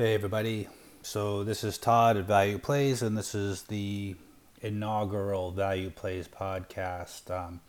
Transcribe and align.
Hey, 0.00 0.14
everybody. 0.14 0.66
So, 1.02 1.44
this 1.44 1.62
is 1.62 1.76
Todd 1.76 2.16
at 2.16 2.24
Value 2.24 2.56
Plays, 2.56 3.02
and 3.02 3.18
this 3.18 3.34
is 3.34 3.64
the 3.64 4.16
inaugural 4.62 5.50
Value 5.50 5.90
Plays 5.90 6.26
podcast. 6.26 7.30
Um, 7.30 7.60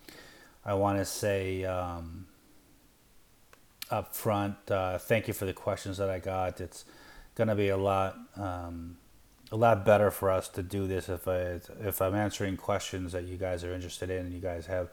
I 0.63 0.75
want 0.75 0.97
to 0.99 1.03
say 1.03 1.65
um, 1.65 2.27
up 3.89 4.15
front, 4.15 4.55
uh, 4.71 4.97
thank 4.97 5.27
you 5.27 5.33
for 5.33 5.43
the 5.43 5.51
questions 5.51 5.97
that 5.97 6.09
I 6.09 6.19
got. 6.19 6.61
It's 6.61 6.85
going 7.35 7.49
to 7.49 7.55
be 7.55 7.67
a 7.67 7.75
lot, 7.75 8.17
um, 8.37 8.95
a 9.51 9.57
lot 9.57 9.85
better 9.85 10.09
for 10.09 10.31
us 10.31 10.47
to 10.47 10.63
do 10.63 10.87
this 10.87 11.09
if 11.09 11.27
I 11.27 11.59
if 11.81 12.01
I'm 12.01 12.15
answering 12.15 12.55
questions 12.55 13.11
that 13.11 13.25
you 13.25 13.35
guys 13.35 13.65
are 13.65 13.73
interested 13.73 14.09
in 14.09 14.27
and 14.27 14.33
you 14.33 14.39
guys 14.39 14.67
have 14.67 14.87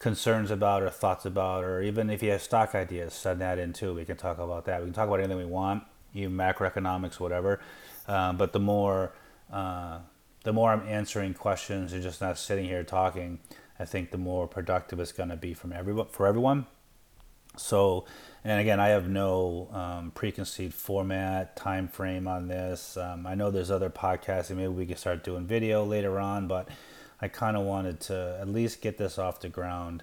concerns 0.00 0.50
about 0.50 0.82
or 0.82 0.90
thoughts 0.90 1.24
about, 1.24 1.64
or 1.64 1.80
even 1.80 2.10
if 2.10 2.22
you 2.22 2.32
have 2.32 2.42
stock 2.42 2.74
ideas, 2.74 3.14
send 3.14 3.40
that 3.40 3.58
in 3.58 3.72
too. 3.72 3.94
We 3.94 4.04
can 4.04 4.18
talk 4.18 4.36
about 4.36 4.66
that. 4.66 4.80
We 4.80 4.88
can 4.88 4.92
talk 4.92 5.08
about 5.08 5.20
anything 5.20 5.38
we 5.38 5.46
want 5.46 5.84
even 6.14 6.34
macroeconomics, 6.36 7.20
whatever. 7.20 7.60
Uh, 8.06 8.32
but 8.32 8.52
the 8.52 8.60
more 8.60 9.12
uh, 9.52 9.98
the 10.44 10.52
more 10.52 10.72
I'm 10.72 10.86
answering 10.86 11.34
questions 11.34 11.92
and 11.92 12.02
just 12.02 12.20
not 12.20 12.38
sitting 12.38 12.66
here 12.66 12.84
talking, 12.84 13.40
I 13.78 13.84
think 13.84 14.10
the 14.10 14.18
more 14.18 14.46
productive 14.46 15.00
it's 15.00 15.12
going 15.12 15.30
to 15.30 15.36
be 15.36 15.54
from 15.54 15.72
everyone 15.72 16.06
for 16.08 16.26
everyone. 16.26 16.66
So, 17.56 18.04
and 18.42 18.60
again, 18.60 18.80
I 18.80 18.88
have 18.88 19.08
no 19.08 19.68
um, 19.72 20.10
preconceived 20.10 20.74
format, 20.74 21.56
time 21.56 21.88
frame 21.88 22.26
on 22.26 22.48
this. 22.48 22.96
Um, 22.96 23.26
I 23.26 23.34
know 23.34 23.50
there's 23.50 23.70
other 23.70 23.90
podcasts, 23.90 24.50
and 24.50 24.58
maybe 24.58 24.72
we 24.72 24.86
can 24.86 24.96
start 24.96 25.22
doing 25.22 25.46
video 25.46 25.84
later 25.84 26.18
on, 26.18 26.48
but 26.48 26.68
I 27.20 27.28
kind 27.28 27.56
of 27.56 27.62
wanted 27.64 28.00
to 28.00 28.36
at 28.40 28.48
least 28.48 28.82
get 28.82 28.98
this 28.98 29.18
off 29.18 29.40
the 29.40 29.48
ground, 29.48 30.02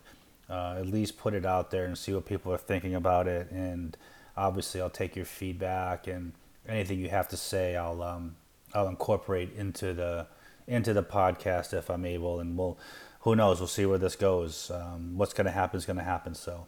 uh, 0.50 0.76
at 0.80 0.88
least 0.88 1.18
put 1.18 1.34
it 1.34 1.46
out 1.46 1.72
there 1.72 1.86
and 1.86 1.98
see 1.98 2.14
what 2.14 2.26
people 2.26 2.54
are 2.54 2.58
thinking 2.58 2.96
about 2.96 3.28
it, 3.28 3.52
and 3.52 3.98
obviously 4.36 4.82
I'll 4.82 4.90
take 4.90 5.16
your 5.16 5.26
feedback 5.26 6.08
and 6.08 6.34
anything 6.68 7.00
you 7.00 7.10
have 7.10 7.28
to 7.30 7.38
say. 7.38 7.76
I'll 7.76 8.02
um, 8.02 8.36
I'll 8.74 8.88
incorporate 8.88 9.54
into 9.56 9.94
the 9.94 10.28
into 10.68 10.94
the 10.94 11.04
podcast 11.04 11.74
if 11.74 11.90
I'm 11.90 12.06
able, 12.06 12.40
and 12.40 12.58
we'll 12.58 12.78
who 13.22 13.36
knows? 13.36 13.60
We'll 13.60 13.68
see 13.68 13.86
where 13.86 13.98
this 13.98 14.16
goes. 14.16 14.72
Um, 14.72 15.18
what's 15.18 15.34
going 15.34 15.46
to 15.46 15.52
happen 15.52 15.78
is 15.78 15.86
going 15.86 15.98
to 15.98 16.04
happen. 16.04 16.34
So 16.34 16.66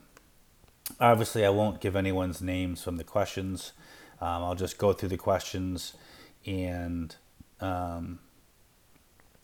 obviously, 1.00 1.46
I 1.46 1.50
won't 1.50 1.82
give 1.82 1.96
anyone's 1.96 2.42
names 2.42 2.84
from 2.84 2.98
the 2.98 3.04
questions. 3.04 3.74
Um, 4.22 4.44
I'll 4.44 4.56
just 4.56 4.78
go 4.78 4.94
through 4.94 5.10
the 5.10 5.18
questions 5.18 5.94
and 6.46 7.16
um, 7.60 8.20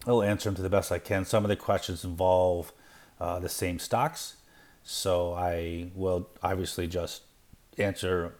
I'll 0.05 0.23
answer 0.23 0.49
them 0.49 0.55
to 0.55 0.61
the 0.61 0.69
best 0.69 0.91
I 0.91 0.99
can. 0.99 1.25
Some 1.25 1.43
of 1.43 1.49
the 1.49 1.55
questions 1.55 2.03
involve 2.03 2.71
uh, 3.19 3.39
the 3.39 3.49
same 3.49 3.79
stocks, 3.79 4.35
so 4.83 5.33
I 5.33 5.91
will 5.95 6.29
obviously 6.43 6.87
just 6.87 7.23
answer, 7.77 8.33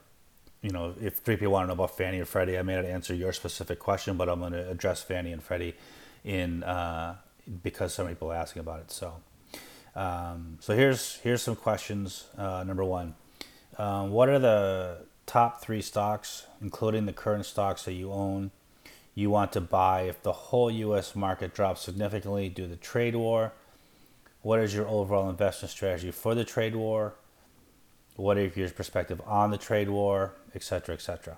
you 0.62 0.72
know, 0.72 0.94
if 1.02 1.18
three 1.18 1.38
people 1.38 1.54
want 1.54 1.64
to 1.64 1.68
know 1.68 1.74
about 1.74 1.98
Fannie 1.98 2.20
or 2.20 2.26
Freddie, 2.26 2.58
I 2.58 2.62
may 2.62 2.76
not 2.76 2.86
answer 2.86 3.14
your 3.14 3.34
specific 3.34 3.80
question, 3.80 4.18
but 4.18 4.30
I'm 4.30 4.40
going 4.40 4.54
to 4.54 4.70
address 4.70 5.02
Fannie 5.04 5.32
and 5.32 5.42
Freddie 5.42 5.76
in 6.24 6.64
uh, 6.64 7.16
because 7.64 7.94
some 7.94 8.08
people 8.08 8.32
are 8.32 8.36
asking 8.36 8.62
about 8.62 8.82
it. 8.82 8.92
So, 8.92 9.16
um, 9.96 10.58
so 10.60 10.76
here's 10.76 11.18
here's 11.18 11.42
some 11.42 11.56
questions. 11.56 12.26
Uh, 12.38 12.64
number 12.66 12.84
one, 12.84 13.16
um, 13.78 14.12
what 14.12 14.30
are 14.30 14.40
the 14.40 14.98
top 15.26 15.62
three 15.62 15.82
stocks, 15.82 16.48
including 16.62 17.06
the 17.06 17.14
current 17.14 17.46
stocks 17.46 17.86
that 17.86 17.94
you 17.94 18.12
own, 18.12 18.52
you 19.16 19.30
want 19.30 19.52
to 19.52 19.62
buy 19.62 20.02
if 20.02 20.24
the 20.24 20.32
whole 20.32 20.72
U.S. 20.72 21.16
market 21.16 21.54
drops 21.54 21.82
significantly 21.82 22.50
due 22.50 22.64
to 22.64 22.70
the 22.70 22.76
trade 22.76 23.16
war? 23.16 23.54
What 24.42 24.60
is 24.60 24.74
your 24.74 24.88
overall 24.88 25.30
investment 25.30 25.72
strategy 25.72 26.12
for 26.12 26.34
the 26.34 26.46
trade 26.46 26.76
war? 26.76 27.14
What 28.20 28.38
are 28.38 28.46
your 28.46 28.70
perspective 28.70 29.22
on 29.26 29.52
the 29.52 29.58
trade 29.58 29.90
war, 29.90 30.34
et 30.54 30.62
cetera, 30.62 30.94
et 30.94 31.02
cetera. 31.02 31.38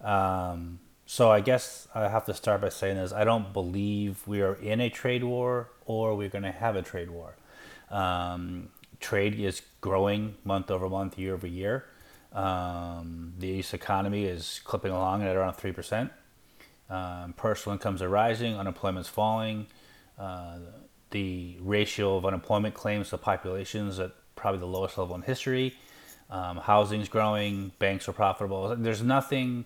Um, 0.00 0.80
so 1.04 1.30
I 1.30 1.40
guess 1.40 1.86
I 1.94 2.08
have 2.08 2.24
to 2.26 2.34
start 2.34 2.60
by 2.62 2.70
saying 2.70 2.96
this: 2.96 3.12
I 3.12 3.24
don't 3.24 3.52
believe 3.52 4.22
we 4.26 4.40
are 4.40 4.54
in 4.54 4.80
a 4.80 4.88
trade 4.88 5.24
war 5.24 5.68
or 5.84 6.16
we're 6.16 6.28
going 6.28 6.44
to 6.44 6.52
have 6.52 6.74
a 6.74 6.82
trade 6.82 7.10
war. 7.10 7.36
Um, 7.90 8.70
trade 8.98 9.38
is 9.38 9.62
growing 9.80 10.36
month 10.42 10.70
over 10.70 10.88
month, 10.88 11.18
year 11.18 11.34
over 11.34 11.46
year. 11.46 11.84
Um, 12.32 13.34
the 13.38 13.48
U.S. 13.48 13.72
economy 13.72 14.24
is 14.24 14.60
clipping 14.64 14.90
along 14.90 15.22
at 15.22 15.36
around 15.36 15.54
three 15.54 15.72
percent. 15.72 16.10
Um, 16.88 17.34
personal 17.36 17.74
incomes 17.74 18.00
are 18.00 18.08
rising, 18.08 18.56
unemployment 18.56 19.06
is 19.06 19.10
falling. 19.10 19.66
Uh, 20.18 20.58
the 21.10 21.56
ratio 21.60 22.16
of 22.16 22.24
unemployment 22.24 22.74
claims 22.74 23.10
to 23.10 23.18
population 23.18 23.88
is 23.88 24.00
at 24.00 24.12
probably 24.34 24.60
the 24.60 24.66
lowest 24.66 24.96
level 24.98 25.14
in 25.14 25.22
history. 25.22 25.76
Um, 26.28 26.58
housing's 26.58 27.08
growing, 27.08 27.72
banks 27.78 28.08
are 28.08 28.12
profitable. 28.12 28.74
There's 28.76 29.02
nothing 29.02 29.64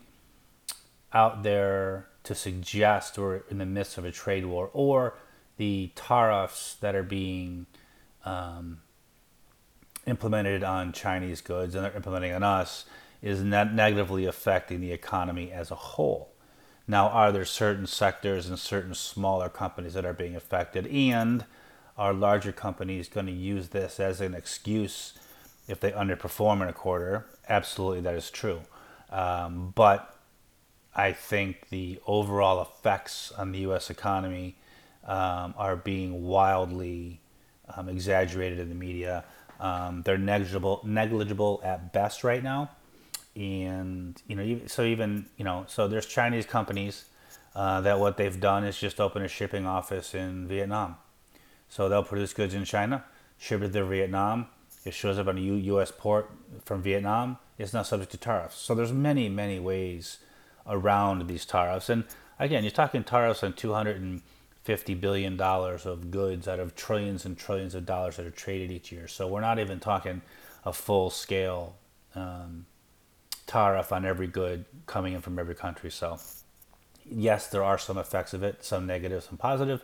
out 1.12 1.42
there 1.42 2.06
to 2.24 2.34
suggest 2.34 3.18
we're 3.18 3.42
in 3.50 3.58
the 3.58 3.66
midst 3.66 3.98
of 3.98 4.04
a 4.04 4.12
trade 4.12 4.44
war 4.44 4.70
or 4.72 5.14
the 5.56 5.90
tariffs 5.94 6.74
that 6.80 6.94
are 6.94 7.02
being 7.02 7.66
um, 8.24 8.80
implemented 10.06 10.62
on 10.62 10.92
Chinese 10.92 11.40
goods 11.40 11.74
and 11.74 11.84
they're 11.84 11.96
implementing 11.96 12.32
on 12.32 12.42
us 12.42 12.84
is 13.22 13.42
negatively 13.42 14.24
affecting 14.24 14.80
the 14.80 14.92
economy 14.92 15.52
as 15.52 15.70
a 15.70 15.74
whole. 15.74 16.32
Now, 16.86 17.08
are 17.08 17.30
there 17.30 17.44
certain 17.44 17.86
sectors 17.86 18.48
and 18.48 18.58
certain 18.58 18.94
smaller 18.94 19.48
companies 19.48 19.94
that 19.94 20.04
are 20.04 20.14
being 20.14 20.34
affected? 20.34 20.86
And 20.86 21.44
are 21.96 22.14
larger 22.14 22.50
companies 22.50 23.08
going 23.08 23.26
to 23.26 23.32
use 23.32 23.68
this 23.68 24.00
as 24.00 24.20
an 24.20 24.34
excuse 24.34 25.12
if 25.70 25.80
they 25.80 25.92
underperform 25.92 26.62
in 26.62 26.68
a 26.68 26.72
quarter, 26.72 27.26
absolutely 27.48 28.00
that 28.02 28.14
is 28.14 28.30
true. 28.30 28.60
Um, 29.10 29.72
but 29.74 30.16
I 30.94 31.12
think 31.12 31.68
the 31.70 32.00
overall 32.06 32.60
effects 32.60 33.32
on 33.32 33.52
the 33.52 33.60
U.S. 33.60 33.90
economy 33.90 34.56
um, 35.04 35.54
are 35.56 35.76
being 35.76 36.24
wildly 36.24 37.20
um, 37.74 37.88
exaggerated 37.88 38.58
in 38.58 38.68
the 38.68 38.74
media. 38.74 39.24
Um, 39.60 40.02
they're 40.02 40.18
negligible, 40.18 40.80
negligible 40.84 41.60
at 41.62 41.92
best 41.92 42.24
right 42.24 42.42
now, 42.42 42.70
and 43.36 44.20
you 44.26 44.34
know, 44.34 44.60
so 44.66 44.84
even 44.84 45.26
you 45.36 45.44
know, 45.44 45.64
so 45.68 45.86
there's 45.86 46.06
Chinese 46.06 46.46
companies 46.46 47.04
uh, 47.54 47.80
that 47.82 48.00
what 48.00 48.16
they've 48.16 48.40
done 48.40 48.64
is 48.64 48.78
just 48.78 49.00
open 49.00 49.22
a 49.22 49.28
shipping 49.28 49.66
office 49.66 50.14
in 50.14 50.48
Vietnam. 50.48 50.96
So 51.68 51.88
they'll 51.88 52.02
produce 52.02 52.32
goods 52.32 52.54
in 52.54 52.64
China, 52.64 53.04
ship 53.38 53.62
it 53.62 53.72
to 53.72 53.84
Vietnam, 53.84 54.46
it 54.84 54.94
shows 54.94 55.18
up 55.18 55.28
on 55.28 55.36
a 55.36 55.40
U.S. 55.40 55.92
port 55.96 56.30
from 56.64 56.82
Vietnam, 56.82 57.38
it's 57.58 57.72
not 57.72 57.86
subject 57.86 58.12
to 58.12 58.16
tariffs. 58.16 58.56
So 58.56 58.74
there's 58.74 58.92
many, 58.92 59.28
many 59.28 59.58
ways 59.58 60.18
around 60.66 61.26
these 61.26 61.44
tariffs. 61.44 61.88
And 61.88 62.04
again, 62.38 62.64
you're 62.64 62.70
talking 62.70 63.04
tariffs 63.04 63.42
on 63.42 63.52
250 63.52 64.94
billion 64.94 65.36
dollars 65.36 65.84
of 65.84 66.10
goods 66.10 66.48
out 66.48 66.58
of 66.58 66.74
trillions 66.74 67.26
and 67.26 67.36
trillions 67.36 67.74
of 67.74 67.84
dollars 67.84 68.16
that 68.16 68.26
are 68.26 68.30
traded 68.30 68.70
each 68.70 68.90
year. 68.90 69.06
So 69.06 69.28
we're 69.28 69.40
not 69.42 69.58
even 69.58 69.80
talking 69.80 70.22
a 70.64 70.72
full 70.72 71.10
scale 71.10 71.76
um, 72.14 72.66
tariff 73.46 73.92
on 73.92 74.04
every 74.04 74.26
good 74.26 74.64
coming 74.86 75.12
in 75.12 75.20
from 75.20 75.38
every 75.38 75.54
country. 75.54 75.90
So 75.90 76.18
yes, 77.04 77.48
there 77.48 77.64
are 77.64 77.78
some 77.78 77.98
effects 77.98 78.32
of 78.32 78.42
it, 78.42 78.64
some 78.64 78.86
negative, 78.86 79.24
some 79.24 79.36
positive. 79.36 79.82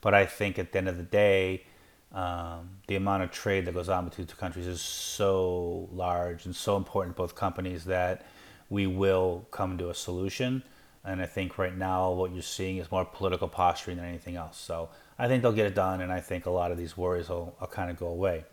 But 0.00 0.14
I 0.14 0.26
think 0.26 0.58
at 0.58 0.72
the 0.72 0.78
end 0.78 0.88
of 0.88 0.96
the 0.96 1.02
day, 1.02 1.64
um, 2.12 2.70
the 2.86 2.96
amount 2.96 3.22
of 3.22 3.30
trade 3.30 3.66
that 3.66 3.74
goes 3.74 3.88
on 3.88 4.06
between 4.06 4.26
the 4.26 4.32
two 4.32 4.38
countries 4.38 4.66
is 4.66 4.80
so 4.80 5.88
large 5.92 6.46
and 6.46 6.56
so 6.56 6.76
important 6.76 7.16
to 7.16 7.22
both 7.22 7.34
companies 7.34 7.84
that 7.84 8.26
we 8.70 8.86
will 8.86 9.46
come 9.50 9.76
to 9.78 9.90
a 9.90 9.94
solution. 9.94 10.62
And 11.04 11.20
I 11.22 11.26
think 11.26 11.58
right 11.58 11.76
now 11.76 12.10
what 12.12 12.32
you're 12.32 12.42
seeing 12.42 12.78
is 12.78 12.90
more 12.90 13.04
political 13.04 13.48
posturing 13.48 13.98
than 13.98 14.06
anything 14.06 14.36
else. 14.36 14.58
So 14.58 14.88
I 15.18 15.28
think 15.28 15.42
they'll 15.42 15.52
get 15.52 15.66
it 15.66 15.74
done, 15.74 16.00
and 16.00 16.12
I 16.12 16.20
think 16.20 16.46
a 16.46 16.50
lot 16.50 16.70
of 16.70 16.78
these 16.78 16.96
worries 16.96 17.28
will, 17.28 17.56
will 17.60 17.66
kind 17.66 17.90
of 17.90 17.98
go 17.98 18.06
away. 18.06 18.44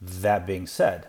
That 0.00 0.46
being 0.46 0.66
said, 0.66 1.06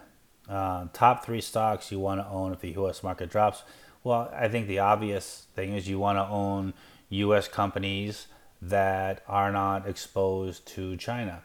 uh, 0.50 0.88
top 0.92 1.24
three 1.26 1.42
stocks 1.42 1.92
you 1.92 2.00
want 2.00 2.20
to 2.20 2.28
own 2.28 2.52
if 2.52 2.60
the 2.60 2.72
U.S. 2.72 3.04
market 3.04 3.30
drops. 3.30 3.64
Well, 4.04 4.32
I 4.36 4.48
think 4.48 4.68
the 4.68 4.80
obvious 4.80 5.46
thing 5.56 5.74
is 5.74 5.88
you 5.88 6.00
want 6.00 6.18
to 6.18 6.28
own 6.28 6.74
U.S. 7.10 7.48
companies 7.48 8.28
that 8.62 9.24
are 9.28 9.52
not 9.52 9.88
exposed 9.88 10.66
to 10.68 10.98
China. 10.98 11.42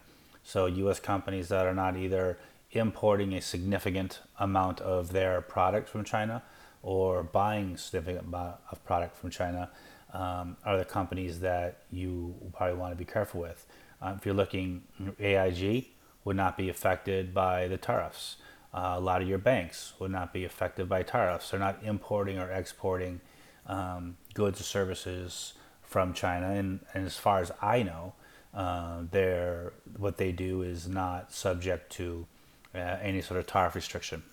So, 0.47 0.65
U.S. 0.65 1.01
companies 1.01 1.49
that 1.49 1.65
are 1.65 1.73
not 1.73 1.97
either 1.97 2.39
importing 2.71 3.33
a 3.33 3.41
significant 3.41 4.21
amount 4.39 4.79
of 4.79 5.11
their 5.11 5.41
product 5.41 5.89
from 5.89 6.05
China 6.05 6.41
or 6.81 7.21
buying 7.21 7.75
significant 7.75 8.27
amount 8.27 8.55
of 8.71 8.81
product 8.85 9.17
from 9.17 9.29
China 9.29 9.69
um, 10.13 10.55
are 10.63 10.77
the 10.77 10.85
companies 10.85 11.41
that 11.41 11.79
you 11.91 12.33
probably 12.55 12.77
want 12.77 12.93
to 12.93 12.95
be 12.95 13.03
careful 13.03 13.41
with. 13.41 13.65
Uh, 14.01 14.13
if 14.17 14.25
you're 14.25 14.33
looking, 14.33 14.83
AIG 15.19 15.87
would 16.23 16.37
not 16.37 16.55
be 16.55 16.69
affected 16.69 17.33
by 17.33 17.67
the 17.67 17.75
tariffs. 17.75 18.37
Uh, 18.73 18.93
a 18.95 19.01
lot 19.01 19.21
of 19.21 19.27
your 19.27 19.39
banks 19.39 19.95
would 19.99 20.11
not 20.11 20.31
be 20.31 20.45
affected 20.45 20.87
by 20.87 21.03
tariffs. 21.03 21.51
They're 21.51 21.59
not 21.59 21.79
importing 21.83 22.39
or 22.39 22.49
exporting 22.49 23.19
um, 23.65 24.15
goods 24.33 24.61
or 24.61 24.63
services 24.63 25.55
from 25.83 26.13
China. 26.13 26.51
And, 26.51 26.79
and 26.93 27.05
as 27.05 27.17
far 27.17 27.41
as 27.41 27.51
I 27.61 27.83
know, 27.83 28.13
uh, 28.53 29.01
they're, 29.11 29.73
what 29.97 30.17
they 30.17 30.31
do 30.31 30.61
is 30.61 30.87
not 30.87 31.31
subject 31.33 31.91
to 31.93 32.25
uh, 32.73 32.77
any 33.01 33.21
sort 33.21 33.39
of 33.39 33.47
tariff 33.47 33.75
restriction. 33.75 34.23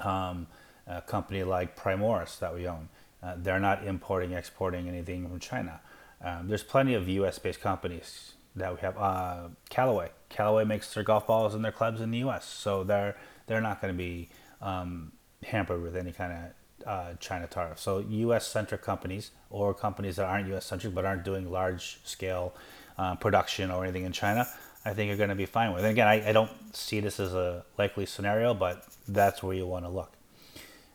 Um, 0.00 0.46
a 0.86 1.02
company 1.02 1.42
like 1.42 1.76
Primoris 1.76 2.38
that 2.38 2.54
we 2.54 2.66
own 2.66 2.88
Uh, 3.20 3.34
they're 3.36 3.58
not 3.58 3.84
importing, 3.84 4.32
exporting 4.32 4.88
anything 4.88 5.28
from 5.28 5.40
China. 5.40 5.80
Um, 6.24 6.48
there's 6.48 6.62
plenty 6.62 6.94
of 6.94 7.08
U.S.-based 7.08 7.60
companies 7.60 8.34
that 8.54 8.72
we 8.72 8.80
have. 8.80 8.96
Uh, 8.96 9.48
Callaway, 9.70 10.10
Callaway 10.28 10.64
makes 10.64 10.94
their 10.94 11.02
golf 11.02 11.26
balls 11.26 11.52
and 11.54 11.64
their 11.64 11.72
clubs 11.72 12.00
in 12.00 12.12
the 12.12 12.18
U.S., 12.18 12.44
so 12.46 12.84
they're 12.84 13.16
they're 13.46 13.60
not 13.60 13.80
going 13.80 13.92
to 13.92 13.98
be 13.98 14.28
um, 14.60 15.12
hampered 15.42 15.82
with 15.82 15.96
any 15.96 16.12
kind 16.12 16.32
of 16.32 16.86
uh, 16.86 17.14
China 17.18 17.46
tariff. 17.46 17.78
So 17.80 17.98
U.S.-centric 17.98 18.82
companies 18.82 19.30
or 19.50 19.74
companies 19.74 20.16
that 20.16 20.26
aren't 20.26 20.46
U.S.-centric 20.48 20.94
but 20.94 21.04
aren't 21.04 21.24
doing 21.24 21.50
large-scale 21.50 22.54
uh, 22.98 23.14
production 23.16 23.70
or 23.70 23.84
anything 23.84 24.04
in 24.04 24.12
China, 24.12 24.46
I 24.84 24.92
think 24.94 25.08
you're 25.08 25.16
going 25.16 25.28
to 25.28 25.34
be 25.34 25.46
fine 25.46 25.72
with. 25.72 25.84
And 25.84 25.92
again, 25.92 26.08
I, 26.08 26.28
I 26.28 26.32
don't 26.32 26.50
see 26.74 27.00
this 27.00 27.20
as 27.20 27.34
a 27.34 27.64
likely 27.76 28.06
scenario, 28.06 28.54
but 28.54 28.84
that's 29.06 29.42
where 29.42 29.54
you 29.54 29.66
want 29.66 29.84
to 29.84 29.90
look. 29.90 30.12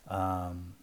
Um, 0.08 0.76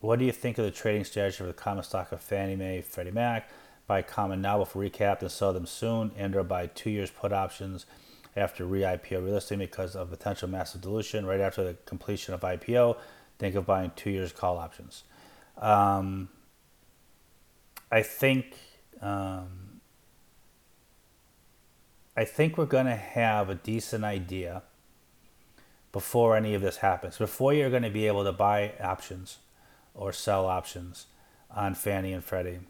what 0.00 0.18
do 0.18 0.24
you 0.24 0.32
think 0.32 0.58
of 0.58 0.64
the 0.64 0.70
trading 0.70 1.04
strategy 1.04 1.36
for 1.36 1.44
the 1.44 1.52
common 1.52 1.84
stock 1.84 2.12
of 2.12 2.20
Fannie 2.20 2.56
Mae, 2.56 2.82
Freddie 2.82 3.10
Mac? 3.10 3.48
Buy 3.86 4.02
common 4.02 4.40
now 4.40 4.58
before 4.58 4.82
recap 4.82 5.20
and 5.20 5.30
sell 5.30 5.52
them 5.52 5.66
soon, 5.66 6.12
and 6.16 6.34
or 6.34 6.44
buy 6.44 6.66
two 6.68 6.90
years 6.90 7.10
put 7.10 7.32
options 7.32 7.86
after 8.34 8.64
re-IPO 8.64 9.22
relisting 9.22 9.58
because 9.58 9.94
of 9.94 10.10
potential 10.10 10.48
massive 10.48 10.80
dilution 10.80 11.26
right 11.26 11.40
after 11.40 11.62
the 11.62 11.74
completion 11.86 12.34
of 12.34 12.40
IPO. 12.40 12.96
Think 13.38 13.54
of 13.54 13.66
buying 13.66 13.92
two 13.94 14.10
years 14.10 14.32
call 14.32 14.58
options. 14.58 15.04
Um, 15.58 16.28
I 17.90 18.02
think 18.02 18.56
um, 19.02 19.80
I 22.16 22.24
think 22.24 22.56
we're 22.56 22.66
going 22.66 22.86
to 22.86 22.96
have 22.96 23.50
a 23.50 23.54
decent 23.54 24.04
idea 24.04 24.62
before 25.92 26.36
any 26.36 26.54
of 26.54 26.62
this 26.62 26.78
happens. 26.78 27.18
Before 27.18 27.52
you're 27.52 27.70
going 27.70 27.82
to 27.82 27.90
be 27.90 28.06
able 28.06 28.24
to 28.24 28.32
buy 28.32 28.72
options 28.80 29.38
or 29.94 30.12
sell 30.12 30.46
options 30.46 31.06
on 31.50 31.74
Fannie 31.74 32.12
and 32.12 32.24
Freddie, 32.24 32.60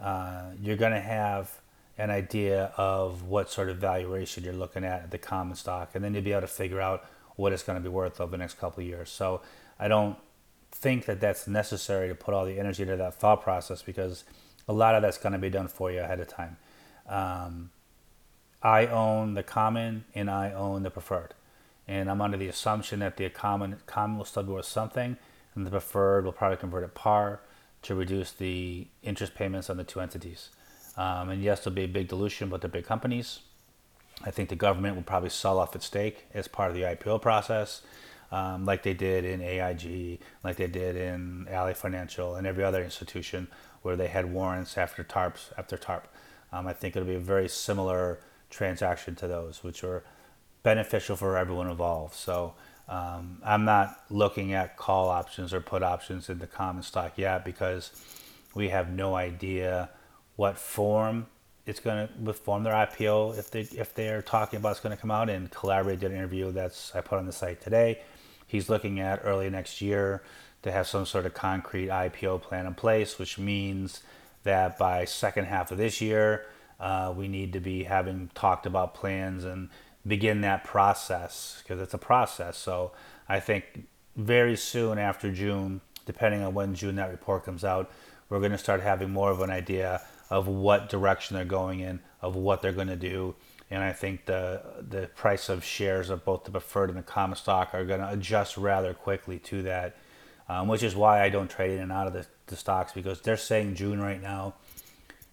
uh, 0.00 0.50
you're 0.60 0.76
going 0.76 0.92
to 0.92 1.00
have 1.00 1.60
an 1.96 2.10
idea 2.10 2.72
of 2.76 3.24
what 3.24 3.50
sort 3.50 3.68
of 3.68 3.78
valuation 3.78 4.44
you're 4.44 4.52
looking 4.52 4.84
at 4.84 5.02
at 5.02 5.10
the 5.10 5.18
common 5.18 5.56
stock, 5.56 5.90
and 5.94 6.04
then 6.04 6.14
you'll 6.14 6.22
be 6.22 6.32
able 6.32 6.42
to 6.42 6.46
figure 6.46 6.80
out 6.80 7.04
what 7.36 7.52
it's 7.52 7.62
going 7.62 7.76
to 7.76 7.82
be 7.82 7.88
worth 7.88 8.20
over 8.20 8.30
the 8.30 8.38
next 8.38 8.58
couple 8.58 8.82
of 8.82 8.86
years. 8.88 9.10
So 9.10 9.40
I 9.78 9.88
don't 9.88 10.16
think 10.70 11.06
that 11.06 11.20
that's 11.20 11.46
necessary 11.46 12.08
to 12.08 12.14
put 12.14 12.34
all 12.34 12.44
the 12.44 12.58
energy 12.58 12.82
into 12.82 12.96
that 12.96 13.14
thought 13.14 13.42
process 13.42 13.82
because 13.82 14.24
a 14.68 14.72
lot 14.72 14.94
of 14.94 15.02
that's 15.02 15.18
going 15.18 15.32
to 15.32 15.38
be 15.38 15.50
done 15.50 15.68
for 15.68 15.90
you 15.90 16.00
ahead 16.00 16.20
of 16.20 16.28
time. 16.28 16.56
Um, 17.08 17.70
I 18.62 18.86
own 18.86 19.34
the 19.34 19.42
common 19.42 20.04
and 20.14 20.30
I 20.30 20.52
own 20.52 20.82
the 20.82 20.90
preferred. 20.90 21.34
And 21.86 22.10
I'm 22.10 22.20
under 22.20 22.36
the 22.36 22.48
assumption 22.48 23.00
that 23.00 23.16
the 23.16 23.30
common 23.30 23.76
common 23.86 24.18
will 24.18 24.26
still 24.26 24.42
be 24.42 24.52
worth 24.52 24.66
something, 24.66 25.16
and 25.54 25.66
the 25.66 25.70
preferred 25.70 26.24
will 26.24 26.32
probably 26.32 26.58
convert 26.58 26.84
at 26.84 26.94
par 26.94 27.40
to 27.82 27.94
reduce 27.94 28.30
the 28.30 28.86
interest 29.02 29.34
payments 29.34 29.70
on 29.70 29.78
the 29.78 29.84
two 29.84 30.00
entities. 30.00 30.50
Um, 30.98 31.30
and 31.30 31.42
yes, 31.42 31.64
there'll 31.64 31.74
be 31.74 31.84
a 31.84 31.88
big 31.88 32.08
dilution, 32.08 32.50
but 32.50 32.60
the 32.60 32.68
big 32.68 32.84
companies. 32.84 33.40
I 34.22 34.30
think 34.30 34.48
the 34.48 34.56
government 34.56 34.96
will 34.96 35.02
probably 35.02 35.30
sell 35.30 35.58
off 35.58 35.74
its 35.76 35.86
stake 35.86 36.26
as 36.34 36.48
part 36.48 36.70
of 36.70 36.76
the 36.76 36.82
IPO 36.82 37.22
process, 37.22 37.82
um, 38.32 38.64
like 38.64 38.82
they 38.82 38.94
did 38.94 39.24
in 39.24 39.40
AIG, 39.40 40.18
like 40.42 40.56
they 40.56 40.66
did 40.66 40.96
in 40.96 41.46
Ally 41.48 41.72
Financial, 41.72 42.34
and 42.34 42.46
every 42.46 42.64
other 42.64 42.82
institution 42.82 43.48
where 43.82 43.96
they 43.96 44.08
had 44.08 44.32
warrants 44.32 44.76
after 44.76 45.02
TARPs 45.02 45.50
after 45.56 45.76
TARP. 45.76 46.04
Um, 46.52 46.66
I 46.66 46.72
think 46.72 46.96
it'll 46.96 47.08
be 47.08 47.14
a 47.14 47.20
very 47.20 47.48
similar 47.48 48.18
transaction 48.50 49.14
to 49.16 49.28
those, 49.28 49.62
which 49.62 49.84
are 49.84 50.02
beneficial 50.62 51.16
for 51.16 51.36
everyone 51.36 51.70
involved. 51.70 52.14
So 52.14 52.54
um, 52.88 53.38
I'm 53.44 53.64
not 53.64 54.00
looking 54.10 54.54
at 54.54 54.76
call 54.76 55.08
options 55.08 55.52
or 55.52 55.60
put 55.60 55.82
options 55.82 56.30
in 56.30 56.38
the 56.38 56.46
common 56.46 56.82
stock 56.82 57.12
yet 57.16 57.44
because 57.44 57.90
we 58.54 58.70
have 58.70 58.90
no 58.90 59.14
idea 59.14 59.90
what 60.36 60.58
form 60.58 61.26
it's 61.66 61.80
going 61.80 62.08
to 62.24 62.32
form 62.32 62.62
their 62.64 62.72
IPO 62.72 63.38
if 63.38 63.50
they 63.50 63.60
if 63.60 63.94
they're 63.94 64.22
talking 64.22 64.56
about 64.56 64.70
it's 64.70 64.80
going 64.80 64.96
to 64.96 65.00
come 65.00 65.10
out. 65.10 65.28
And 65.28 65.50
Calabria 65.50 65.96
did 65.96 66.10
an 66.10 66.16
interview 66.16 66.50
that's 66.50 66.94
I 66.94 67.02
put 67.02 67.18
on 67.18 67.26
the 67.26 67.32
site 67.32 67.60
today. 67.60 68.00
He's 68.48 68.68
looking 68.68 68.98
at 68.98 69.20
early 69.22 69.48
next 69.48 69.80
year 69.80 70.22
to 70.62 70.72
have 70.72 70.88
some 70.88 71.06
sort 71.06 71.26
of 71.26 71.34
concrete 71.34 71.88
IPO 71.88 72.42
plan 72.42 72.66
in 72.66 72.74
place, 72.74 73.18
which 73.18 73.38
means 73.38 74.02
that 74.42 74.76
by 74.78 75.04
second 75.04 75.44
half 75.44 75.70
of 75.70 75.78
this 75.78 76.00
year 76.00 76.46
uh, 76.80 77.12
we 77.16 77.28
need 77.28 77.52
to 77.52 77.60
be 77.60 77.84
having 77.84 78.30
talked 78.34 78.66
about 78.66 78.94
plans 78.94 79.44
and 79.44 79.68
begin 80.06 80.40
that 80.40 80.64
process 80.64 81.62
because 81.62 81.80
it's 81.80 81.94
a 81.94 81.98
process. 81.98 82.56
So 82.56 82.92
I 83.28 83.38
think 83.38 83.86
very 84.16 84.56
soon 84.56 84.98
after 84.98 85.30
June, 85.30 85.80
depending 86.06 86.42
on 86.42 86.54
when 86.54 86.74
June 86.74 86.96
that 86.96 87.10
report 87.10 87.44
comes 87.44 87.64
out, 87.64 87.90
we're 88.28 88.40
going 88.40 88.52
to 88.52 88.58
start 88.58 88.80
having 88.80 89.10
more 89.10 89.30
of 89.30 89.40
an 89.40 89.50
idea 89.50 90.00
of 90.30 90.46
what 90.46 90.88
direction 90.88 91.36
they're 91.36 91.44
going 91.44 91.80
in, 91.80 92.00
of 92.20 92.34
what 92.34 92.62
they're 92.62 92.72
going 92.72 92.88
to 92.88 92.96
do. 92.96 93.34
And 93.70 93.82
I 93.82 93.92
think 93.92 94.24
the 94.24 94.62
the 94.80 95.08
price 95.14 95.48
of 95.48 95.62
shares 95.62 96.10
of 96.10 96.24
both 96.24 96.44
the 96.44 96.50
preferred 96.50 96.88
and 96.88 96.98
the 96.98 97.02
common 97.02 97.36
stock 97.36 97.74
are 97.74 97.84
going 97.84 98.00
to 98.00 98.08
adjust 98.08 98.56
rather 98.56 98.94
quickly 98.94 99.38
to 99.40 99.62
that, 99.64 99.96
um, 100.48 100.68
which 100.68 100.82
is 100.82 100.96
why 100.96 101.22
I 101.22 101.28
don't 101.28 101.50
trade 101.50 101.72
in 101.72 101.80
and 101.80 101.92
out 101.92 102.06
of 102.06 102.12
the, 102.14 102.26
the 102.46 102.56
stocks 102.56 102.92
because 102.92 103.20
they're 103.20 103.36
saying 103.36 103.74
June 103.74 104.00
right 104.00 104.22
now 104.22 104.54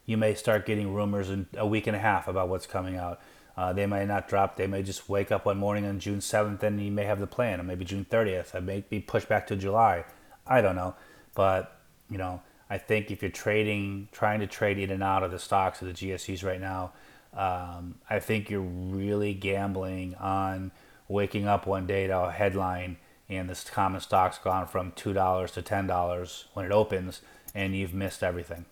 you 0.05 0.17
may 0.17 0.35
start 0.35 0.65
getting 0.65 0.93
rumors 0.93 1.29
in 1.29 1.47
a 1.57 1.65
week 1.65 1.87
and 1.87 1.95
a 1.95 1.99
half 1.99 2.27
about 2.27 2.49
what's 2.49 2.67
coming 2.67 2.95
out. 2.95 3.19
Uh, 3.57 3.73
they 3.73 3.85
may 3.85 4.05
not 4.05 4.27
drop. 4.27 4.55
They 4.55 4.67
may 4.67 4.83
just 4.83 5.07
wake 5.09 5.31
up 5.31 5.45
one 5.45 5.57
morning 5.57 5.85
on 5.85 5.99
June 5.99 6.19
7th 6.19 6.61
and 6.61 6.81
you 6.81 6.91
may 6.91 7.05
have 7.05 7.19
the 7.19 7.27
plan, 7.27 7.59
or 7.59 7.63
maybe 7.63 7.85
June 7.85 8.05
30th. 8.09 8.53
It 8.53 8.61
may 8.61 8.81
be 8.81 8.99
pushed 8.99 9.29
back 9.29 9.47
to 9.47 9.55
July. 9.55 10.05
I 10.45 10.61
don't 10.61 10.75
know. 10.75 10.95
But, 11.33 11.79
you 12.09 12.17
know, 12.17 12.41
I 12.69 12.77
think 12.77 13.11
if 13.11 13.21
you're 13.21 13.31
trading, 13.31 14.09
trying 14.11 14.41
to 14.41 14.47
trade 14.47 14.77
in 14.77 14.91
and 14.91 15.01
out 15.01 15.23
of 15.23 15.31
the 15.31 15.39
stocks 15.39 15.81
of 15.81 15.87
the 15.87 15.93
GSEs 15.93 16.43
right 16.43 16.59
now, 16.59 16.91
um, 17.35 17.95
I 18.09 18.19
think 18.19 18.49
you're 18.49 18.61
really 18.61 19.33
gambling 19.33 20.15
on 20.15 20.71
waking 21.07 21.47
up 21.47 21.67
one 21.67 21.85
day 21.85 22.07
to 22.07 22.17
a 22.17 22.31
headline 22.31 22.97
and 23.27 23.49
this 23.49 23.63
common 23.63 24.01
stock's 24.01 24.37
gone 24.37 24.67
from 24.67 24.91
$2 24.91 25.51
to 25.51 25.61
$10 25.61 26.43
when 26.53 26.65
it 26.65 26.71
opens 26.71 27.21
and 27.53 27.75
you've 27.75 27.93
missed 27.93 28.23
everything. 28.23 28.65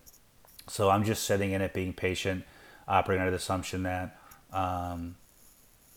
So 0.68 0.90
I'm 0.90 1.04
just 1.04 1.24
sitting 1.24 1.52
in 1.52 1.60
it, 1.60 1.74
being 1.74 1.92
patient, 1.92 2.44
operating 2.88 3.20
under 3.20 3.30
the 3.30 3.36
assumption 3.36 3.82
that 3.82 4.16
um, 4.52 5.16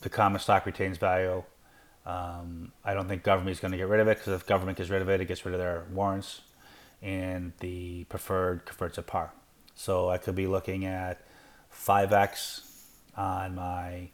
the 0.02 0.10
common 0.10 0.40
stock 0.40 0.66
retains 0.66 0.98
value. 0.98 1.44
Um, 2.06 2.72
I 2.84 2.94
don't 2.94 3.08
think 3.08 3.24
government 3.24 3.56
is 3.56 3.60
going 3.60 3.72
to 3.72 3.78
get 3.78 3.88
rid 3.88 4.00
of 4.00 4.08
it 4.08 4.18
because 4.18 4.34
if 4.34 4.46
government 4.46 4.78
gets 4.78 4.90
rid 4.90 5.02
of 5.02 5.10
it, 5.10 5.22
it 5.22 5.25
gets 5.25 5.46
rid 5.46 5.54
of 5.54 5.59
their 5.59 5.86
warrants, 5.92 6.42
and 7.02 7.52
the 7.59 8.06
preferred 8.06 8.66
converts 8.66 8.97
at 8.97 9.07
par. 9.07 9.33
So 9.76 10.09
I 10.09 10.18
could 10.18 10.36
be 10.36 10.47
looking 10.47 10.86
at 10.86 11.21
5x 11.74 12.62
on 13.16 13.56
my 13.56 14.09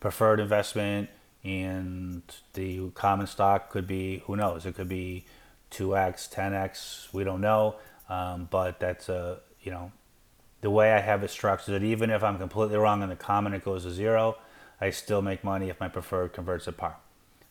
preferred 0.00 0.40
investment, 0.40 1.10
and 1.44 2.22
the 2.54 2.90
common 2.90 3.26
stock 3.26 3.70
could 3.70 3.86
be 3.86 4.18
who 4.26 4.36
knows? 4.36 4.66
It 4.66 4.74
could 4.74 4.88
be 4.88 5.24
2x, 5.70 6.32
10x. 6.32 7.12
We 7.12 7.24
don't 7.24 7.40
know, 7.40 7.76
um, 8.08 8.48
but 8.50 8.80
that's 8.80 9.08
a 9.08 9.40
you 9.62 9.70
know 9.70 9.92
the 10.60 10.70
way 10.70 10.92
I 10.92 11.00
have 11.00 11.22
it 11.22 11.30
structured, 11.30 11.74
that 11.74 11.84
even 11.84 12.10
if 12.10 12.24
I'm 12.24 12.38
completely 12.38 12.76
wrong 12.76 13.02
on 13.02 13.08
the 13.08 13.16
common, 13.16 13.54
it 13.54 13.64
goes 13.64 13.84
to 13.84 13.90
zero. 13.90 14.36
I 14.80 14.90
still 14.90 15.22
make 15.22 15.44
money 15.44 15.68
if 15.68 15.78
my 15.80 15.88
preferred 15.88 16.32
converts 16.32 16.64
to 16.66 16.72
par. 16.72 16.96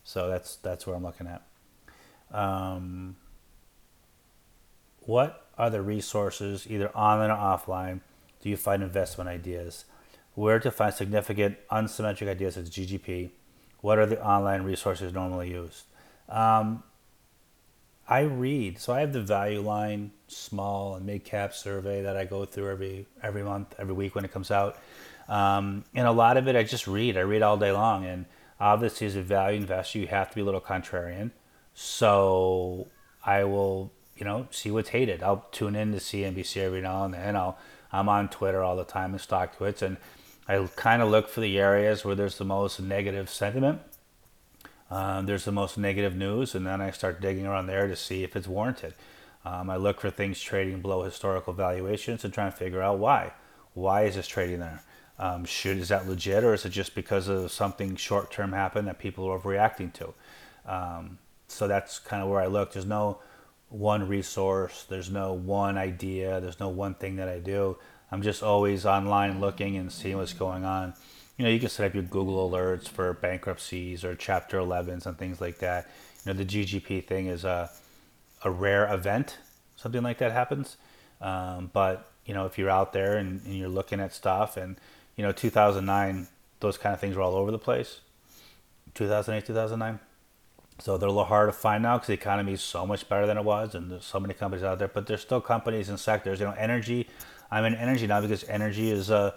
So 0.04 0.30
that's 0.30 0.56
that's 0.58 0.88
where 0.88 0.96
I'm 0.96 1.04
looking 1.04 1.28
at. 1.28 1.42
Um, 2.32 3.16
what 5.02 5.48
are 5.58 5.70
the 5.70 5.82
resources, 5.82 6.68
either 6.70 6.90
online 6.90 7.32
or 7.32 7.36
offline, 7.36 8.02
do 8.41 8.50
you 8.50 8.58
find 8.58 8.84
investment 8.84 9.29
ideas? 9.29 9.86
Where 10.36 10.60
to 10.60 10.72
find 10.72 10.94
significant 10.94 11.58
unsymmetric 11.72 12.27
ideas 12.29 12.58
as 12.58 12.70
GGP? 12.70 13.32
What 13.82 13.98
are 13.98 14.06
the 14.06 14.24
online 14.24 14.63
resources 14.63 15.13
normally 15.13 15.51
used? 15.51 15.84
Um, 16.29 16.84
I 18.08 18.22
read. 18.22 18.79
So 18.79 18.94
I 18.94 19.01
have 19.01 19.13
the 19.13 19.22
value 19.22 19.62
line 19.62 20.12
small 20.27 20.96
and 20.96 21.06
mid 21.06 21.24
cap 21.24 21.53
survey 21.53 22.01
that 22.01 22.15
I 22.15 22.25
go 22.25 22.46
through 22.46 22.70
every 22.70 23.06
every 23.22 23.44
month, 23.44 23.75
every 23.77 23.94
week 23.94 24.15
when 24.15 24.25
it 24.25 24.32
comes 24.32 24.51
out. 24.51 24.77
Um, 25.27 25.84
and 25.94 26.08
a 26.08 26.12
lot 26.12 26.38
of 26.38 26.48
it 26.48 26.56
I 26.56 26.63
just 26.63 26.88
read. 26.88 27.17
I 27.17 27.22
read 27.22 27.41
all 27.41 27.58
day 27.58 27.72
long. 27.72 28.06
And 28.06 28.25
obviously, 28.60 29.08
as 29.08 29.15
a 29.15 29.22
value 29.22 29.60
investor, 29.60 30.00
you 30.00 30.08
have 30.08 30.29
to 30.29 30.36
be 30.36 30.41
a 30.41 30.46
little 30.46 30.62
contrarian. 30.62 31.32
So 31.74 32.88
I 33.25 33.44
will, 33.44 33.91
you 34.15 34.25
know, 34.25 34.48
see 34.51 34.72
what's 34.72 34.89
hated. 34.89 35.22
I'll 35.22 35.46
tune 35.51 35.75
in 35.75 35.91
to 35.91 36.00
CNBC 36.00 36.58
every 36.62 36.82
now 36.82 37.03
and 37.03 37.13
then. 37.13 37.36
I'll 37.36 37.58
I'm 37.98 38.10
on 38.10 38.30
Twitter 38.30 38.63
all 38.63 38.75
the 38.75 38.84
time 38.84 39.12
and 39.13 39.22
StockTwits, 39.22 39.82
and 39.82 39.98
I 40.48 40.68
kind 40.75 41.01
of 41.01 41.10
look 41.10 41.30
for 41.30 41.42
the 41.42 41.60
areas 41.60 42.06
where 42.06 42.16
there's 42.16 42.38
the 42.38 42.46
most 42.46 42.80
negative 42.80 43.30
sentiment 43.30 43.82
um, 44.89 45.25
there's 45.25 45.46
the 45.46 45.51
most 45.51 45.77
negative 45.77 46.16
news, 46.16 46.56
and 46.56 46.66
then 46.66 46.82
I 46.82 46.92
start 46.92 47.22
digging 47.22 47.46
around 47.46 47.68
there 47.68 47.88
to 47.88 47.96
see 47.96 48.24
if 48.24 48.36
it's 48.36 48.48
warranted. 48.48 48.94
Um, 49.44 49.70
I 49.70 49.75
look 49.75 50.01
for 50.01 50.10
things 50.10 50.42
trading 50.42 50.82
below 50.82 51.04
historical 51.04 51.54
valuations 51.54 52.24
and 52.24 52.34
try 52.34 52.46
and 52.46 52.54
figure 52.54 52.82
out 52.82 53.00
why. 53.00 53.34
Why 53.74 54.04
is 54.04 54.16
this 54.16 54.27
trading 54.27 54.60
there? 54.60 54.84
Um, 55.20 55.46
should 55.46 55.77
is 55.77 55.89
that 55.89 56.08
legit, 56.08 56.44
or 56.44 56.54
is 56.54 56.66
it 56.66 56.70
just 56.70 56.96
because 56.96 57.27
of 57.27 57.51
something 57.51 57.96
short 57.96 58.32
term 58.32 58.54
happened 58.54 58.88
that 58.88 59.00
people 59.00 59.25
are 59.30 59.38
overreacting 59.38 59.92
to? 59.94 60.13
Um, 60.66 61.18
so 61.48 61.68
that's 61.68 62.00
kind 62.00 62.22
of 62.24 62.30
where 62.30 62.42
I 62.42 62.48
look. 62.48 62.74
There's 62.74 62.86
no 62.86 63.20
one 63.70 64.08
resource. 64.08 64.86
There's 64.88 65.10
no 65.10 65.34
one 65.34 65.78
idea. 65.78 66.40
There's 66.40 66.60
no 66.60 66.70
one 66.70 66.96
thing 66.96 67.18
that 67.18 67.28
I 67.28 67.40
do. 67.40 67.78
I'm 68.12 68.22
just 68.22 68.42
always 68.42 68.86
online 68.86 69.40
looking 69.42 69.76
and 69.76 69.92
seeing 69.92 70.18
what's 70.18 70.34
going 70.34 70.64
on. 70.64 70.94
You 71.38 71.46
know, 71.46 71.52
you 71.52 71.60
can 71.60 71.70
set 71.70 71.86
up 71.86 71.94
your 71.94 72.04
Google 72.04 72.50
alerts 72.50 72.88
for 72.88 73.14
bankruptcies 73.14 74.04
or 74.04 74.16
Chapter 74.16 74.58
11s 74.58 75.06
and 75.06 75.18
things 75.18 75.42
like 75.42 75.60
that. 75.60 75.90
You 76.26 76.34
know, 76.34 76.38
the 76.38 76.46
GGP 76.46 77.06
thing 77.06 77.28
is 77.28 77.44
a, 77.44 77.70
a 78.44 78.50
rare 78.50 78.92
event. 78.92 79.38
Something 79.76 80.02
like 80.02 80.18
that 80.20 80.32
happens. 80.32 80.78
Um, 81.22 81.70
but, 81.74 82.10
you 82.26 82.34
know, 82.34 82.46
if 82.46 82.58
you're 82.58 82.70
out 82.70 82.94
there 82.94 83.18
and, 83.18 83.42
and 83.46 83.56
you're 83.56 83.70
looking 83.70 84.00
at 84.00 84.14
stuff 84.14 84.58
and, 84.58 84.78
you 85.16 85.24
know, 85.24 85.32
2009, 85.32 86.28
those 86.60 86.78
kind 86.78 86.94
of 86.94 87.00
things 87.00 87.16
were 87.16 87.22
all 87.22 87.36
over 87.36 87.52
the 87.52 87.60
place. 87.60 88.00
2008, 88.96 89.46
2009. 89.46 90.00
So 90.79 90.98
they're 90.98 91.10
a 91.10 91.12
little 91.12 91.25
hard 91.25 91.50
to 91.50 91.53
find 91.53 91.84
now 91.84 91.98
because 91.98 92.07
the 92.07 92.13
economy 92.13 92.53
is 92.53 92.62
so 92.62 92.86
much 92.86 93.10
better 93.10 93.25
than 93.25 93.38
it 93.38 93.43
was, 93.43 93.74
and 93.75 93.91
there's 93.91 94.05
so 94.05 94.19
many 94.19 94.34
companies 94.34 94.63
out 94.63 94.79
there. 94.79 94.88
But 94.88 95.07
there's 95.07 95.22
still 95.22 95.41
companies 95.41 95.89
and 95.89 96.00
sectors. 96.00 96.39
You 96.39 96.46
know, 96.46 96.53
energy. 96.53 97.07
I'm 97.50 97.65
in 97.65 97.75
energy 97.75 98.05
now 98.07 98.22
because 98.22 98.43
energy 98.46 98.91
is 98.91 99.10
uh, 99.10 99.31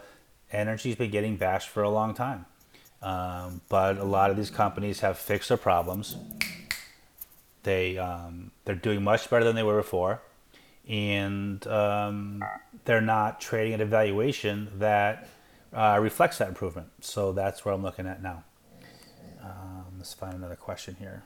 energy's 0.52 0.97
been 0.97 1.11
getting 1.11 1.37
bashed 1.37 1.68
for 1.68 1.82
a 1.82 1.90
long 1.90 2.14
time. 2.14 2.44
Um, 3.02 3.62
but 3.68 3.97
a 3.97 4.04
lot 4.04 4.30
of 4.30 4.37
these 4.37 4.50
companies 4.50 5.00
have 5.00 5.18
fixed 5.18 5.49
their 5.49 5.56
problems. 5.56 6.16
They 7.62 7.99
um, 7.99 8.50
they're 8.64 8.75
doing 8.75 9.02
much 9.02 9.30
better 9.30 9.44
than 9.44 9.56
they 9.56 9.62
were 9.62 9.78
before, 9.78 10.20
and 10.88 11.66
um, 11.66 12.44
they're 12.85 13.00
not 13.00 13.40
trading 13.40 13.75
at 13.75 13.80
a 13.80 13.87
valuation 13.87 14.68
that 14.78 15.28
uh, 15.73 15.99
reflects 16.00 16.38
that 16.38 16.49
improvement. 16.49 16.88
So 17.00 17.32
that's 17.32 17.64
what 17.64 17.75
I'm 17.75 17.82
looking 17.82 18.06
at 18.06 18.23
now. 18.23 18.44
Um, 19.42 19.80
let's 20.00 20.14
find 20.14 20.33
another 20.33 20.57
question 20.57 20.97
here. 20.99 21.23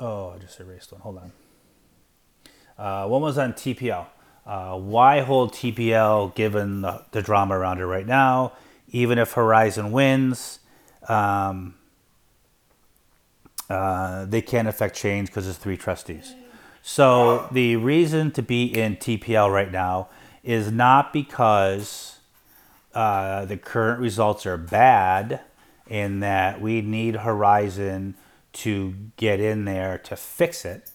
Oh, 0.00 0.30
I 0.30 0.38
just 0.38 0.58
erased 0.58 0.90
one. 0.90 1.00
Hold 1.00 1.18
on. 1.18 1.32
Uh, 2.76 3.08
one 3.08 3.22
was 3.22 3.38
on 3.38 3.52
TPL. 3.52 4.06
Uh, 4.44 4.76
why 4.76 5.20
hold 5.20 5.52
TPL 5.52 6.34
given 6.34 6.80
the, 6.80 7.04
the, 7.12 7.22
drama 7.22 7.56
around 7.56 7.78
it 7.78 7.84
right 7.84 8.06
now? 8.06 8.52
Even 8.88 9.16
if 9.16 9.34
Horizon 9.34 9.92
wins, 9.92 10.58
um, 11.08 11.76
uh, 13.70 14.24
they 14.24 14.42
can't 14.42 14.66
affect 14.66 14.96
change 14.96 15.28
because 15.28 15.44
there's 15.44 15.58
three 15.58 15.76
trustees. 15.76 16.34
So 16.82 17.46
the 17.52 17.76
reason 17.76 18.32
to 18.32 18.42
be 18.42 18.64
in 18.64 18.96
TPL 18.96 19.52
right 19.52 19.70
now 19.70 20.08
is 20.42 20.72
not 20.72 21.12
because 21.12 22.17
uh, 22.94 23.44
the 23.44 23.56
current 23.56 24.00
results 24.00 24.46
are 24.46 24.56
bad 24.56 25.40
in 25.86 26.20
that 26.20 26.60
we 26.60 26.80
need 26.80 27.16
Horizon 27.16 28.14
to 28.52 28.94
get 29.16 29.40
in 29.40 29.64
there 29.64 29.98
to 29.98 30.16
fix 30.16 30.64
it. 30.64 30.90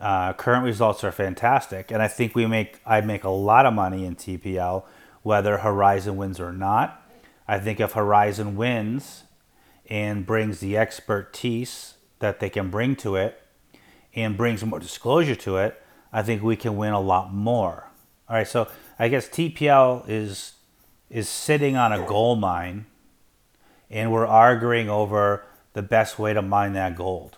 Uh, 0.00 0.32
current 0.32 0.64
results 0.64 1.02
are 1.02 1.12
fantastic, 1.12 1.90
and 1.90 2.02
I 2.02 2.08
think 2.08 2.34
we 2.34 2.46
make 2.46 2.80
I 2.86 3.00
make 3.00 3.24
a 3.24 3.30
lot 3.30 3.66
of 3.66 3.74
money 3.74 4.04
in 4.04 4.16
TPL 4.16 4.84
whether 5.22 5.58
Horizon 5.58 6.16
wins 6.16 6.38
or 6.40 6.52
not. 6.52 7.02
I 7.46 7.58
think 7.58 7.80
if 7.80 7.92
Horizon 7.92 8.56
wins 8.56 9.24
and 9.88 10.24
brings 10.24 10.60
the 10.60 10.76
expertise 10.76 11.94
that 12.20 12.40
they 12.40 12.50
can 12.50 12.70
bring 12.70 12.94
to 12.96 13.16
it 13.16 13.42
and 14.14 14.36
brings 14.36 14.64
more 14.64 14.78
disclosure 14.78 15.34
to 15.34 15.56
it, 15.58 15.82
I 16.12 16.22
think 16.22 16.42
we 16.42 16.56
can 16.56 16.76
win 16.76 16.92
a 16.92 17.00
lot 17.00 17.32
more. 17.32 17.90
All 18.28 18.36
right, 18.36 18.46
so 18.46 18.68
I 18.98 19.08
guess 19.08 19.28
TPL 19.28 20.04
is 20.08 20.52
is 21.10 21.28
sitting 21.28 21.76
on 21.76 21.92
a 21.92 22.04
gold 22.06 22.40
mine, 22.40 22.86
and 23.90 24.12
we're 24.12 24.26
arguing 24.26 24.88
over 24.88 25.44
the 25.72 25.82
best 25.82 26.18
way 26.18 26.34
to 26.34 26.42
mine 26.42 26.72
that 26.74 26.96
gold. 26.96 27.36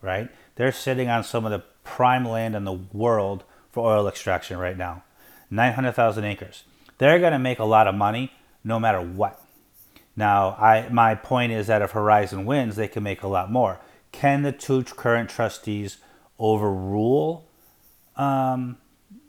Right? 0.00 0.28
They're 0.56 0.72
sitting 0.72 1.08
on 1.08 1.24
some 1.24 1.44
of 1.44 1.52
the 1.52 1.62
prime 1.84 2.24
land 2.24 2.54
in 2.54 2.64
the 2.64 2.78
world 2.92 3.44
for 3.70 3.90
oil 3.90 4.08
extraction 4.08 4.58
right 4.58 4.76
now, 4.76 5.04
nine 5.50 5.72
hundred 5.74 5.92
thousand 5.92 6.24
acres. 6.24 6.64
They're 6.98 7.20
going 7.20 7.32
to 7.32 7.38
make 7.38 7.58
a 7.58 7.64
lot 7.64 7.86
of 7.86 7.94
money 7.94 8.32
no 8.64 8.78
matter 8.78 9.00
what. 9.00 9.40
Now, 10.14 10.50
I 10.60 10.88
my 10.90 11.14
point 11.14 11.52
is 11.52 11.68
that 11.68 11.82
if 11.82 11.92
Horizon 11.92 12.44
wins, 12.44 12.76
they 12.76 12.88
can 12.88 13.02
make 13.02 13.22
a 13.22 13.28
lot 13.28 13.50
more. 13.50 13.80
Can 14.12 14.42
the 14.42 14.52
two 14.52 14.84
current 14.84 15.30
trustees 15.30 15.98
overrule 16.38 17.48
um, 18.16 18.76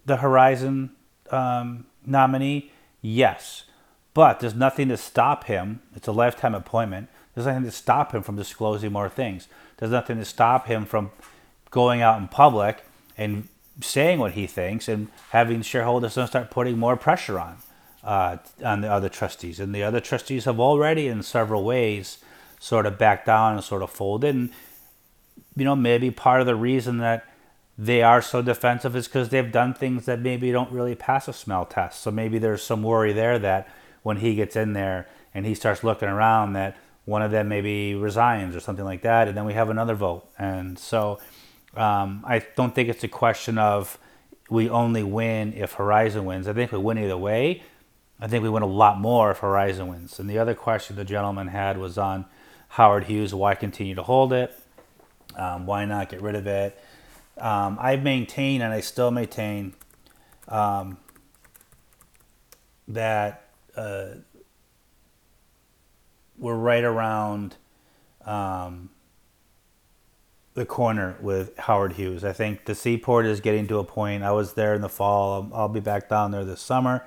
the 0.06 0.18
Horizon 0.18 0.92
um, 1.32 1.86
nominee? 2.06 2.72
Yes. 3.02 3.64
But 4.14 4.40
there's 4.40 4.56
nothing 4.56 4.90
to 4.90 4.98
stop 4.98 5.46
him. 5.46 5.82
It's 5.96 6.08
a 6.08 6.12
lifetime 6.12 6.54
appointment. 6.54 7.10
There's 7.34 7.48
nothing 7.48 7.64
to 7.64 7.72
stop 7.72 8.14
him 8.14 8.22
from 8.22 8.36
disclosing 8.36 8.92
more 8.92 9.10
things. 9.10 9.48
There's 9.78 9.92
nothing 9.92 10.18
to 10.18 10.26
stop 10.26 10.68
him 10.68 10.86
from 10.86 11.12
going 11.72 12.02
out 12.02 12.22
in 12.22 12.28
public 12.28 12.86
and 13.18 13.48
saying 13.82 14.20
what 14.20 14.34
he 14.34 14.46
thinks 14.46 14.88
and 14.88 15.08
having 15.32 15.64
shareholders 15.64 16.14
start 16.14 16.52
putting 16.52 16.78
more 16.78 16.96
pressure 16.96 17.40
on 17.40 17.58
uh, 18.04 18.38
on 18.64 18.82
the 18.82 18.92
other 18.92 19.10
trustees. 19.10 19.60
And 19.60 19.74
the 19.74 19.84
other 19.84 20.00
trustees 20.00 20.46
have 20.46 20.60
already, 20.60 21.08
in 21.08 21.24
several 21.24 21.64
ways, 21.64 22.20
sort 22.60 22.86
of 22.86 22.98
backed 22.98 23.26
down 23.26 23.56
and 23.56 23.64
sort 23.64 23.82
of 23.82 23.90
folded. 23.90 24.36
And 24.36 24.50
you 25.56 25.66
know, 25.66 25.76
maybe 25.76 26.12
part 26.12 26.42
of 26.42 26.48
the 26.48 26.56
reason 26.56 27.00
that 27.00 27.26
they 27.78 28.04
are 28.04 28.22
so 28.22 28.42
defensive 28.42 28.96
is 28.96 29.08
because 29.08 29.30
they've 29.30 29.52
done 29.52 29.74
things 29.74 30.06
that 30.06 30.20
maybe 30.20 30.52
don't 30.52 30.72
really 30.72 30.96
pass 30.96 31.28
a 31.28 31.34
smell 31.34 31.66
test. 31.66 32.02
So 32.02 32.12
maybe 32.12 32.38
there's 32.38 32.62
some 32.62 32.84
worry 32.84 33.14
there 33.14 33.40
that 33.40 33.68
when 34.04 34.18
he 34.18 34.36
gets 34.36 34.56
in 34.56 34.74
there 34.74 35.08
and 35.34 35.46
he 35.46 35.56
starts 35.56 35.84
looking 35.84 36.08
around, 36.08 36.54
that 36.54 36.78
one 37.06 37.22
of 37.22 37.32
them 37.32 37.48
maybe 37.48 37.96
resigns 37.96 38.56
or 38.56 38.60
something 38.60 38.86
like 38.86 39.02
that, 39.02 39.28
and 39.28 39.36
then 39.36 39.46
we 39.46 39.54
have 39.54 39.70
another 39.70 39.96
vote. 39.96 40.30
And 40.38 40.78
so 40.78 41.20
um, 41.76 42.24
I 42.26 42.46
don't 42.56 42.74
think 42.74 42.88
it's 42.90 43.04
a 43.04 43.10
question 43.10 43.58
of 43.58 43.98
we 44.50 44.70
only 44.70 45.04
win 45.04 45.54
if 45.54 45.74
Horizon 45.74 46.26
wins. 46.26 46.48
I 46.48 46.54
think 46.54 46.72
we 46.72 46.78
win 46.78 46.98
either 46.98 47.18
way. 47.18 47.64
I 48.20 48.28
think 48.28 48.44
we 48.44 48.50
win 48.50 48.64
a 48.64 48.68
lot 48.68 49.00
more 49.00 49.32
if 49.32 49.40
Horizon 49.40 49.88
wins. 49.88 50.20
And 50.20 50.30
the 50.30 50.38
other 50.38 50.54
question 50.54 50.96
the 50.96 51.04
gentleman 51.04 51.48
had 51.48 51.78
was 51.78 51.98
on 51.98 52.26
Howard 52.70 53.06
Hughes. 53.06 53.34
Why 53.34 53.56
continue 53.56 53.96
to 53.96 54.04
hold 54.04 54.32
it? 54.32 54.58
Um, 55.36 55.66
why 55.66 55.86
not 55.86 56.10
get 56.10 56.22
rid 56.22 56.36
of 56.36 56.46
it? 56.48 56.78
Um, 57.38 57.78
I 57.82 57.96
maintain, 57.96 58.62
and 58.62 58.72
I 58.72 58.80
still 58.80 59.10
maintain, 59.10 59.74
um, 60.48 60.98
that 62.88 63.43
uh, 63.76 64.06
we're 66.38 66.56
right 66.56 66.84
around 66.84 67.56
um, 68.26 68.90
the 70.54 70.66
corner 70.66 71.18
with 71.22 71.58
Howard 71.58 71.94
Hughes. 71.94 72.24
I 72.24 72.34
think 72.34 72.66
the 72.66 72.76
seaport 72.76 73.26
is 73.26 73.40
getting 73.40 73.68
to 73.68 73.80
a 73.80 73.84
point. 73.84 74.24
I 74.24 74.32
was 74.32 74.54
there 74.54 74.74
in 74.74 74.82
the 74.82 74.90
fall. 74.90 75.50
I'll, 75.54 75.70
be 75.70 75.80
back 75.80 76.10
down 76.10 76.32
there 76.32 76.46
this 76.46 76.62
summer. 76.62 77.06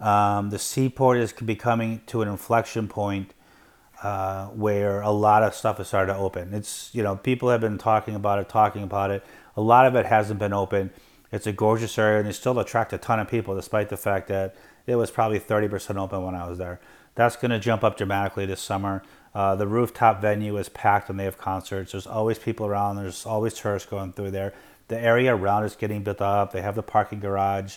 Um, 0.00 0.50
the 0.50 0.58
seaport 0.58 1.18
is 1.18 1.32
becoming 1.32 2.02
to 2.06 2.22
an 2.22 2.28
inflection 2.28 2.88
point 2.88 3.34
uh, 4.02 4.48
where 4.48 5.00
a 5.00 5.10
lot 5.10 5.42
of 5.42 5.54
stuff 5.54 5.78
has 5.78 5.88
started 5.88 6.12
to 6.12 6.18
open. 6.18 6.52
It's 6.52 6.90
you 6.92 7.02
know 7.02 7.16
people 7.16 7.48
have 7.50 7.60
been 7.60 7.78
talking 7.78 8.14
about 8.14 8.40
it, 8.40 8.48
talking 8.48 8.82
about 8.82 9.10
it. 9.10 9.24
A 9.56 9.60
lot 9.60 9.86
of 9.86 9.94
it 9.94 10.06
hasn't 10.06 10.40
been 10.40 10.52
open. 10.52 10.90
It's 11.30 11.46
a 11.46 11.52
gorgeous 11.52 11.96
area, 11.96 12.18
and 12.18 12.28
it 12.28 12.34
still 12.34 12.58
attract 12.58 12.92
a 12.92 12.98
ton 12.98 13.20
of 13.20 13.28
people, 13.28 13.54
despite 13.54 13.88
the 13.88 13.96
fact 13.96 14.28
that 14.28 14.54
it 14.86 14.96
was 14.96 15.10
probably 15.10 15.40
30% 15.40 15.96
open 15.96 16.24
when 16.24 16.34
I 16.34 16.48
was 16.48 16.58
there. 16.58 16.80
That's 17.14 17.36
going 17.36 17.50
to 17.50 17.58
jump 17.58 17.84
up 17.84 17.96
dramatically 17.96 18.46
this 18.46 18.60
summer. 18.60 19.02
Uh, 19.34 19.54
the 19.54 19.66
rooftop 19.66 20.20
venue 20.20 20.56
is 20.56 20.68
packed 20.68 21.08
when 21.08 21.16
they 21.16 21.24
have 21.24 21.38
concerts. 21.38 21.92
There's 21.92 22.06
always 22.06 22.38
people 22.38 22.66
around. 22.66 22.96
There's 22.96 23.24
always 23.26 23.54
tourists 23.54 23.88
going 23.88 24.12
through 24.12 24.30
there. 24.30 24.52
The 24.88 24.98
area 24.98 25.34
around 25.34 25.64
is 25.64 25.76
getting 25.76 26.02
built 26.02 26.20
up. 26.20 26.52
They 26.52 26.62
have 26.62 26.74
the 26.74 26.82
parking 26.82 27.20
garage. 27.20 27.76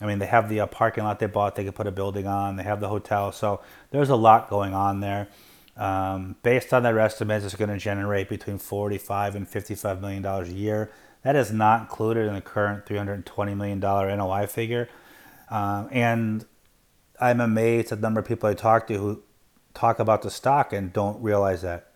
I 0.00 0.06
mean, 0.06 0.18
they 0.18 0.26
have 0.26 0.48
the 0.48 0.60
uh, 0.60 0.66
parking 0.66 1.04
lot 1.04 1.18
they 1.18 1.26
bought. 1.26 1.54
They 1.54 1.64
could 1.64 1.74
put 1.74 1.86
a 1.86 1.92
building 1.92 2.26
on. 2.26 2.56
They 2.56 2.62
have 2.64 2.80
the 2.80 2.88
hotel. 2.88 3.32
So 3.32 3.60
there's 3.90 4.10
a 4.10 4.16
lot 4.16 4.50
going 4.50 4.74
on 4.74 5.00
there. 5.00 5.28
Um, 5.76 6.36
based 6.42 6.72
on 6.74 6.82
their 6.82 6.98
estimates, 6.98 7.44
it's 7.44 7.54
going 7.54 7.70
to 7.70 7.78
generate 7.78 8.28
between 8.28 8.58
45 8.58 9.36
and 9.36 9.48
55 9.48 10.00
million 10.00 10.22
dollars 10.22 10.50
a 10.50 10.54
year. 10.54 10.90
That 11.22 11.36
is 11.36 11.52
not 11.52 11.82
included 11.82 12.26
in 12.26 12.34
the 12.34 12.40
current 12.40 12.84
320 12.84 13.54
million 13.54 13.80
dollar 13.80 14.14
NOI 14.14 14.46
figure. 14.46 14.88
Um, 15.52 15.88
and 15.92 16.46
I'm 17.20 17.38
amazed 17.38 17.92
at 17.92 17.98
the 17.98 18.02
number 18.02 18.20
of 18.20 18.26
people 18.26 18.48
I 18.48 18.54
talk 18.54 18.86
to 18.86 18.94
who 18.96 19.22
talk 19.74 19.98
about 19.98 20.22
the 20.22 20.30
stock 20.30 20.72
and 20.72 20.90
don't 20.92 21.22
realize 21.22 21.60
that. 21.60 21.92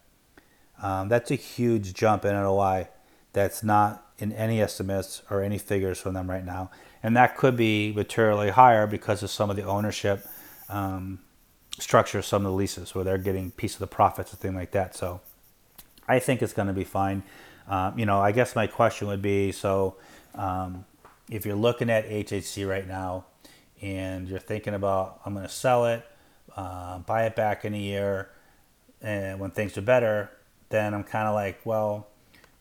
Um, 0.82 1.08
that's 1.08 1.30
a 1.30 1.36
huge 1.36 1.94
jump 1.94 2.26
in 2.26 2.34
NOI 2.34 2.88
that's 3.32 3.62
not 3.62 4.06
in 4.18 4.32
any 4.32 4.60
estimates 4.60 5.22
or 5.30 5.42
any 5.42 5.56
figures 5.56 5.98
from 5.98 6.12
them 6.12 6.28
right 6.28 6.44
now. 6.44 6.70
And 7.02 7.16
that 7.16 7.38
could 7.38 7.56
be 7.56 7.94
materially 7.94 8.50
higher 8.50 8.86
because 8.86 9.22
of 9.22 9.30
some 9.30 9.48
of 9.48 9.56
the 9.56 9.62
ownership 9.62 10.26
um, 10.68 11.20
structure, 11.78 12.20
some 12.20 12.44
of 12.44 12.52
the 12.52 12.56
leases 12.56 12.94
where 12.94 13.04
they're 13.04 13.16
getting 13.16 13.52
piece 13.52 13.72
of 13.72 13.80
the 13.80 13.86
profits 13.86 14.32
and 14.32 14.40
things 14.40 14.54
like 14.54 14.72
that. 14.72 14.94
So 14.94 15.22
I 16.06 16.18
think 16.18 16.42
it's 16.42 16.52
going 16.52 16.68
to 16.68 16.74
be 16.74 16.84
fine. 16.84 17.22
Um, 17.68 17.98
you 17.98 18.04
know, 18.04 18.20
I 18.20 18.32
guess 18.32 18.54
my 18.54 18.66
question 18.66 19.08
would 19.08 19.22
be 19.22 19.50
so 19.50 19.96
um, 20.34 20.84
if 21.30 21.46
you're 21.46 21.56
looking 21.56 21.88
at 21.88 22.06
HHC 22.06 22.68
right 22.68 22.86
now 22.86 23.24
and 23.82 24.28
you're 24.28 24.38
thinking 24.38 24.74
about, 24.74 25.20
I'm 25.24 25.34
going 25.34 25.46
to 25.46 25.52
sell 25.52 25.86
it, 25.86 26.06
uh, 26.56 26.98
buy 27.00 27.26
it 27.26 27.36
back 27.36 27.64
in 27.64 27.74
a 27.74 27.78
year, 27.78 28.30
and 29.02 29.38
when 29.38 29.50
things 29.50 29.76
are 29.76 29.82
better, 29.82 30.30
then 30.68 30.94
I'm 30.94 31.04
kind 31.04 31.28
of 31.28 31.34
like, 31.34 31.64
well, 31.64 32.08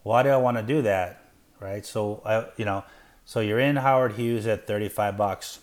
why 0.03 0.23
do 0.23 0.29
I 0.29 0.37
want 0.37 0.57
to 0.57 0.63
do 0.63 0.81
that? 0.83 1.21
Right. 1.59 1.85
So 1.85 2.21
I, 2.25 2.45
you 2.57 2.65
know, 2.65 2.83
so 3.23 3.39
you're 3.39 3.59
in 3.59 3.77
Howard 3.77 4.13
Hughes 4.13 4.45
at 4.45 4.67
35 4.67 5.17
bucks. 5.17 5.59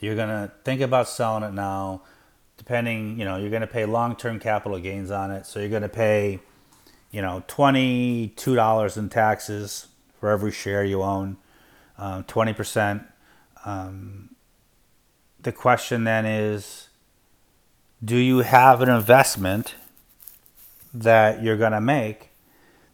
You're 0.00 0.16
gonna 0.16 0.50
think 0.64 0.80
about 0.80 1.08
selling 1.08 1.42
it 1.42 1.52
now. 1.52 2.02
Depending, 2.56 3.18
you 3.18 3.24
know, 3.26 3.36
you're 3.36 3.50
gonna 3.50 3.66
pay 3.66 3.84
long-term 3.84 4.40
capital 4.40 4.78
gains 4.78 5.10
on 5.10 5.30
it. 5.30 5.44
So 5.44 5.60
you're 5.60 5.68
gonna 5.68 5.90
pay, 5.90 6.40
you 7.10 7.20
know, 7.20 7.42
twenty-two 7.46 8.54
dollars 8.54 8.96
in 8.96 9.10
taxes 9.10 9.88
for 10.18 10.30
every 10.30 10.52
share 10.52 10.84
you 10.84 11.02
own, 11.02 11.36
um, 12.00 12.24
twenty 12.24 12.50
um, 12.50 12.56
percent. 12.56 13.02
Um, 13.64 14.34
the 15.40 15.52
question 15.52 16.04
then 16.04 16.26
is, 16.26 16.88
do 18.04 18.16
you 18.16 18.38
have 18.38 18.80
an 18.80 18.88
investment 18.88 19.76
that 20.92 21.42
you're 21.42 21.56
gonna 21.56 21.80
make, 21.80 22.30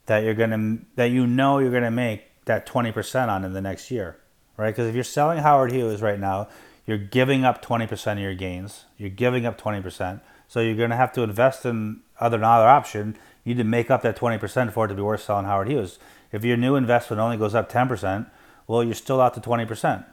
that 0.06 0.22
you're 0.24 0.34
gonna 0.34 0.78
that 0.96 1.06
you 1.06 1.26
know 1.26 1.58
you're 1.58 1.72
gonna 1.72 1.90
make 1.90 2.44
that 2.44 2.66
twenty 2.66 2.92
percent 2.92 3.30
on 3.30 3.44
in 3.44 3.54
the 3.54 3.62
next 3.62 3.90
year, 3.90 4.18
right? 4.56 4.70
Because 4.70 4.88
if 4.88 4.94
you're 4.94 5.04
selling 5.04 5.38
Howard 5.38 5.72
Hughes 5.72 6.02
right 6.02 6.20
now, 6.20 6.48
you're 6.86 6.98
giving 6.98 7.44
up 7.44 7.64
20% 7.64 8.12
of 8.12 8.18
your 8.20 8.34
gains. 8.34 8.84
You're 8.96 9.10
giving 9.10 9.44
up 9.44 9.60
20%. 9.60 10.20
So 10.48 10.60
you're 10.60 10.76
going 10.76 10.90
to 10.90 10.96
have 10.96 11.12
to 11.14 11.22
invest 11.22 11.66
in 11.66 12.00
other 12.20 12.36
another 12.38 12.68
option. 12.68 13.18
You 13.44 13.54
need 13.54 13.62
to 13.62 13.68
make 13.68 13.90
up 13.90 14.02
that 14.02 14.16
20% 14.16 14.72
for 14.72 14.84
it 14.84 14.88
to 14.88 14.94
be 14.94 15.02
worth 15.02 15.22
selling 15.22 15.46
Howard 15.46 15.68
Hughes. 15.68 15.98
If 16.30 16.44
your 16.44 16.56
new 16.56 16.76
investment 16.76 17.20
only 17.20 17.36
goes 17.36 17.54
up 17.54 17.70
10%, 17.70 18.30
well, 18.66 18.82
you're 18.82 18.94
still 18.94 19.20
out 19.20 19.34
to 19.34 19.40
20%. 19.40 20.04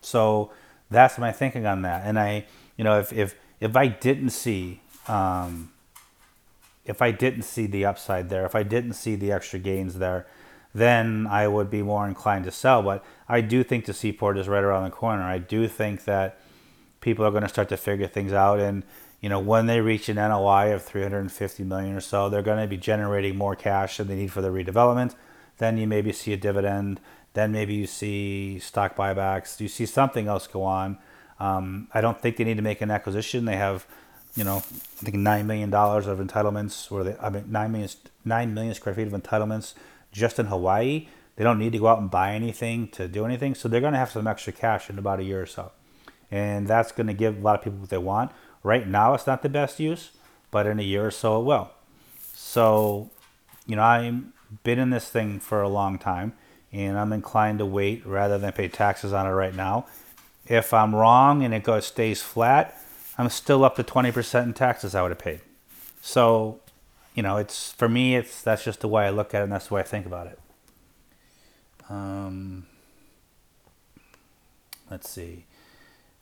So 0.00 0.50
that's 0.90 1.18
my 1.18 1.32
thinking 1.32 1.66
on 1.66 1.82
that. 1.82 2.02
And 2.04 2.18
I, 2.18 2.46
you 2.76 2.84
know, 2.84 2.98
if 2.98 3.12
if 3.12 3.34
if 3.60 3.76
I 3.76 3.86
didn't 3.86 4.30
see, 4.30 4.80
um, 5.06 5.72
if 6.84 7.00
I 7.00 7.12
didn't 7.12 7.42
see 7.42 7.66
the 7.66 7.84
upside 7.84 8.28
there, 8.28 8.44
if 8.44 8.54
I 8.54 8.64
didn't 8.64 8.94
see 8.94 9.14
the 9.14 9.30
extra 9.30 9.58
gains 9.58 9.94
there, 9.94 10.26
then 10.74 11.26
I 11.28 11.48
would 11.48 11.70
be 11.70 11.82
more 11.82 12.06
inclined 12.08 12.44
to 12.44 12.50
sell. 12.50 12.82
But 12.82 13.04
I 13.28 13.40
do 13.40 13.62
think 13.62 13.84
the 13.84 13.92
seaport 13.92 14.38
is 14.38 14.48
right 14.48 14.64
around 14.64 14.84
the 14.84 14.90
corner. 14.90 15.22
I 15.22 15.38
do 15.38 15.68
think 15.68 16.04
that 16.04 16.40
people 17.00 17.24
are 17.24 17.30
going 17.30 17.42
to 17.42 17.48
start 17.48 17.68
to 17.68 17.76
figure 17.76 18.08
things 18.08 18.32
out. 18.32 18.58
And, 18.58 18.82
you 19.20 19.28
know, 19.28 19.38
when 19.38 19.66
they 19.66 19.80
reach 19.80 20.08
an 20.08 20.16
NOI 20.16 20.72
of 20.72 20.82
350 20.82 21.64
million 21.64 21.94
or 21.94 22.00
so, 22.00 22.28
they're 22.28 22.42
going 22.42 22.60
to 22.60 22.66
be 22.66 22.76
generating 22.76 23.36
more 23.36 23.54
cash 23.54 23.98
than 23.98 24.08
they 24.08 24.16
need 24.16 24.32
for 24.32 24.40
the 24.40 24.48
redevelopment. 24.48 25.14
Then 25.58 25.76
you 25.76 25.86
maybe 25.86 26.12
see 26.12 26.32
a 26.32 26.36
dividend. 26.36 27.00
Then 27.34 27.52
maybe 27.52 27.74
you 27.74 27.86
see 27.86 28.58
stock 28.58 28.96
buybacks. 28.96 29.60
You 29.60 29.68
see 29.68 29.86
something 29.86 30.28
else 30.28 30.46
go 30.46 30.62
on. 30.62 30.98
Um, 31.40 31.88
I 31.92 32.00
don't 32.00 32.20
think 32.20 32.36
they 32.36 32.44
need 32.44 32.56
to 32.56 32.62
make 32.62 32.80
an 32.80 32.90
acquisition. 32.90 33.46
They 33.46 33.56
have, 33.56 33.86
you 34.36 34.44
know, 34.44 34.58
I 34.58 35.04
think 35.04 35.16
nine 35.16 35.46
million 35.46 35.70
dollars 35.70 36.06
of 36.06 36.18
entitlements, 36.18 36.92
or 36.92 37.04
they, 37.04 37.16
I 37.20 37.30
mean, 37.30 37.46
nine 37.48 37.72
million 37.72 37.90
nine 38.24 38.54
million 38.54 38.74
square 38.74 38.94
feet 38.94 39.06
of 39.06 39.12
entitlements 39.12 39.74
just 40.12 40.38
in 40.38 40.46
Hawaii. 40.46 41.08
They 41.36 41.44
don't 41.44 41.58
need 41.58 41.72
to 41.72 41.78
go 41.78 41.86
out 41.86 41.98
and 41.98 42.10
buy 42.10 42.34
anything 42.34 42.88
to 42.88 43.08
do 43.08 43.24
anything. 43.24 43.54
So 43.54 43.66
they're 43.68 43.80
going 43.80 43.94
to 43.94 43.98
have 43.98 44.10
some 44.10 44.26
extra 44.26 44.52
cash 44.52 44.90
in 44.90 44.98
about 44.98 45.18
a 45.18 45.24
year 45.24 45.40
or 45.40 45.46
so. 45.46 45.72
And 46.30 46.66
that's 46.68 46.92
going 46.92 47.06
to 47.06 47.14
give 47.14 47.38
a 47.38 47.40
lot 47.40 47.58
of 47.58 47.64
people 47.64 47.80
what 47.80 47.88
they 47.88 47.98
want. 47.98 48.32
Right 48.62 48.86
now, 48.86 49.14
it's 49.14 49.26
not 49.26 49.42
the 49.42 49.48
best 49.48 49.80
use, 49.80 50.10
but 50.50 50.66
in 50.66 50.78
a 50.78 50.82
year 50.82 51.06
or 51.06 51.10
so, 51.10 51.40
it 51.40 51.44
will. 51.44 51.70
So, 52.34 53.10
you 53.66 53.76
know, 53.76 53.82
I've 53.82 54.22
been 54.62 54.78
in 54.78 54.90
this 54.90 55.08
thing 55.08 55.40
for 55.40 55.62
a 55.62 55.68
long 55.68 55.98
time 55.98 56.34
and 56.72 56.98
I'm 56.98 57.12
inclined 57.12 57.58
to 57.58 57.66
wait 57.66 58.06
rather 58.06 58.38
than 58.38 58.52
pay 58.52 58.68
taxes 58.68 59.12
on 59.12 59.26
it 59.26 59.30
right 59.30 59.54
now. 59.54 59.86
If 60.46 60.72
I'm 60.74 60.94
wrong 60.94 61.44
and 61.44 61.54
it 61.54 61.62
goes 61.62 61.86
stays 61.86 62.22
flat, 62.22 62.78
I'm 63.18 63.28
still 63.28 63.64
up 63.64 63.76
to 63.76 63.84
20% 63.84 64.42
in 64.42 64.52
taxes 64.54 64.94
I 64.94 65.02
would 65.02 65.10
have 65.10 65.18
paid. 65.18 65.40
So 66.00 66.60
you 67.14 67.22
know, 67.22 67.36
it's 67.36 67.72
for 67.72 67.88
me, 67.88 68.16
it's 68.16 68.42
that's 68.42 68.64
just 68.64 68.80
the 68.80 68.88
way 68.88 69.06
I 69.06 69.10
look 69.10 69.34
at 69.34 69.40
it, 69.40 69.44
and 69.44 69.52
that's 69.52 69.68
the 69.68 69.74
way 69.74 69.80
I 69.80 69.84
think 69.84 70.06
about 70.06 70.26
it. 70.26 70.38
Um, 71.90 72.66
let's 74.90 75.10
see. 75.10 75.44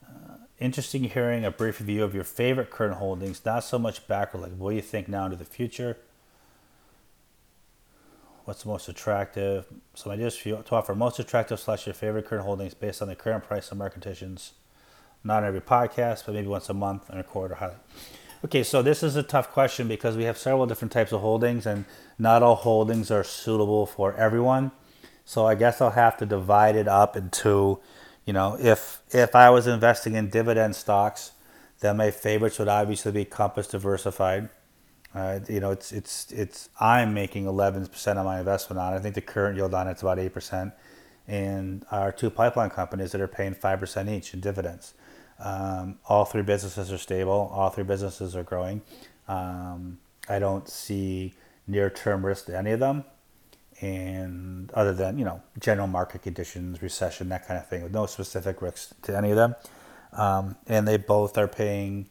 Uh, 0.04 0.34
interesting 0.58 1.04
hearing 1.04 1.44
a 1.44 1.50
brief 1.50 1.78
review 1.78 2.02
of 2.02 2.14
your 2.14 2.24
favorite 2.24 2.70
current 2.70 2.96
holdings, 2.96 3.44
not 3.44 3.62
so 3.62 3.78
much 3.78 4.08
backward, 4.08 4.42
like 4.42 4.52
what 4.52 4.70
do 4.70 4.76
you 4.76 4.82
think 4.82 5.06
now 5.06 5.26
into 5.26 5.36
the 5.36 5.44
future? 5.44 5.96
What's 8.50 8.66
most 8.66 8.88
attractive? 8.88 9.64
So 9.94 10.10
for 10.10 10.48
you 10.48 10.64
to 10.66 10.74
offer 10.74 10.92
most 10.92 11.20
attractive 11.20 11.60
slash 11.60 11.86
your 11.86 11.94
favorite 11.94 12.26
current 12.26 12.44
holdings 12.44 12.74
based 12.74 13.00
on 13.00 13.06
the 13.06 13.14
current 13.14 13.44
price 13.44 13.70
and 13.70 13.78
market 13.78 14.02
conditions. 14.02 14.54
Not 15.22 15.44
every 15.44 15.60
podcast, 15.60 16.26
but 16.26 16.34
maybe 16.34 16.48
once 16.48 16.68
a 16.68 16.74
month 16.74 17.08
and 17.10 17.20
a 17.20 17.22
quarter 17.22 17.54
highlight. 17.54 17.78
Okay, 18.44 18.64
so 18.64 18.82
this 18.82 19.04
is 19.04 19.14
a 19.14 19.22
tough 19.22 19.52
question 19.52 19.86
because 19.86 20.16
we 20.16 20.24
have 20.24 20.36
several 20.36 20.66
different 20.66 20.90
types 20.90 21.12
of 21.12 21.20
holdings, 21.20 21.64
and 21.64 21.84
not 22.18 22.42
all 22.42 22.56
holdings 22.56 23.08
are 23.12 23.22
suitable 23.22 23.86
for 23.86 24.14
everyone. 24.16 24.72
So 25.24 25.46
I 25.46 25.54
guess 25.54 25.80
I'll 25.80 25.90
have 25.90 26.16
to 26.16 26.26
divide 26.26 26.74
it 26.74 26.88
up 26.88 27.16
into, 27.16 27.78
you 28.26 28.32
know, 28.32 28.56
if 28.58 29.00
if 29.12 29.36
I 29.36 29.50
was 29.50 29.68
investing 29.68 30.16
in 30.16 30.28
dividend 30.28 30.74
stocks, 30.74 31.30
then 31.78 31.98
my 31.98 32.10
favorites 32.10 32.58
would 32.58 32.66
obviously 32.66 33.12
be 33.12 33.24
Compass 33.24 33.68
Diversified. 33.68 34.48
Uh, 35.14 35.40
you 35.48 35.60
know, 35.60 35.72
it's 35.72 35.90
it's 35.92 36.30
it's 36.30 36.68
I'm 36.78 37.12
making 37.14 37.44
11% 37.46 38.16
on 38.16 38.24
my 38.24 38.38
investment 38.38 38.78
on. 38.78 38.92
it. 38.92 38.96
I 38.96 39.00
think 39.00 39.14
the 39.14 39.20
current 39.20 39.56
yield 39.56 39.74
on 39.74 39.88
it's 39.88 40.02
about 40.02 40.18
8%, 40.18 40.72
and 41.26 41.84
our 41.90 42.12
two 42.12 42.30
pipeline 42.30 42.70
companies 42.70 43.12
that 43.12 43.20
are 43.20 43.28
paying 43.28 43.54
5% 43.54 44.10
each 44.10 44.34
in 44.34 44.40
dividends. 44.40 44.94
Um, 45.40 45.98
all 46.06 46.24
three 46.24 46.42
businesses 46.42 46.92
are 46.92 46.98
stable. 46.98 47.50
All 47.52 47.70
three 47.70 47.84
businesses 47.84 48.36
are 48.36 48.44
growing. 48.44 48.82
Um, 49.26 49.98
I 50.28 50.38
don't 50.38 50.68
see 50.68 51.34
near-term 51.66 52.24
risk 52.24 52.46
to 52.46 52.56
any 52.56 52.70
of 52.72 52.80
them, 52.80 53.04
and 53.80 54.70
other 54.72 54.92
than 54.92 55.18
you 55.18 55.24
know 55.24 55.42
general 55.58 55.88
market 55.88 56.22
conditions, 56.22 56.82
recession, 56.82 57.28
that 57.30 57.48
kind 57.48 57.58
of 57.58 57.66
thing, 57.66 57.82
with 57.82 57.92
no 57.92 58.06
specific 58.06 58.62
risks 58.62 58.94
to 59.02 59.16
any 59.16 59.30
of 59.30 59.36
them. 59.36 59.56
Um, 60.12 60.56
and 60.66 60.86
they 60.86 60.96
both 60.96 61.38
are 61.38 61.48
paying 61.48 62.08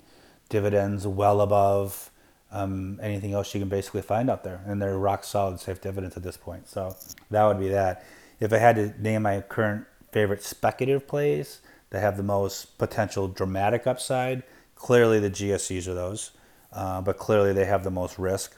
dividends 0.50 1.06
well 1.06 1.42
above 1.42 2.12
um, 2.52 3.00
anything 3.02 3.34
else 3.34 3.54
you 3.54 3.60
can 3.60 3.70
basically 3.70 4.02
find 4.02 4.30
out 4.30 4.44
there, 4.44 4.62
and 4.66 4.82
they're 4.82 4.98
rock 4.98 5.24
solid, 5.24 5.60
safe 5.60 5.82
dividends 5.82 6.18
at 6.18 6.24
this 6.24 6.38
point. 6.38 6.68
So 6.68 6.96
that 7.30 7.46
would 7.46 7.60
be 7.60 7.70
that. 7.70 8.06
If 8.40 8.54
I 8.54 8.58
had 8.58 8.76
to 8.78 9.02
name 9.02 9.24
my 9.24 9.42
current 9.42 9.86
favorite 10.12 10.44
speculative 10.44 11.08
plays, 11.08 11.60
that 11.90 12.02
have 12.02 12.18
the 12.18 12.24
most 12.24 12.78
potential 12.78 13.28
dramatic 13.28 13.88
upside. 13.88 14.44
Clearly, 14.76 15.20
the 15.20 15.30
GSEs 15.30 15.88
are 15.88 15.94
those, 15.94 16.32
uh, 16.72 17.02
but 17.02 17.18
clearly 17.18 17.54
they 17.54 17.66
have 17.66 17.84
the 17.84 17.92
most 17.92 18.18
risk 18.20 18.56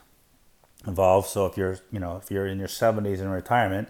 involved. 0.86 1.30
So 1.30 1.46
if 1.46 1.58
you're, 1.58 1.78
you 1.92 2.00
know, 2.00 2.18
if 2.18 2.30
you're 2.30 2.46
in 2.46 2.60
your 2.60 2.68
70s 2.68 3.20
in 3.20 3.30
retirement, 3.30 3.90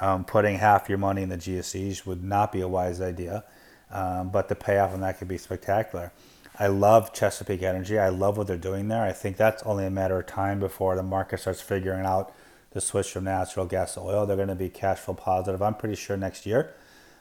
um, 0.00 0.24
putting 0.24 0.58
half 0.58 0.88
your 0.88 0.98
money 0.98 1.22
in 1.22 1.28
the 1.28 1.38
GSEs 1.38 2.06
would 2.06 2.22
not 2.22 2.52
be 2.52 2.60
a 2.60 2.68
wise 2.68 3.00
idea. 3.00 3.44
Um, 3.90 4.30
but 4.30 4.48
the 4.48 4.54
payoff 4.54 4.92
on 4.92 5.00
that 5.00 5.18
could 5.18 5.28
be 5.28 5.38
spectacular. 5.38 6.12
I 6.58 6.68
love 6.68 7.12
Chesapeake 7.12 7.62
Energy. 7.62 7.98
I 7.98 8.08
love 8.08 8.38
what 8.38 8.46
they're 8.46 8.56
doing 8.56 8.88
there. 8.88 9.02
I 9.02 9.12
think 9.12 9.36
that's 9.36 9.62
only 9.64 9.86
a 9.86 9.90
matter 9.90 10.18
of 10.18 10.26
time 10.26 10.58
before 10.58 10.96
the 10.96 11.02
market 11.02 11.40
starts 11.40 11.60
figuring 11.60 12.06
out 12.06 12.32
the 12.70 12.80
switch 12.80 13.10
from 13.10 13.24
natural 13.24 13.66
gas 13.66 13.94
to 13.94 14.00
oil. 14.00 14.26
They're 14.26 14.36
going 14.36 14.48
to 14.48 14.54
be 14.54 14.68
cash 14.68 14.98
flow 14.98 15.14
positive. 15.14 15.60
I'm 15.60 15.74
pretty 15.74 15.96
sure 15.96 16.16
next 16.16 16.46
year 16.46 16.74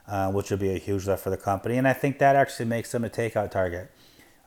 uh, 0.08 0.32
which 0.32 0.52
would 0.52 0.60
be 0.60 0.74
a 0.74 0.78
huge 0.78 1.08
lift 1.08 1.24
for 1.24 1.30
the 1.30 1.38
company. 1.38 1.78
And 1.78 1.88
I 1.88 1.93
think 1.93 2.19
that 2.19 2.36
actually 2.36 2.65
makes 2.65 2.91
them 2.91 3.04
a 3.04 3.10
takeout 3.10 3.52
target. 3.52 3.91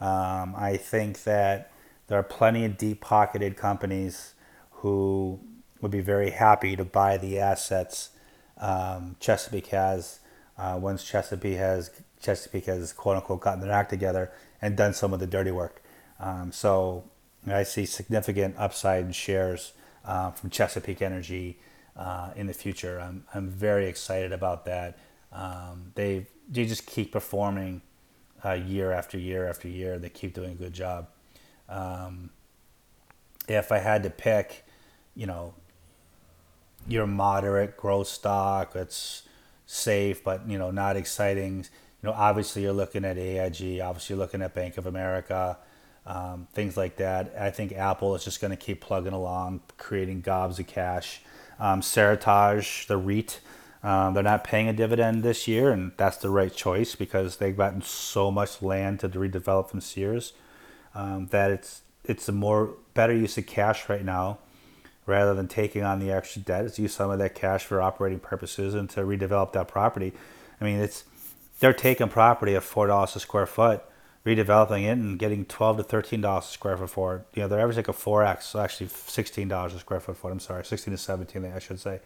Um, 0.01 0.55
I 0.57 0.77
think 0.77 1.25
that 1.25 1.71
there 2.07 2.19
are 2.19 2.25
plenty 2.25 2.65
of 2.65 2.79
deep 2.79 3.01
pocketed 3.01 3.57
companies 3.57 4.35
who 4.71 5.41
would 5.81 5.91
be 5.91 6.01
very 6.01 6.31
happy 6.31 6.77
to 6.77 6.85
buy 6.85 7.17
the 7.17 7.39
assets 7.39 8.11
um, 8.59 9.17
Chesapeake 9.21 9.69
has 9.69 10.21
uh, 10.57 10.79
once 10.81 11.05
Chesapeake 11.05 11.59
has 11.59 11.91
Chesapeake 12.21 12.67
has 12.67 12.93
quote 12.93 13.17
unquote 13.17 13.41
gotten 13.41 13.61
their 13.61 13.71
act 13.71 13.91
together 13.91 14.33
and 14.61 14.77
done 14.77 14.93
some 14.93 15.13
of 15.13 15.21
the 15.21 15.27
dirty 15.27 15.51
work. 15.51 15.83
Um, 16.21 16.53
so 16.53 17.05
I 17.47 17.63
see 17.63 17.87
significant 17.87 18.57
upside 18.59 19.05
in 19.05 19.13
shares 19.13 19.73
uh, 20.05 20.31
from 20.31 20.51
Chesapeake 20.51 21.03
Energy 21.03 21.59
uh, 21.97 22.31
in 22.37 22.47
the 22.47 22.55
future. 22.55 23.01
I'm, 23.01 23.25
I'm 23.35 23.49
very 23.49 23.87
excited 23.87 24.33
about 24.33 24.65
that. 24.67 24.99
Um, 25.33 25.93
they 25.95 26.27
they 26.51 26.65
just 26.65 26.87
keep 26.87 27.13
performing 27.13 27.83
uh, 28.43 28.53
year 28.53 28.93
after 28.93 29.19
year 29.19 29.47
after 29.47 29.69
year. 29.69 29.99
They 29.99 30.09
keep 30.09 30.33
doing 30.33 30.53
a 30.53 30.55
good 30.55 30.73
job. 30.73 31.09
Um, 31.69 32.31
if 33.47 33.71
I 33.71 33.79
had 33.79 34.03
to 34.05 34.11
pick, 34.11 34.65
you 35.15 35.27
know, 35.27 35.55
your 36.87 37.07
moderate 37.07 37.77
growth 37.77 38.09
stock 38.09 38.73
that's 38.73 39.23
safe 39.67 40.25
but 40.25 40.49
you 40.49 40.59
know 40.59 40.71
not 40.71 40.97
exciting. 40.97 41.67
Know, 42.09 42.15
obviously 42.15 42.63
you're 42.63 42.73
looking 42.73 43.05
at 43.05 43.19
AIG. 43.19 43.81
Obviously 43.81 44.15
you're 44.15 44.23
looking 44.23 44.43
at 44.43 44.55
Bank 44.55 44.79
of 44.79 44.87
America. 44.87 45.59
Um, 46.07 46.49
things 46.53 46.77
like 46.77 46.97
that. 46.97 47.35
I 47.39 47.51
think 47.51 47.73
Apple 47.73 48.15
is 48.15 48.25
just 48.25 48.41
going 48.41 48.51
to 48.51 48.57
keep 48.57 48.81
plugging 48.81 49.13
along, 49.13 49.61
creating 49.77 50.23
gobs 50.23 50.59
of 50.59 50.67
cash. 50.67 51.21
Um, 51.61 51.83
Seritage, 51.83 52.87
the 52.87 52.97
REIT, 52.97 53.41
um, 53.83 54.15
they're 54.15 54.23
not 54.23 54.43
paying 54.43 54.69
a 54.69 54.73
dividend 54.73 55.23
this 55.23 55.47
year, 55.47 55.71
and 55.71 55.93
that's 55.97 56.17
the 56.17 56.31
right 56.31 56.53
choice 56.53 56.95
because 56.95 57.37
they've 57.37 57.57
gotten 57.57 57.83
so 57.83 58.31
much 58.31 58.63
land 58.63 59.01
to 59.01 59.09
redevelop 59.09 59.69
from 59.69 59.81
Sears 59.81 60.33
um, 60.95 61.27
that 61.27 61.51
it's 61.51 61.83
it's 62.05 62.29
a 62.29 62.33
more 62.33 62.75
better 62.95 63.15
use 63.15 63.37
of 63.37 63.47
cash 63.47 63.89
right 63.89 64.05
now 64.05 64.39
rather 65.05 65.35
than 65.35 65.47
taking 65.47 65.83
on 65.83 66.01
the 66.01 66.11
extra 66.11 66.41
debt 66.41 66.65
is 66.65 66.79
use 66.79 66.95
some 66.95 67.11
of 67.11 67.19
that 67.19 67.35
cash 67.35 67.65
for 67.65 67.83
operating 67.83 68.19
purposes 68.19 68.75
and 68.75 68.89
to 68.91 69.01
redevelop 69.01 69.53
that 69.53 69.69
property. 69.69 70.13
I 70.61 70.65
mean, 70.65 70.81
it's 70.81 71.05
they're 71.61 71.73
taking 71.73 72.09
property 72.09 72.55
at 72.55 72.63
four 72.63 72.87
dollars 72.87 73.17
a 73.17 73.21
square 73.21 73.47
foot, 73.47 73.83
redeveloping 74.25 74.85
it 74.85 74.99
and 74.99 75.19
getting 75.19 75.45
twelve 75.45 75.77
to 75.77 75.83
thirteen 75.83 76.21
dollars 76.21 76.45
a 76.45 76.49
square 76.49 76.77
foot 76.77 76.91
for 76.91 77.17
it. 77.17 77.23
You 77.35 77.43
know, 77.43 77.49
they're 77.49 77.61
averaging 77.61 77.81
like 77.81 77.89
a 77.89 77.93
four 77.93 78.25
x, 78.25 78.47
so 78.47 78.61
actually 78.61 78.89
sixteen 78.89 79.49
dollars 79.49 79.75
a 79.75 79.79
square 79.79 80.01
foot 80.01 80.17
for 80.17 80.31
it. 80.31 80.33
I'm 80.33 80.41
sorry, 80.41 80.65
sixteen 80.65 80.93
to 80.93 80.99
seventeen, 80.99 81.45
I 81.45 81.59
should 81.59 81.81
say. 81.81 82.01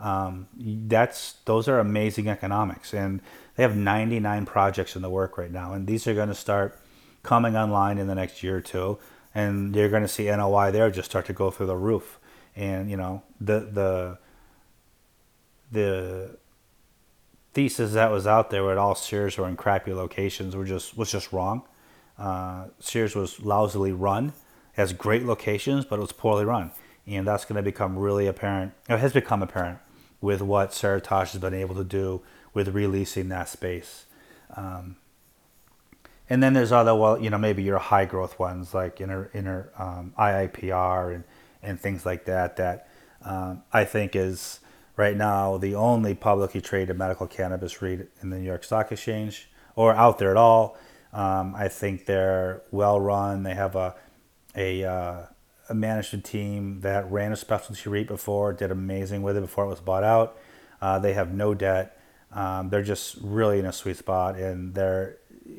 Um, 0.00 0.46
that's 0.56 1.34
those 1.44 1.68
are 1.68 1.80
amazing 1.80 2.28
economics, 2.28 2.94
and 2.94 3.20
they 3.56 3.64
have 3.64 3.76
99 3.76 4.46
projects 4.46 4.94
in 4.94 5.02
the 5.02 5.10
work 5.10 5.36
right 5.36 5.50
now, 5.50 5.72
and 5.72 5.88
these 5.88 6.06
are 6.06 6.14
going 6.14 6.28
to 6.28 6.36
start 6.36 6.78
coming 7.24 7.56
online 7.56 7.98
in 7.98 8.06
the 8.06 8.14
next 8.14 8.44
year 8.44 8.58
or 8.58 8.60
two, 8.60 9.00
and 9.34 9.74
you're 9.74 9.88
going 9.88 10.02
to 10.02 10.08
see 10.08 10.26
NOI 10.26 10.70
there 10.70 10.88
just 10.88 11.10
start 11.10 11.26
to 11.26 11.32
go 11.32 11.50
through 11.50 11.66
the 11.66 11.76
roof 11.76 12.20
and 12.58 12.90
you 12.90 12.96
know 12.96 13.22
the 13.40 13.60
the 13.60 14.18
the 15.70 16.36
thesis 17.58 17.94
that 17.94 18.12
was 18.12 18.24
out 18.24 18.50
there 18.50 18.64
where 18.64 18.78
all 18.78 18.94
Sears 18.94 19.36
were 19.36 19.48
in 19.48 19.56
crappy 19.56 19.92
locations 19.92 20.54
were 20.54 20.64
just 20.64 20.96
was 20.96 21.10
just 21.10 21.32
wrong. 21.32 21.62
Uh, 22.16 22.66
Sears 22.78 23.16
was 23.16 23.40
lousily 23.40 23.90
run, 23.90 24.32
has 24.74 24.92
great 24.92 25.24
locations, 25.24 25.84
but 25.84 25.98
it 25.98 26.02
was 26.02 26.12
poorly 26.12 26.44
run, 26.44 26.70
and 27.04 27.26
that's 27.26 27.44
going 27.44 27.56
to 27.56 27.62
become 27.64 27.98
really 27.98 28.28
apparent. 28.28 28.74
It 28.88 29.00
has 29.00 29.12
become 29.12 29.42
apparent 29.42 29.80
with 30.20 30.40
what 30.40 30.70
Seritage 30.70 31.32
has 31.32 31.40
been 31.40 31.52
able 31.52 31.74
to 31.74 31.82
do 31.82 32.22
with 32.54 32.68
releasing 32.68 33.28
that 33.30 33.48
space. 33.48 34.06
Um, 34.54 34.94
and 36.30 36.40
then 36.40 36.52
there's 36.52 36.70
other 36.70 36.94
well, 36.94 37.20
you 37.20 37.28
know, 37.28 37.38
maybe 37.38 37.64
your 37.64 37.78
high 37.78 38.04
growth 38.04 38.38
ones 38.38 38.72
like 38.72 39.00
inner 39.00 39.32
inner 39.34 39.70
um, 39.76 40.14
IIPR 40.16 41.12
and 41.12 41.24
and 41.60 41.80
things 41.80 42.06
like 42.06 42.24
that 42.26 42.54
that 42.58 42.88
um, 43.24 43.64
I 43.72 43.84
think 43.84 44.14
is 44.14 44.60
right 44.98 45.16
now 45.16 45.56
the 45.56 45.74
only 45.76 46.12
publicly 46.14 46.60
traded 46.60 46.98
medical 46.98 47.26
cannabis 47.26 47.80
REIT 47.80 48.10
in 48.20 48.28
the 48.28 48.36
New 48.36 48.44
York 48.44 48.64
Stock 48.64 48.92
Exchange 48.92 49.48
or 49.76 49.94
out 49.94 50.18
there 50.18 50.30
at 50.30 50.36
all. 50.36 50.76
Um, 51.14 51.54
I 51.56 51.68
think 51.68 52.04
they're 52.04 52.62
well 52.70 53.00
run. 53.00 53.44
They 53.44 53.54
have 53.54 53.74
a 53.76 53.94
a, 54.56 54.84
uh, 54.84 55.22
a 55.68 55.74
management 55.74 56.24
team 56.24 56.80
that 56.80 57.10
ran 57.10 57.30
a 57.32 57.36
specialty 57.36 57.88
REIT 57.88 58.08
before, 58.08 58.52
did 58.52 58.72
amazing 58.72 59.22
with 59.22 59.36
it 59.36 59.40
before 59.40 59.64
it 59.64 59.68
was 59.68 59.80
bought 59.80 60.02
out. 60.02 60.36
Uh, 60.82 60.98
they 60.98 61.12
have 61.12 61.32
no 61.32 61.54
debt. 61.54 62.00
Um, 62.32 62.68
they're 62.68 62.82
just 62.82 63.18
really 63.22 63.60
in 63.60 63.66
a 63.66 63.72
sweet 63.72 63.96
spot, 63.96 64.36
and 64.36 64.74
they're 64.74 65.18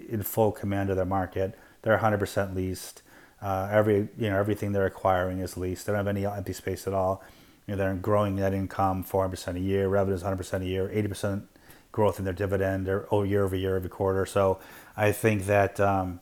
in 0.09 0.21
full 0.23 0.51
command 0.51 0.89
of 0.89 0.97
their 0.97 1.05
market. 1.05 1.57
They're 1.81 1.97
100% 1.97 2.55
leased. 2.55 3.03
Uh, 3.41 3.69
every 3.71 4.09
you 4.17 4.29
know 4.29 4.37
everything 4.37 4.73
they're 4.73 4.85
acquiring 4.85 5.39
is 5.39 5.55
leased. 5.55 5.85
They 5.85 5.93
don't 5.93 6.05
have 6.05 6.07
any 6.07 6.25
empty 6.25 6.51
space 6.51 6.85
at 6.87 6.93
all. 6.93 7.23
Know, 7.71 7.77
they're 7.77 7.93
growing 7.95 8.35
net 8.35 8.53
income 8.53 9.03
400% 9.03 9.55
a 9.55 9.59
year, 9.59 9.87
revenues 9.87 10.23
100% 10.23 10.61
a 10.61 10.65
year, 10.65 10.89
80% 10.89 11.43
growth 11.91 12.19
in 12.19 12.25
their 12.25 12.33
dividend 12.33 12.87
or 12.87 13.07
oh, 13.11 13.23
year 13.23 13.43
over 13.43 13.55
year 13.55 13.75
every 13.75 13.89
quarter. 13.89 14.25
So 14.25 14.59
I 14.95 15.11
think 15.11 15.45
that 15.45 15.79
um, 15.79 16.19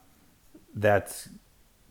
that's 0.73 1.29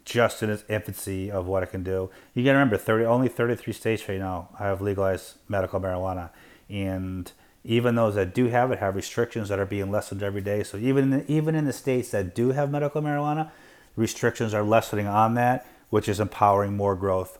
just 0.05 0.43
in 0.43 0.51
its 0.51 0.65
infancy 0.69 1.31
of 1.31 1.47
what 1.47 1.63
it 1.63 1.71
can 1.71 1.83
do. 1.83 2.11
You 2.33 2.45
got 2.45 2.53
to 2.53 2.59
remember, 2.59 2.77
30 2.77 3.05
only 3.05 3.29
33 3.29 3.73
states 3.73 4.09
right 4.09 4.19
now 4.19 4.49
have 4.59 4.81
legalized 4.81 5.35
medical 5.49 5.81
marijuana, 5.81 6.31
and 6.71 7.31
even 7.65 7.97
those 7.97 8.15
that 8.15 8.33
do 8.33 8.47
have 8.47 8.71
it 8.71 8.79
have 8.79 8.95
restrictions 8.95 9.49
that 9.49 9.59
are 9.59 9.67
being 9.67 9.91
lessened 9.91 10.23
every 10.23 10.41
day. 10.41 10.63
So 10.63 10.79
even 10.79 11.13
in, 11.13 11.25
even 11.29 11.57
in 11.57 11.65
the 11.65 11.73
states 11.73 12.11
that 12.13 12.35
do 12.35 12.53
have 12.53 12.71
medical 12.71 13.03
marijuana, 13.03 13.51
restrictions 13.97 14.55
are 14.55 14.63
lessening 14.63 15.09
on 15.09 15.35
that, 15.35 15.67
which 15.91 16.09
is 16.09 16.21
empowering 16.21 16.77
more 16.77 16.95
growth 16.95 17.39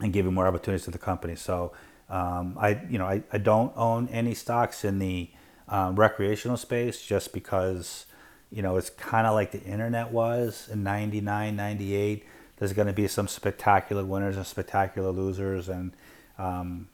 and 0.00 0.12
giving 0.12 0.34
more 0.34 0.46
opportunities 0.46 0.84
to 0.84 0.90
the 0.90 0.98
company. 0.98 1.36
So 1.36 1.72
um, 2.08 2.56
I, 2.60 2.80
you 2.90 2.98
know, 2.98 3.06
I, 3.06 3.22
I 3.32 3.38
don't 3.38 3.72
own 3.76 4.08
any 4.08 4.34
stocks 4.34 4.84
in 4.84 4.98
the 4.98 5.30
um, 5.68 5.96
recreational 5.96 6.56
space 6.56 7.00
just 7.02 7.32
because, 7.32 8.06
you 8.50 8.62
know, 8.62 8.76
it's 8.76 8.90
kind 8.90 9.26
of 9.26 9.34
like 9.34 9.52
the 9.52 9.62
internet 9.62 10.12
was 10.12 10.68
in 10.70 10.82
99, 10.82 11.56
98. 11.56 12.26
There's 12.58 12.72
going 12.72 12.86
to 12.86 12.92
be 12.92 13.08
some 13.08 13.28
spectacular 13.28 14.04
winners 14.04 14.36
and 14.36 14.46
spectacular 14.46 15.10
losers. 15.10 15.68
And 15.68 15.92
um, 16.38 16.88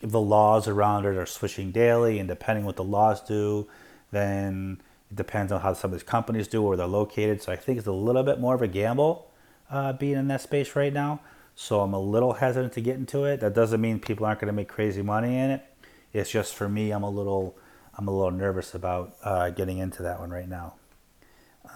the 0.00 0.20
laws 0.20 0.66
around 0.66 1.04
it 1.04 1.16
are 1.16 1.26
switching 1.26 1.70
daily. 1.70 2.18
And 2.18 2.28
depending 2.28 2.64
what 2.64 2.76
the 2.76 2.84
laws 2.84 3.20
do, 3.20 3.68
then 4.12 4.80
it 5.10 5.16
depends 5.16 5.52
on 5.52 5.60
how 5.60 5.74
some 5.74 5.92
of 5.92 5.98
these 5.98 6.08
companies 6.08 6.48
do, 6.48 6.62
where 6.62 6.76
they're 6.76 6.86
located. 6.86 7.42
So 7.42 7.52
I 7.52 7.56
think 7.56 7.76
it's 7.76 7.86
a 7.86 7.92
little 7.92 8.22
bit 8.22 8.40
more 8.40 8.54
of 8.54 8.62
a 8.62 8.68
gamble 8.68 9.30
uh, 9.70 9.92
being 9.92 10.16
in 10.16 10.28
that 10.28 10.40
space 10.40 10.74
right 10.74 10.92
now. 10.92 11.20
So 11.54 11.80
I'm 11.80 11.94
a 11.94 12.00
little 12.00 12.34
hesitant 12.34 12.72
to 12.74 12.80
get 12.80 12.96
into 12.96 13.24
it. 13.24 13.40
That 13.40 13.54
doesn't 13.54 13.80
mean 13.80 14.00
people 14.00 14.26
aren't 14.26 14.40
going 14.40 14.48
to 14.48 14.52
make 14.52 14.68
crazy 14.68 15.02
money 15.02 15.36
in 15.36 15.50
it. 15.50 15.64
It's 16.12 16.30
just 16.30 16.54
for 16.54 16.68
me, 16.68 16.90
I'm 16.90 17.02
a 17.02 17.10
little, 17.10 17.56
I'm 17.96 18.08
a 18.08 18.10
little 18.10 18.30
nervous 18.30 18.74
about 18.74 19.16
uh, 19.22 19.50
getting 19.50 19.78
into 19.78 20.02
that 20.02 20.18
one 20.20 20.30
right 20.30 20.48
now. 20.48 20.74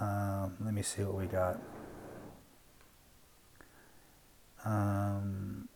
Um, 0.01 0.57
let 0.65 0.75
me 0.75 0.83
see 0.83 1.03
what 1.03 1.15
we 1.15 1.27
got. 1.27 1.61
Um, 4.65 5.69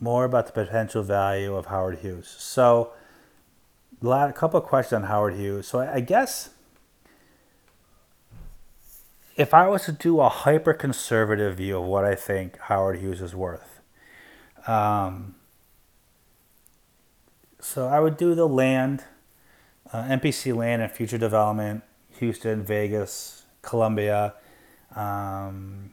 more 0.00 0.24
about 0.24 0.46
the 0.46 0.52
potential 0.52 1.02
value 1.02 1.54
of 1.54 1.66
Howard 1.66 2.00
Hughes. 2.00 2.34
So 2.38 2.92
a, 4.02 4.06
lot, 4.06 4.28
a 4.28 4.32
couple 4.32 4.60
of 4.60 4.66
questions 4.66 5.02
on 5.02 5.08
Howard 5.08 5.34
Hughes. 5.34 5.68
So 5.68 5.78
I, 5.78 5.94
I 5.94 6.00
guess 6.00 6.50
if 9.36 9.54
I 9.54 9.68
was 9.68 9.84
to 9.84 9.92
do 9.92 10.20
a 10.20 10.28
hyper 10.28 10.74
conservative 10.74 11.56
view 11.56 11.78
of 11.78 11.84
what 11.84 12.04
I 12.04 12.14
think 12.14 12.58
Howard 12.62 12.98
Hughes 12.98 13.20
is 13.20 13.34
worth, 13.34 13.80
um, 14.66 15.34
so 17.60 17.88
I 17.88 18.00
would 18.00 18.16
do 18.16 18.34
the 18.34 18.46
land, 18.46 19.04
uh, 19.92 20.02
MPC 20.04 20.54
land 20.54 20.82
and 20.82 20.90
future 20.90 21.18
development, 21.18 21.82
Houston, 22.18 22.62
Vegas, 22.62 23.44
Columbia. 23.62 24.34
Um, 24.94 25.92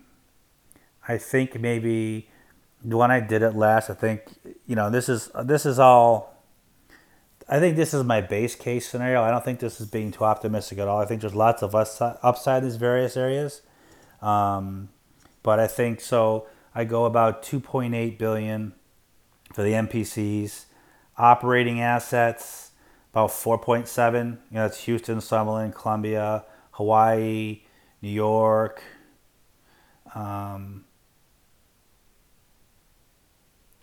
I 1.07 1.17
think 1.17 1.59
maybe 1.59 2.29
when 2.83 3.11
I 3.11 3.19
did 3.19 3.41
it 3.41 3.55
last, 3.55 3.89
I 3.89 3.93
think 3.93 4.23
you 4.67 4.75
know 4.75 4.89
this 4.89 5.09
is 5.09 5.31
this 5.43 5.65
is 5.65 5.79
all 5.79 6.38
I 7.49 7.59
think 7.59 7.75
this 7.75 7.93
is 7.93 8.03
my 8.03 8.21
base 8.21 8.55
case 8.55 8.87
scenario. 8.87 9.23
I 9.23 9.31
don't 9.31 9.43
think 9.43 9.59
this 9.59 9.81
is 9.81 9.87
being 9.87 10.11
too 10.11 10.23
optimistic 10.23 10.77
at 10.77 10.87
all. 10.87 11.01
I 11.01 11.05
think 11.05 11.21
there's 11.21 11.35
lots 11.35 11.63
of 11.63 11.73
upside 11.73 12.63
in 12.63 12.69
these 12.69 12.75
various 12.75 13.17
areas. 13.17 13.61
Um, 14.21 14.89
but 15.41 15.59
I 15.59 15.67
think 15.67 15.99
so. 15.99 16.47
I 16.75 16.83
go 16.83 17.05
about 17.05 17.41
2.8 17.41 18.17
billion 18.17 18.73
for 19.53 19.63
the 19.63 19.71
MPCs, 19.71 20.65
operating 21.17 21.81
assets 21.81 22.69
about 23.11 23.29
4.7. 23.31 24.13
You 24.13 24.21
know, 24.21 24.37
that's 24.51 24.83
Houston, 24.83 25.17
Summerlin, 25.17 25.73
Columbia, 25.73 26.45
Hawaii, 26.71 27.61
New 28.01 28.09
York. 28.09 28.83
Um, 30.13 30.85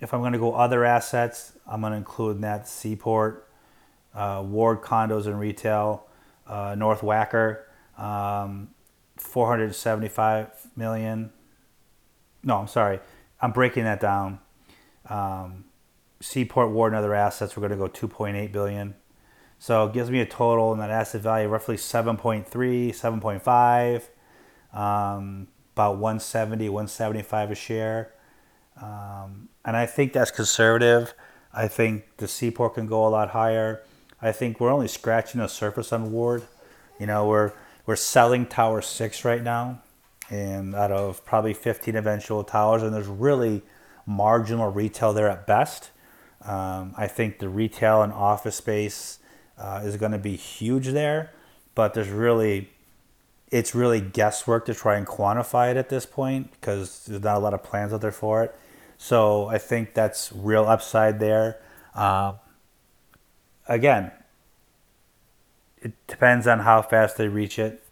if 0.01 0.13
I'm 0.13 0.21
going 0.21 0.33
to 0.33 0.39
go 0.39 0.55
other 0.55 0.85
assets, 0.85 1.53
I'm 1.67 1.81
going 1.81 1.93
to 1.93 1.97
include 1.97 2.41
that 2.43 2.69
Seaport, 2.69 3.46
uh, 4.17 4.43
Ward 4.45 4.83
Condos 4.83 5.27
and 5.27 5.39
Retail, 5.39 6.07
uh, 6.47 6.75
North 6.77 7.03
Wacker, 7.03 7.61
um, 7.99 8.71
475 9.17 10.49
million. 10.75 11.31
No, 12.43 12.59
I'm 12.59 12.69
sorry. 12.69 13.01
I'm 13.41 13.53
breaking 13.53 13.85
that 13.85 14.01
down. 14.01 14.41
Um, 15.09 15.67
Seaport 16.21 16.71
Ward 16.71 16.93
and 16.93 16.99
other 16.99 17.15
assets, 17.15 17.57
we're 17.57 17.69
going 17.69 17.79
to 17.79 17.87
go 17.89 18.09
2.8 18.09 18.51
billion. 18.51 18.95
So 19.59 19.87
it 19.87 19.93
gives 19.93 20.11
me 20.11 20.21
a 20.21 20.27
total 20.27 20.73
in 20.73 20.79
that 20.79 20.91
asset 20.91 21.21
value 21.21 21.49
roughly 21.49 21.77
7.3, 21.77 22.47
7.5, 22.47 24.79
um, 24.79 25.49
about 25.75 25.99
170, 25.99 26.69
175 26.69 27.51
a 27.51 27.55
share. 27.55 28.13
Um, 28.81 29.49
and 29.65 29.77
I 29.77 29.87
think 29.87 30.13
that's 30.13 30.31
conservative. 30.31 31.15
I 31.53 31.69
think 31.69 32.19
the 32.19 32.29
Seaport 32.29 32.75
can 32.75 32.87
go 32.87 33.07
a 33.07 33.09
lot 33.09 33.31
higher. 33.31 33.83
I 34.27 34.33
think 34.33 34.59
we're 34.59 34.73
only 34.73 34.89
scratching 34.89 35.41
the 35.41 35.47
surface 35.47 35.93
on 35.93 36.11
Ward. 36.11 36.43
You 36.99 37.07
know, 37.07 37.29
we're 37.29 37.53
we're 37.87 37.95
selling 37.95 38.47
Tower 38.47 38.83
Six 38.83 39.25
right 39.25 39.43
now, 39.43 39.83
and 40.29 40.75
out 40.75 40.91
of 40.91 41.25
probably 41.25 41.55
15 41.55 41.95
eventual 41.95 42.43
towers, 42.43 42.83
and 42.83 42.93
there's 42.93 43.07
really 43.07 43.63
marginal 44.05 44.73
retail 44.73 45.13
there 45.13 45.29
at 45.29 45.47
best. 45.47 45.91
Um, 46.43 46.93
I 46.97 47.07
think 47.07 47.39
the 47.39 47.49
retail 47.49 48.03
and 48.03 48.13
office 48.13 48.57
space 48.57 49.21
uh, 49.59 49.83
is 49.85 49.97
going 49.97 50.13
to 50.13 50.19
be 50.19 50.35
huge 50.35 50.89
there, 50.89 51.31
but 51.77 51.95
there's 51.95 52.09
really 52.09 52.71
it's 53.53 53.77
really 53.77 54.01
guesswork 54.01 54.67
to 54.67 54.75
try 54.75 54.97
and 54.97 55.07
quantify 55.07 55.71
it 55.71 55.77
at 55.77 55.89
this 55.89 56.05
point 56.05 56.51
because 56.51 57.07
there's 57.07 57.23
not 57.23 57.37
a 57.37 57.39
lot 57.39 57.55
of 57.55 57.63
plans 57.63 57.93
out 57.93 58.01
there 58.01 58.11
for 58.11 58.43
it. 58.43 58.53
So 58.99 59.47
I 59.47 59.59
think 59.59 59.95
that's 59.95 60.33
real 60.33 60.65
upside 60.65 61.21
there. 61.21 61.61
Uh, 61.95 62.33
again, 63.69 64.13
it 65.79 65.93
depends 66.07 66.47
on 66.47 66.61
how 66.61 66.83
fast 66.83 67.17
they 67.17 67.29
reach 67.29 67.59
it. 67.59 67.83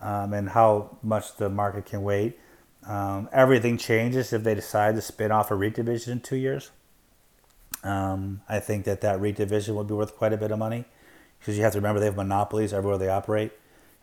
um, 0.00 0.32
and 0.34 0.50
how 0.50 0.98
much 1.02 1.36
the 1.36 1.48
market 1.48 1.86
can 1.86 2.02
wait. 2.02 2.38
Um, 2.86 3.28
everything 3.32 3.78
changes 3.78 4.32
if 4.32 4.44
they 4.44 4.54
decide 4.54 4.94
to 4.96 5.00
spin 5.02 5.32
off 5.32 5.50
a 5.50 5.54
REIT 5.54 5.74
division 5.74 6.12
in 6.14 6.20
two 6.20 6.36
years. 6.36 6.70
Um, 7.82 8.42
I 8.48 8.60
think 8.60 8.84
that 8.84 9.00
that 9.02 9.20
REIT 9.20 9.36
division 9.36 9.74
would 9.76 9.86
be 9.86 9.94
worth 9.94 10.16
quite 10.16 10.32
a 10.32 10.36
bit 10.36 10.50
of 10.50 10.58
money 10.58 10.84
because 11.38 11.56
you 11.56 11.64
have 11.64 11.72
to 11.72 11.78
remember 11.78 12.00
they 12.00 12.06
have 12.06 12.16
monopolies 12.16 12.72
everywhere 12.72 12.98
they 12.98 13.08
operate. 13.08 13.52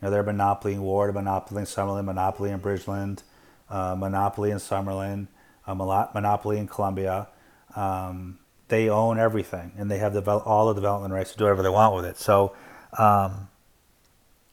You 0.01 0.07
know, 0.07 0.11
they're 0.11 0.21
a 0.21 0.25
monopoly 0.25 0.73
in 0.73 0.81
Ward, 0.81 1.11
a 1.11 1.13
monopoly 1.13 1.61
in 1.61 1.67
Summerlin, 1.67 2.05
monopoly 2.05 2.51
in 2.51 2.59
Bridgeland, 2.59 3.23
uh, 3.69 3.95
monopoly 3.95 4.51
in 4.51 4.57
Summerlin, 4.57 5.27
a 5.67 5.75
monopoly 5.75 6.57
in 6.57 6.67
Columbia. 6.67 7.27
Um, 7.75 8.39
they 8.71 8.89
own 8.89 9.19
everything, 9.19 9.73
and 9.77 9.91
they 9.91 9.99
have 9.99 10.15
all 10.27 10.69
the 10.69 10.73
development 10.73 11.13
rights 11.13 11.33
to 11.33 11.37
do 11.37 11.43
whatever 11.43 11.61
they 11.61 11.69
want 11.69 11.95
with 11.95 12.05
it. 12.05 12.17
So, 12.17 12.55
um, 12.97 13.49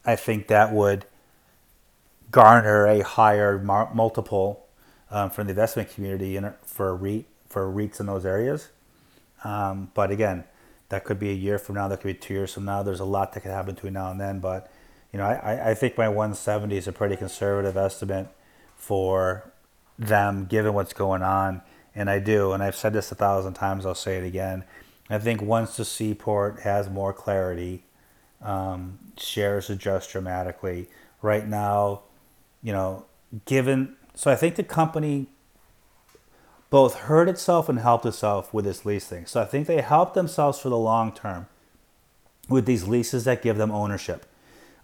I 0.05 0.17
think 0.17 0.49
that 0.49 0.73
would 0.73 1.07
garner 2.31 2.87
a 2.87 3.01
higher 3.03 3.59
mar- 3.59 3.91
multiple 3.95 4.67
um, 5.11 5.31
from 5.31 5.47
the 5.47 5.53
investment 5.53 5.91
community 5.91 6.37
in, 6.37 6.53
for 6.65 6.95
REIT 6.97 7.27
for 7.49 7.73
REITs 7.73 8.01
in 8.01 8.07
those 8.07 8.27
areas. 8.27 8.69
Um, 9.45 9.91
but 9.95 10.11
again, 10.11 10.45
that 10.91 11.05
could 11.05 11.19
be 11.21 11.31
a 11.31 11.35
year 11.35 11.59
from 11.59 11.77
now. 11.77 11.89
That 11.89 12.01
could 12.01 12.09
be 12.09 12.15
two 12.15 12.35
years 12.35 12.53
from 12.53 12.65
now. 12.67 12.83
There's 12.83 13.01
a 13.01 13.05
lot 13.07 13.33
that 13.33 13.41
could 13.41 13.53
happen 13.53 13.75
between 13.75 13.95
now 13.95 14.11
and 14.11 14.21
then. 14.21 14.41
But 14.41 14.71
you 15.13 15.19
know, 15.19 15.27
I, 15.27 15.71
I 15.71 15.75
think 15.75 15.97
my 15.97 16.09
170 16.09 16.77
is 16.77 16.89
a 16.89 16.93
pretty 16.93 17.17
conservative 17.17 17.77
estimate 17.77 18.29
for 18.77 19.51
them, 19.99 20.47
given 20.47 20.75
what's 20.75 20.93
going 20.93 21.23
on. 21.23 21.63
And 21.99 22.09
I 22.09 22.21
do, 22.21 22.53
and 22.53 22.63
I've 22.63 22.77
said 22.77 22.93
this 22.93 23.11
a 23.11 23.17
thousand 23.17 23.55
times. 23.55 23.85
I'll 23.85 23.93
say 23.93 24.19
it 24.19 24.25
again. 24.25 24.63
I 25.11 25.19
think 25.19 25.43
once 25.43 25.77
the 25.77 25.85
seaport 25.85 26.61
has 26.61 26.89
more 26.89 27.13
clarity, 27.13 27.83
um, 28.41 29.01
shares 29.17 29.69
adjust 29.69 30.13
dramatically. 30.13 30.89
Right 31.23 31.45
now, 31.45 32.03
you 32.63 32.73
know, 32.73 33.07
given 33.47 33.97
so 34.15 34.31
I 34.31 34.37
think 34.37 34.55
the 34.55 34.63
company 34.63 35.27
both 36.71 36.95
hurt 36.95 37.29
itself 37.29 37.69
and 37.69 37.81
helped 37.81 38.07
itself 38.07 38.55
with 38.55 38.65
this 38.65 38.87
lease 38.87 39.07
thing. 39.07 39.27
So 39.27 39.43
I 39.43 39.45
think 39.45 39.67
they 39.67 39.81
helped 39.81 40.15
themselves 40.15 40.61
for 40.61 40.69
the 40.69 40.79
long 40.79 41.11
term 41.11 41.49
with 42.49 42.65
these 42.65 42.87
leases 42.87 43.25
that 43.25 43.43
give 43.43 43.57
them 43.57 43.73
ownership. 43.73 44.25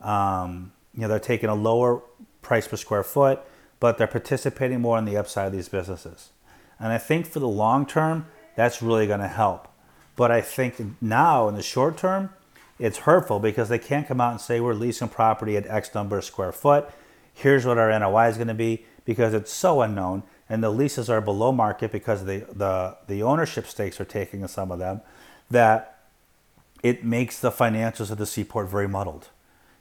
Um, 0.00 0.72
you 0.92 1.02
know, 1.02 1.08
they're 1.08 1.20
taking 1.20 1.48
a 1.48 1.54
lower 1.54 2.02
price 2.42 2.66
per 2.66 2.76
square 2.76 3.04
foot, 3.04 3.40
but 3.78 3.98
they're 3.98 4.08
participating 4.08 4.80
more 4.80 4.96
on 4.96 5.04
the 5.04 5.16
upside 5.16 5.46
of 5.46 5.52
these 5.52 5.68
businesses. 5.68 6.30
And 6.78 6.92
I 6.92 6.98
think 6.98 7.26
for 7.26 7.40
the 7.40 7.48
long 7.48 7.86
term, 7.86 8.26
that's 8.56 8.82
really 8.82 9.06
going 9.06 9.20
to 9.20 9.28
help. 9.28 9.68
But 10.16 10.30
I 10.30 10.40
think 10.40 10.80
now 11.00 11.48
in 11.48 11.54
the 11.54 11.62
short 11.62 11.96
term, 11.96 12.30
it's 12.78 12.98
hurtful 12.98 13.40
because 13.40 13.68
they 13.68 13.78
can't 13.78 14.06
come 14.06 14.20
out 14.20 14.32
and 14.32 14.40
say 14.40 14.60
we're 14.60 14.74
leasing 14.74 15.08
property 15.08 15.56
at 15.56 15.66
X 15.66 15.94
number 15.94 16.18
of 16.18 16.24
square 16.24 16.52
foot. 16.52 16.88
Here's 17.32 17.64
what 17.64 17.78
our 17.78 17.96
NOI 17.98 18.28
is 18.28 18.36
going 18.36 18.48
to 18.48 18.54
be 18.54 18.84
because 19.04 19.34
it's 19.34 19.52
so 19.52 19.80
unknown 19.80 20.22
and 20.48 20.62
the 20.62 20.70
leases 20.70 21.08
are 21.08 21.20
below 21.20 21.52
market 21.52 21.90
because 21.90 22.24
the, 22.24 22.46
the, 22.52 22.96
the 23.06 23.22
ownership 23.22 23.66
stakes 23.66 24.00
are 24.00 24.04
taking 24.04 24.42
in 24.42 24.48
some 24.48 24.70
of 24.70 24.78
them, 24.78 25.00
that 25.50 25.98
it 26.82 27.04
makes 27.04 27.40
the 27.40 27.50
financials 27.50 28.10
of 28.10 28.18
the 28.18 28.26
seaport 28.26 28.68
very 28.68 28.86
muddled. 28.86 29.30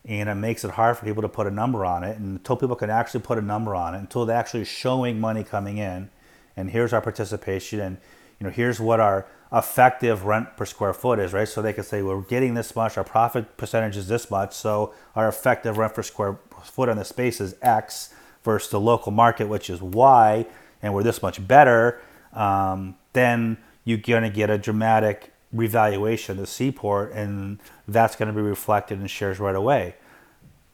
And 0.05 0.29
it 0.29 0.35
makes 0.35 0.63
it 0.63 0.71
hard 0.71 0.97
for 0.97 1.05
people 1.05 1.21
to 1.21 1.29
put 1.29 1.47
a 1.47 1.51
number 1.51 1.85
on 1.85 2.03
it. 2.03 2.17
And 2.17 2.37
until 2.37 2.55
people 2.55 2.75
can 2.75 2.89
actually 2.89 3.21
put 3.21 3.37
a 3.37 3.41
number 3.41 3.75
on 3.75 3.95
it, 3.95 3.99
until 3.99 4.25
they're 4.25 4.37
actually 4.37 4.65
showing 4.65 5.19
money 5.19 5.43
coming 5.43 5.77
in, 5.77 6.09
and 6.55 6.69
here's 6.71 6.93
our 6.93 7.01
participation, 7.01 7.79
and 7.79 7.97
you 8.39 8.45
know, 8.45 8.51
here's 8.51 8.79
what 8.79 8.99
our 8.99 9.25
effective 9.51 10.25
rent 10.25 10.57
per 10.57 10.65
square 10.65 10.93
foot 10.93 11.19
is, 11.19 11.31
right? 11.31 11.47
So 11.47 11.61
they 11.61 11.73
can 11.73 11.83
say 11.83 12.01
we're 12.01 12.21
getting 12.21 12.55
this 12.55 12.75
much, 12.75 12.97
our 12.97 13.03
profit 13.03 13.55
percentage 13.55 13.95
is 13.95 14.07
this 14.07 14.31
much, 14.31 14.53
so 14.53 14.93
our 15.15 15.29
effective 15.29 15.77
rent 15.77 15.93
per 15.93 16.01
square 16.01 16.37
foot 16.63 16.89
on 16.89 16.97
the 16.97 17.05
space 17.05 17.39
is 17.39 17.55
X 17.61 18.13
versus 18.43 18.71
the 18.71 18.79
local 18.79 19.11
market, 19.11 19.47
which 19.47 19.69
is 19.69 19.81
Y, 19.81 20.45
and 20.81 20.93
we're 20.93 21.03
this 21.03 21.21
much 21.21 21.45
better, 21.47 22.01
um, 22.33 22.95
then 23.13 23.57
you're 23.85 23.97
going 23.97 24.23
to 24.23 24.29
get 24.29 24.49
a 24.49 24.57
dramatic 24.57 25.31
revaluation 25.51 26.33
of 26.33 26.37
the 26.39 26.47
seaport, 26.47 27.11
and 27.13 27.59
that's 27.87 28.15
going 28.15 28.27
to 28.27 28.33
be 28.33 28.41
reflected 28.41 28.99
in 28.99 29.07
shares 29.07 29.39
right 29.39 29.55
away. 29.55 29.95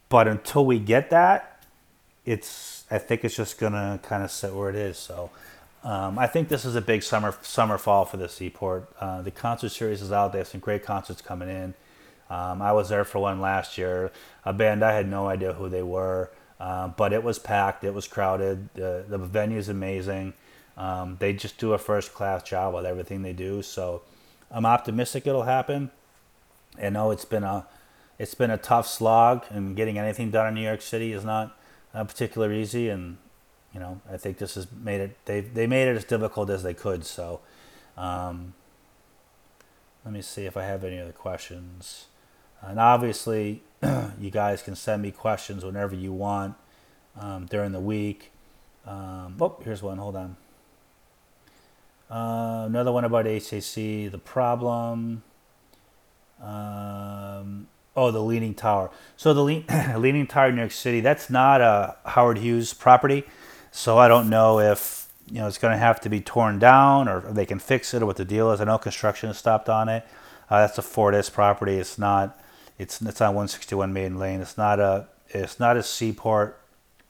But 0.07 0.27
until 0.27 0.65
we 0.65 0.79
get 0.79 1.09
that, 1.09 1.63
it's 2.25 2.85
I 2.89 2.97
think 2.97 3.23
it's 3.23 3.35
just 3.35 3.59
going 3.59 3.73
to 3.73 3.99
kind 4.01 4.23
of 4.23 4.31
sit 4.31 4.53
where 4.53 4.69
it 4.69 4.75
is. 4.75 4.97
So. 4.97 5.29
Um, 5.83 6.19
I 6.19 6.27
think 6.27 6.49
this 6.49 6.65
is 6.65 6.75
a 6.75 6.81
big 6.81 7.03
summer 7.03 7.35
summer 7.41 7.77
fall 7.77 8.05
for 8.05 8.17
the 8.17 8.27
Seaport. 8.27 8.89
Uh, 8.99 9.21
the 9.21 9.31
concert 9.31 9.69
series 9.69 10.01
is 10.01 10.11
out. 10.11 10.33
They 10.33 10.39
have 10.39 10.47
some 10.47 10.59
great 10.59 10.83
concerts 10.83 11.21
coming 11.21 11.49
in. 11.49 11.73
Um, 12.29 12.61
I 12.61 12.73
was 12.73 12.89
there 12.89 13.05
for 13.05 13.19
one 13.19 13.39
last 13.41 13.77
year. 13.77 14.11
A 14.45 14.53
band 14.53 14.83
I 14.83 14.93
had 14.93 15.07
no 15.07 15.27
idea 15.27 15.53
who 15.53 15.69
they 15.69 15.81
were. 15.81 16.29
Uh, 16.59 16.89
but 16.89 17.13
it 17.13 17.23
was 17.23 17.39
packed. 17.39 17.83
It 17.83 17.93
was 17.93 18.07
crowded. 18.07 18.69
The 18.73 19.05
the 19.07 19.17
venue 19.17 19.57
is 19.57 19.69
amazing. 19.69 20.33
Um, 20.75 21.17
they 21.19 21.33
just 21.33 21.57
do 21.57 21.73
a 21.73 21.77
first 21.77 22.13
class 22.13 22.43
job 22.43 22.73
with 22.73 22.85
everything 22.85 23.21
they 23.21 23.33
do. 23.33 23.61
So 23.61 24.01
I'm 24.51 24.65
optimistic 24.65 25.25
it'll 25.25 25.43
happen. 25.43 25.91
I 26.81 26.89
know 26.89 27.11
it's 27.11 27.25
been 27.25 27.43
a 27.43 27.65
it's 28.17 28.35
been 28.35 28.51
a 28.51 28.57
tough 28.57 28.87
slog, 28.87 29.45
and 29.49 29.75
getting 29.77 29.97
anything 29.97 30.31
done 30.31 30.47
in 30.47 30.55
New 30.55 30.61
York 30.61 30.81
City 30.81 31.13
is 31.13 31.23
not 31.23 31.57
uh, 31.93 32.03
particularly 32.03 32.61
easy. 32.61 32.89
And 32.89 33.17
you 33.73 33.79
know, 33.79 34.01
I 34.12 34.17
think 34.17 34.38
this 34.38 34.55
has 34.55 34.67
made 34.71 35.01
it. 35.01 35.17
They 35.25 35.41
they 35.41 35.67
made 35.67 35.88
it 35.88 35.95
as 35.95 36.03
difficult 36.03 36.49
as 36.49 36.63
they 36.63 36.73
could. 36.73 37.05
So. 37.05 37.41
Um, 37.97 38.53
let 40.05 40.13
me 40.13 40.21
see 40.21 40.45
if 40.45 40.55
I 40.55 40.63
have 40.63 40.84
any 40.84 40.99
other 40.99 41.12
questions. 41.12 42.08
And 42.62 42.79
obviously, 42.79 43.63
you 44.19 44.32
guys 44.32 44.62
can 44.62 44.75
send 44.75 45.01
me 45.01 45.12
questions 45.12 45.63
whenever 45.63 45.95
you 45.95 46.13
want 46.13 46.55
um, 47.19 47.45
during 47.45 47.73
the 47.73 47.79
week. 47.79 48.32
Um, 48.86 49.36
oh, 49.39 49.58
here's 49.63 49.84
one. 49.84 49.97
Hold 49.97 50.15
on. 50.15 50.38
Uh, 52.10 52.65
another 52.65 52.91
one 52.91 53.03
about 53.03 53.25
HAC, 53.25 53.75
the 53.75 54.19
problem. 54.23 55.21
Um, 56.41 57.67
oh, 57.95 58.10
the 58.10 58.21
Leaning 58.21 58.55
Tower. 58.55 58.89
So 59.15 59.34
the 59.34 59.43
Le- 59.43 59.97
Leaning 59.97 60.25
Tower 60.25 60.49
in 60.49 60.55
New 60.55 60.62
York 60.62 60.71
City, 60.71 61.01
that's 61.01 61.29
not 61.29 61.62
a 61.62 61.97
Howard 62.05 62.39
Hughes 62.39 62.73
property. 62.73 63.25
So 63.71 63.97
I 63.97 64.08
don't 64.08 64.29
know 64.29 64.60
if 64.60 65.08
you 65.32 65.39
know 65.39 65.47
it's 65.47 65.58
going 65.58 65.73
to 65.73 65.77
have 65.77 65.99
to 66.01 66.10
be 66.10 66.21
torn 66.21 66.60
down 66.60 67.08
or 67.08 67.21
they 67.21 67.45
can 67.45 67.60
fix 67.60 67.93
it 67.93 68.01
or 68.01 68.05
what 68.05 68.17
the 68.17 68.25
deal 68.25 68.51
is. 68.51 68.62
I 68.62 68.65
know 68.65 68.77
construction 68.77 69.27
has 69.27 69.38
stopped 69.38 69.69
on 69.69 69.89
it. 69.89 70.05
Uh, 70.49 70.62
that's 70.62 70.77
a 70.77 70.82
Fortis 70.82 71.29
property. 71.29 71.75
It's 71.75 71.97
not 71.97 72.39
it's 72.77 73.01
it's 73.01 73.21
on 73.21 73.36
161 73.36 73.93
Maiden 73.93 74.17
Lane. 74.17 74.41
It's 74.41 74.58
not 74.58 74.79
a 74.79 75.08
it's 75.27 75.60
not 75.60 75.77
a 75.77 75.84
seaport 75.84 76.60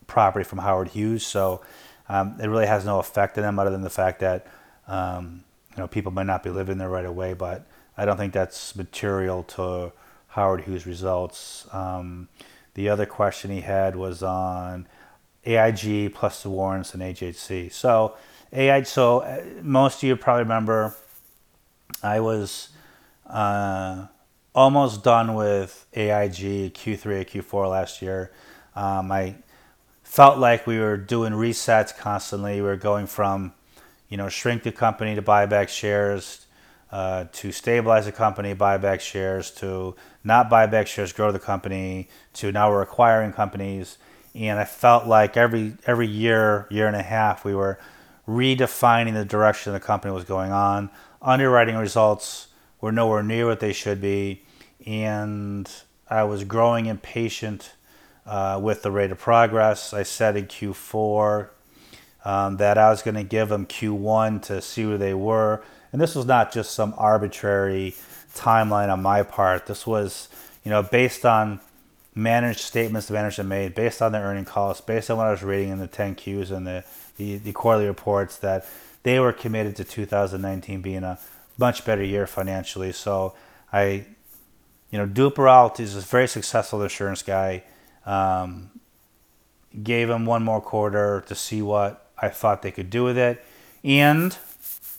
property 0.07 0.43
from 0.43 0.59
Howard 0.59 0.89
Hughes, 0.89 1.25
so 1.25 1.61
um, 2.09 2.35
it 2.41 2.47
really 2.47 2.65
has 2.65 2.83
no 2.83 2.99
effect 2.99 3.37
on 3.37 3.43
them 3.43 3.59
other 3.59 3.69
than 3.69 3.83
the 3.83 3.89
fact 3.89 4.19
that 4.19 4.47
um, 4.87 5.43
you 5.71 5.77
know 5.77 5.87
people 5.87 6.11
might 6.11 6.25
not 6.25 6.43
be 6.43 6.49
living 6.49 6.77
there 6.77 6.89
right 6.89 7.05
away. 7.05 7.33
But 7.33 7.65
I 7.95 8.05
don't 8.05 8.17
think 8.17 8.33
that's 8.33 8.75
material 8.75 9.43
to 9.43 9.93
Howard 10.29 10.61
Hughes 10.61 10.85
results. 10.85 11.67
Um, 11.71 12.27
the 12.73 12.89
other 12.89 13.05
question 13.05 13.51
he 13.51 13.61
had 13.61 13.95
was 13.95 14.23
on 14.23 14.87
AIG 15.45 16.13
plus 16.13 16.43
the 16.43 16.49
warrants 16.49 16.93
and 16.93 17.03
HHC. 17.03 17.71
So 17.71 18.15
AI. 18.51 18.83
So 18.83 19.19
uh, 19.19 19.43
most 19.61 20.03
of 20.03 20.07
you 20.07 20.15
probably 20.15 20.43
remember 20.43 20.95
I 22.03 22.19
was. 22.19 22.69
Uh, 23.25 24.07
almost 24.55 25.03
done 25.03 25.35
with 25.35 25.85
AIG 25.93 26.73
Q3 26.73 27.05
or 27.05 27.23
Q4 27.23 27.69
last 27.69 28.01
year. 28.01 28.31
Um, 28.75 29.11
I 29.11 29.35
felt 30.03 30.37
like 30.37 30.65
we 30.65 30.79
were 30.79 30.97
doing 30.97 31.33
resets 31.33 31.95
constantly. 31.95 32.55
We 32.55 32.61
were 32.63 32.75
going 32.75 33.07
from, 33.07 33.53
you 34.09 34.17
know, 34.17 34.29
shrink 34.29 34.63
the 34.63 34.71
company 34.71 35.15
to 35.15 35.21
buy 35.21 35.45
back 35.45 35.69
shares, 35.69 36.47
uh, 36.91 37.25
to 37.31 37.51
stabilize 37.51 38.05
the 38.05 38.11
company, 38.11 38.53
buy 38.53 38.77
back 38.77 39.01
shares, 39.01 39.51
to 39.51 39.95
not 40.23 40.49
buy 40.49 40.65
back 40.65 40.87
shares, 40.87 41.13
grow 41.13 41.31
the 41.31 41.39
company, 41.39 42.09
to 42.33 42.51
now 42.51 42.69
we're 42.71 42.81
acquiring 42.81 43.31
companies. 43.31 43.97
And 44.35 44.59
I 44.59 44.65
felt 44.65 45.07
like 45.07 45.37
every 45.37 45.73
every 45.85 46.07
year, 46.07 46.67
year 46.69 46.87
and 46.87 46.95
a 46.95 47.03
half, 47.03 47.43
we 47.43 47.55
were 47.55 47.79
redefining 48.27 49.13
the 49.13 49.25
direction 49.25 49.73
the 49.73 49.79
company 49.79 50.13
was 50.13 50.23
going 50.23 50.51
on. 50.51 50.89
Underwriting 51.21 51.75
results 51.75 52.47
were 52.79 52.91
nowhere 52.91 53.23
near 53.23 53.47
what 53.47 53.59
they 53.59 53.73
should 53.73 53.99
be 53.99 54.43
and 54.85 55.69
I 56.09 56.23
was 56.23 56.43
growing 56.43 56.87
impatient 56.87 57.73
uh, 58.25 58.59
with 58.61 58.81
the 58.81 58.91
rate 58.91 59.11
of 59.11 59.19
progress. 59.19 59.93
I 59.93 60.03
said 60.03 60.37
in 60.37 60.47
Q4 60.47 61.49
um, 62.25 62.57
that 62.57 62.77
I 62.77 62.89
was 62.89 63.01
going 63.01 63.15
to 63.15 63.23
give 63.23 63.49
them 63.49 63.65
Q1 63.65 64.41
to 64.43 64.61
see 64.61 64.85
where 64.85 64.97
they 64.97 65.13
were. 65.13 65.63
And 65.91 66.01
this 66.01 66.15
was 66.15 66.25
not 66.25 66.51
just 66.51 66.71
some 66.71 66.93
arbitrary 66.97 67.95
timeline 68.35 68.91
on 68.91 69.01
my 69.01 69.23
part. 69.23 69.65
This 69.65 69.85
was, 69.85 70.29
you 70.63 70.71
know, 70.71 70.83
based 70.83 71.25
on 71.25 71.59
managed 72.15 72.59
statements 72.59 73.07
the 73.07 73.13
management 73.13 73.49
made, 73.49 73.75
based 73.75 74.01
on 74.01 74.11
their 74.11 74.23
earning 74.23 74.45
calls, 74.45 74.81
based 74.81 75.09
on 75.09 75.17
what 75.17 75.27
I 75.27 75.31
was 75.31 75.43
reading 75.43 75.69
in 75.69 75.79
the 75.79 75.87
10Qs 75.87 76.51
and 76.51 76.65
the, 76.67 76.83
the, 77.17 77.37
the 77.37 77.51
quarterly 77.51 77.87
reports, 77.87 78.37
that 78.37 78.65
they 79.03 79.19
were 79.19 79.31
committed 79.31 79.75
to 79.77 79.83
2019 79.83 80.81
being 80.81 81.03
a 81.03 81.19
much 81.57 81.85
better 81.85 82.03
year 82.03 82.27
financially. 82.27 82.91
So 82.91 83.33
I 83.71 84.05
you 84.91 84.97
know, 84.97 85.07
Duperreault 85.07 85.79
is 85.79 85.95
a 85.95 86.01
very 86.01 86.27
successful 86.27 86.81
insurance 86.81 87.21
guy. 87.21 87.63
Um, 88.05 88.71
gave 89.83 90.07
them 90.07 90.25
one 90.25 90.43
more 90.43 90.61
quarter 90.61 91.23
to 91.27 91.35
see 91.35 91.61
what 91.61 92.07
I 92.17 92.29
thought 92.29 92.63
they 92.63 92.71
could 92.71 92.89
do 92.89 93.03
with 93.03 93.17
it. 93.17 93.43
And 93.83 94.35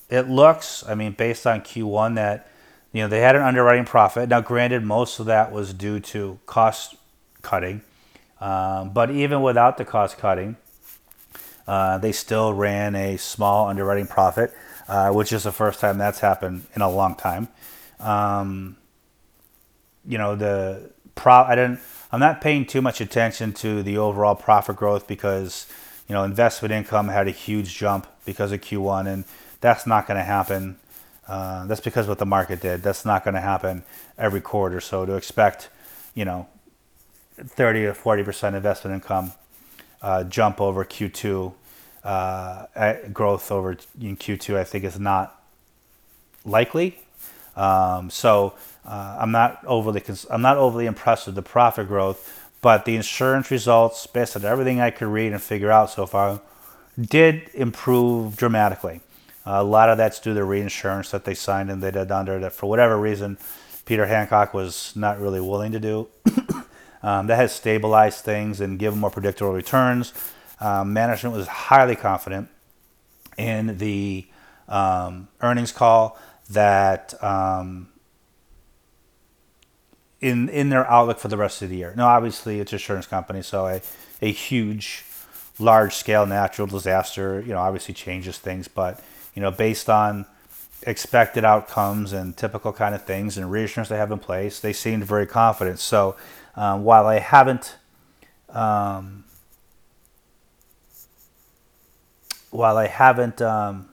it 0.09 0.29
looks, 0.29 0.87
I 0.87 0.95
mean, 0.95 1.13
based 1.13 1.47
on 1.47 1.61
Q1, 1.63 2.15
that 2.15 2.49
you 2.93 3.03
know 3.03 3.09
they 3.09 3.21
had 3.21 3.35
an 3.35 3.43
underwriting 3.43 3.85
profit. 3.85 4.29
Now, 4.29 4.41
granted, 4.41 4.85
most 4.85 5.19
of 5.19 5.27
that 5.27 5.51
was 5.51 5.75
due 5.75 5.99
to 6.01 6.39
cost 6.47 6.97
cutting, 7.43 7.83
um, 8.41 8.91
but 8.91 9.11
even 9.11 9.43
without 9.43 9.77
the 9.77 9.85
cost 9.85 10.19
cutting, 10.19 10.57
uh, 11.67 11.99
they 11.99 12.13
still 12.13 12.53
ran 12.53 12.95
a 12.95 13.17
small 13.17 13.69
underwriting 13.69 14.07
profit, 14.07 14.53
uh, 14.89 15.11
which 15.11 15.33
is 15.33 15.45
the 15.45 15.53
first 15.53 15.81
time 15.81 15.99
that's 15.99 16.21
happened 16.21 16.67
in 16.75 16.83
a 16.83 16.91
long 16.91 17.15
time. 17.15 17.49
Um, 17.99 18.77
you 20.07 20.19
know 20.19 20.37
the 20.37 20.91
pro. 21.15 21.35
I 21.35 21.55
didn't. 21.55 21.81
I'm 22.13 22.21
not 22.21 22.41
paying 22.41 22.67
too 22.67 22.83
much 22.83 23.01
attention 23.01 23.53
to 23.55 23.83
the 23.83 23.99
overall 23.99 24.35
profit 24.35 24.77
growth 24.77 25.07
because 25.07 25.67
you 26.09 26.15
know 26.15 26.25
investment 26.25 26.73
income 26.73 27.09
had 27.09 27.29
a 27.29 27.33
huge 27.33 27.77
jump 27.77 28.07
because 28.25 28.53
of 28.53 28.61
Q1 28.61 29.07
and 29.07 29.25
that's 29.61 29.87
not 29.87 30.07
going 30.07 30.17
to 30.17 30.25
happen. 30.25 30.79
Uh, 31.29 31.67
that's 31.67 31.81
because 31.81 32.09
what 32.09 32.19
the 32.19 32.27
market 32.27 32.61
did. 32.61 32.83
That's 32.83 33.05
not 33.05 33.23
going 33.23 33.35
to 33.35 33.41
happen 33.41 33.85
every 34.19 34.41
quarter. 34.41 34.81
So 34.81 35.07
to 35.07 35.15
expect, 35.15 35.69
you 36.15 36.25
know, 36.25 36.49
30 37.47 37.83
to 37.83 37.95
40 37.95 38.25
percent 38.25 38.57
investment 38.57 38.95
income 38.95 39.33
uh, 40.03 40.25
jump 40.25 40.61
over 40.61 40.85
Q2 40.85 41.55
uh, 42.05 42.67
growth 43.13 43.51
over 43.53 43.73
in 44.01 44.17
Q2, 44.17 44.57
I 44.57 44.65
think 44.65 44.85
is 44.85 44.99
not 44.99 45.43
likely. 46.45 46.99
Um, 47.57 48.11
so 48.11 48.55
uh, 48.87 49.19
I'm 49.21 49.31
not 49.31 49.63
overly 49.67 50.01
cons- 50.01 50.27
I'm 50.31 50.43
not 50.43 50.57
overly 50.57 50.87
impressed 50.87 51.27
with 51.27 51.35
the 51.35 51.43
profit 51.43 51.89
growth, 51.89 52.49
but 52.63 52.85
the 52.85 52.97
insurance 52.97 53.51
results, 53.51 54.07
based 54.07 54.37
on 54.37 54.45
everything 54.45 54.81
I 54.81 54.91
could 54.91 55.09
read 55.09 55.33
and 55.33 55.43
figure 55.43 55.71
out 55.71 55.91
so 55.91 56.07
far, 56.07 56.41
did 56.99 57.51
improve 57.55 58.37
dramatically. 58.37 59.01
A 59.45 59.65
lot 59.65 59.89
of 59.89 59.99
that's 59.99 60.21
due 60.21 60.35
to 60.35 60.45
reinsurance 60.45 61.11
that 61.11 61.25
they 61.25 61.35
signed 61.35 61.71
and 61.71 61.83
they 61.83 61.91
did 61.91 62.11
under 62.13 62.39
that 62.41 62.53
for 62.53 62.69
whatever 62.69 62.99
reason 62.99 63.39
Peter 63.85 64.07
Hancock 64.07 64.55
was 64.55 64.95
not 64.95 65.21
really 65.21 65.41
willing 65.41 65.73
to 65.73 65.81
do. 65.81 66.09
Um, 67.03 67.27
that 67.29 67.37
has 67.37 67.53
stabilized 67.53 68.25
things 68.25 68.61
and 68.61 68.79
given 68.79 68.99
more 68.99 69.11
predictable 69.11 69.53
returns. 69.53 70.13
Um, 70.61 70.93
management 70.93 71.35
was 71.35 71.47
highly 71.47 71.97
confident 71.97 72.49
in 73.39 73.79
the 73.79 74.27
um, 74.69 75.29
earnings 75.41 75.73
call 75.73 76.19
that 76.51 77.15
um, 77.25 77.89
in 80.21 80.49
in 80.51 80.69
their 80.69 80.89
outlook 80.91 81.19
for 81.19 81.29
the 81.29 81.37
rest 81.37 81.63
of 81.63 81.71
the 81.71 81.77
year. 81.77 81.95
Now, 81.97 82.09
obviously, 82.09 82.61
it's 82.61 82.73
an 82.73 82.77
insurance 82.77 83.07
company, 83.07 83.43
so 83.43 83.67
a, 83.67 83.81
a 84.21 84.31
huge, 84.31 85.05
large 85.59 85.95
scale 85.95 86.27
natural 86.27 86.67
disaster, 86.67 87.41
you 87.41 87.53
know, 87.53 87.59
obviously 87.59 87.95
changes 87.95 88.39
things, 88.39 88.69
but 88.69 89.03
you 89.35 89.41
know, 89.41 89.51
based 89.51 89.89
on 89.89 90.27
expected 90.83 91.45
outcomes 91.45 92.13
and 92.13 92.37
typical 92.37 92.73
kind 92.73 92.95
of 92.95 93.05
things 93.05 93.37
and 93.37 93.51
reinsurance 93.51 93.89
they 93.89 93.97
have 93.97 94.11
in 94.11 94.19
place, 94.19 94.61
they 94.61 94.73
seemed 94.73 95.05
very 95.05 95.27
confident. 95.27 95.79
So 95.79 96.17
um, 96.57 96.85
while 96.85 97.07
I 97.07 97.19
haven't, 97.19 97.77
um, 98.49 99.25
while 102.51 102.77
I 102.77 102.87
haven't 102.87 103.41
um, 103.41 103.89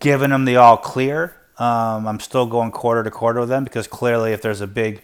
given 0.00 0.30
them 0.30 0.44
the 0.44 0.56
all 0.56 0.76
clear, 0.76 1.36
um, 1.58 2.06
I'm 2.06 2.20
still 2.20 2.46
going 2.46 2.70
quarter 2.70 3.02
to 3.02 3.10
quarter 3.10 3.40
with 3.40 3.48
them 3.48 3.64
because 3.64 3.86
clearly, 3.86 4.32
if 4.32 4.42
there's 4.42 4.60
a 4.60 4.66
big 4.66 5.02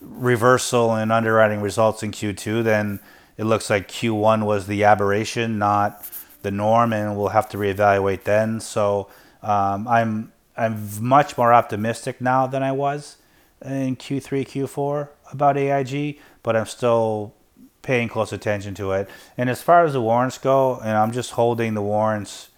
reversal 0.00 0.94
in 0.96 1.10
underwriting 1.10 1.60
results 1.60 2.02
in 2.02 2.12
Q2, 2.12 2.62
then 2.62 3.00
it 3.36 3.44
looks 3.44 3.68
like 3.68 3.88
Q1 3.88 4.44
was 4.44 4.66
the 4.66 4.84
aberration, 4.84 5.58
not 5.58 6.08
the 6.42 6.50
norm, 6.50 6.92
and 6.92 7.16
we'll 7.16 7.28
have 7.28 7.48
to 7.50 7.56
reevaluate 7.58 8.22
then. 8.22 8.60
So 8.60 9.08
um, 9.42 9.88
I'm 9.88 10.32
I'm 10.56 10.88
much 11.00 11.36
more 11.36 11.52
optimistic 11.52 12.20
now 12.20 12.46
than 12.46 12.62
I 12.62 12.72
was 12.72 13.16
in 13.64 13.96
Q3, 13.96 14.46
Q4 14.46 15.08
about 15.32 15.56
AIG, 15.56 16.18
but 16.42 16.56
I'm 16.56 16.66
still 16.66 17.34
paying 17.82 18.08
close 18.08 18.32
attention 18.32 18.74
to 18.74 18.92
it. 18.92 19.08
And 19.36 19.48
as 19.48 19.62
far 19.62 19.84
as 19.84 19.92
the 19.92 20.00
warrants 20.00 20.38
go, 20.38 20.78
and 20.80 20.96
I'm 20.96 21.12
just 21.12 21.32
holding 21.32 21.74
the 21.74 21.82
warrants 21.82 22.50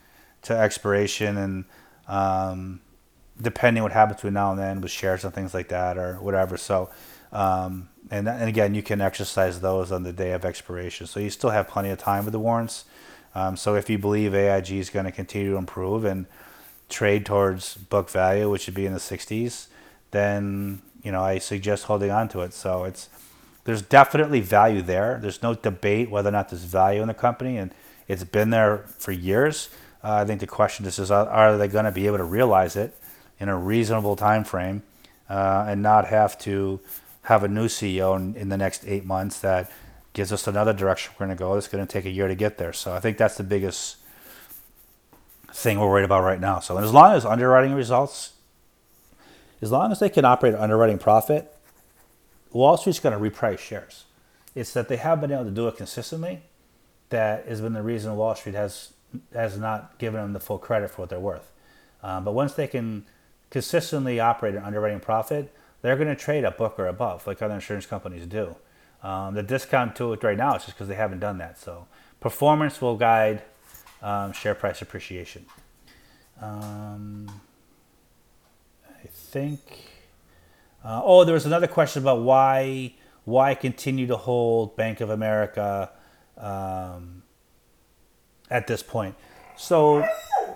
to 0.43 0.57
expiration, 0.57 1.37
and 1.37 1.65
um, 2.07 2.81
depending 3.41 3.83
what 3.83 3.93
happens 3.93 4.17
between 4.17 4.35
now 4.35 4.51
and 4.51 4.59
then 4.59 4.81
with 4.81 4.91
shares 4.91 5.25
and 5.25 5.35
things 5.35 5.55
like 5.55 5.69
that 5.69 5.99
or 5.99 6.15
whatever. 6.17 6.57
So. 6.57 6.91
Um, 7.31 7.91
and, 8.11 8.27
and 8.27 8.49
again, 8.49 8.75
you 8.75 8.83
can 8.83 9.01
exercise 9.01 9.61
those 9.61 9.93
on 9.93 10.03
the 10.03 10.13
day 10.13 10.33
of 10.33 10.45
expiration. 10.45 11.07
So 11.07 11.21
you 11.21 11.31
still 11.31 11.51
have 11.51 11.69
plenty 11.69 11.91
of 11.91 11.99
time 11.99 12.25
with 12.25 12.33
the 12.33 12.39
warrants. 12.39 12.87
Um, 13.35 13.57
so 13.57 13.75
if 13.75 13.91
you 13.91 13.99
believe 13.99 14.35
AIG 14.35 14.73
is 14.73 14.91
going 14.91 15.05
to 15.05 15.13
continue 15.13 15.53
to 15.53 15.57
improve 15.57 16.05
and 16.05 16.27
trade 16.89 17.27
towards 17.27 17.75
book 17.75 18.09
value, 18.09 18.49
which 18.49 18.67
would 18.67 18.75
be 18.75 18.87
in 18.87 18.95
the 18.95 18.99
60s, 18.99 19.67
then 20.11 20.83
you 21.03 21.13
know 21.13 21.23
I 21.23 21.39
suggest 21.39 21.85
holding 21.85 22.11
on 22.11 22.29
to 22.31 22.41
it. 22.43 22.53
So 22.53 22.85
it's 22.85 23.09
there's 23.65 23.83
definitely 23.83 24.41
value 24.41 24.83
there. 24.83 25.19
There's 25.21 25.43
no 25.43 25.55
debate 25.55 26.11
whether 26.11 26.29
or 26.29 26.33
not 26.33 26.49
there's 26.49 26.65
value 26.65 27.03
in 27.03 27.09
the 27.09 27.15
company, 27.15 27.59
and 27.59 27.75
it's 28.07 28.25
been 28.25 28.51
there 28.51 28.85
for 28.99 29.13
years. 29.13 29.69
Uh, 30.03 30.15
I 30.15 30.25
think 30.25 30.41
the 30.41 30.47
question 30.47 30.87
is, 30.87 30.99
is 30.99 31.11
are 31.11 31.59
they 31.59 31.69
going 31.69 31.85
to 31.85 31.93
be 31.93 32.07
able 32.07 32.19
to 32.19 32.25
realize 32.25 32.77
it 32.77 32.97
in 33.39 33.49
a 33.49 33.57
reasonable 33.57 34.17
time 34.17 34.45
frame 34.45 34.83
uh, 35.29 35.67
and 35.69 35.83
not 35.83 36.07
have 36.07 36.39
to 36.39 36.81
have 37.23 37.45
a 37.45 37.49
new 37.49 37.67
CEO 37.67 38.17
in, 38.17 38.35
in 38.37 38.49
the 38.49 38.57
next 38.57 38.85
eight 38.87 39.05
months 39.05 39.41
that 39.41 39.71
gives 40.15 40.33
us 40.33 40.47
another 40.47 40.73
direction 40.73 41.13
we're 41.15 41.27
going 41.27 41.37
to 41.37 41.39
go. 41.39 41.55
It's 41.55 41.69
going 41.69 41.87
to 41.87 41.93
take 41.93 42.07
a 42.07 42.11
year 42.11 42.27
to 42.27 42.35
get 42.35 42.59
there. 42.59 42.73
So 42.73 42.93
I 42.95 43.01
think 43.01 43.19
that's 43.19 43.37
the 43.37 43.45
biggest 43.45 43.99
thing 45.53 45.79
we're 45.79 45.89
worried 45.89 46.05
about 46.05 46.25
right 46.25 46.41
now. 46.41 46.61
So 46.61 46.79
as 46.79 46.93
long 46.93 47.15
as 47.15 47.25
underwriting 47.25 47.75
results, 47.75 48.33
as 49.61 49.73
long 49.73 49.93
as 49.93 49.99
they 50.01 50.09
can 50.09 50.25
operate 50.25 50.55
at 50.55 50.61
underwriting 50.61 50.99
profit, 50.99 51.55
Wall 52.53 52.77
Street's 52.77 53.01
going 53.01 53.19
to 53.19 53.31
reprice 53.31 53.59
shares. 53.59 54.05
It's 54.55 54.73
that 54.73 54.89
they 54.89 54.97
have 54.97 55.21
been 55.21 55.33
able 55.33 55.45
to 55.45 55.51
do 55.51 55.69
it 55.69 55.77
consistently 55.77 56.43
that 57.11 57.47
has 57.47 57.61
been 57.61 57.73
the 57.73 57.83
reason 57.83 58.15
Wall 58.17 58.35
Street 58.35 58.55
has 58.55 58.93
has 59.33 59.59
not 59.59 59.99
given 59.99 60.21
them 60.21 60.33
the 60.35 60.41
full 60.41 60.59
credit 60.59 60.91
for 60.91 61.03
what 61.03 61.11
they're 61.11 61.19
worth. 61.19 61.51
Um, 62.03 62.25
but 62.25 62.33
once 62.33 62.53
they 62.53 62.67
can 62.67 63.07
consistently 63.51 64.21
operate 64.21 64.55
at 64.55 64.63
underwriting 64.63 65.01
profit, 65.01 65.51
they're 65.81 65.97
going 65.97 66.09
to 66.09 66.17
trade 66.17 66.45
at 66.45 66.59
book 66.59 66.79
or 66.79 66.87
above, 66.87 67.27
like 67.27 67.41
other 67.41 67.55
insurance 67.55 67.87
companies 67.87 68.27
do. 68.27 68.57
Um, 69.03 69.35
the 69.35 69.43
discount 69.43 69.97
to 69.97 70.13
it 70.13 70.23
right 70.23 70.37
now 70.37 70.57
is 70.57 70.65
just 70.65 70.77
because 70.77 70.89
they 70.89 70.95
haven't 70.95 71.21
done 71.21 71.39
that. 71.39 71.59
So 71.59 71.87
performance 72.21 72.83
will 72.83 72.97
guide 72.97 73.43
um, 74.03 74.33
share 74.33 74.55
price 74.55 74.83
appreciation. 74.83 75.47
Um, 76.41 77.41
think. 79.29 79.61
Uh, 80.85 81.03
oh, 81.05 81.25
there 81.25 81.35
was 81.35 81.47
another 81.47 81.67
question 81.67 82.03
about 82.03 82.23
why 82.23 82.95
why 83.25 83.55
continue 83.55 84.07
to 84.07 84.17
hold 84.17 84.75
Bank 84.75 85.01
of 85.03 85.11
America 85.11 85.91
um, 86.39 87.23
at 88.51 88.67
this 88.67 88.83
point. 88.83 89.15
So, 89.57 90.07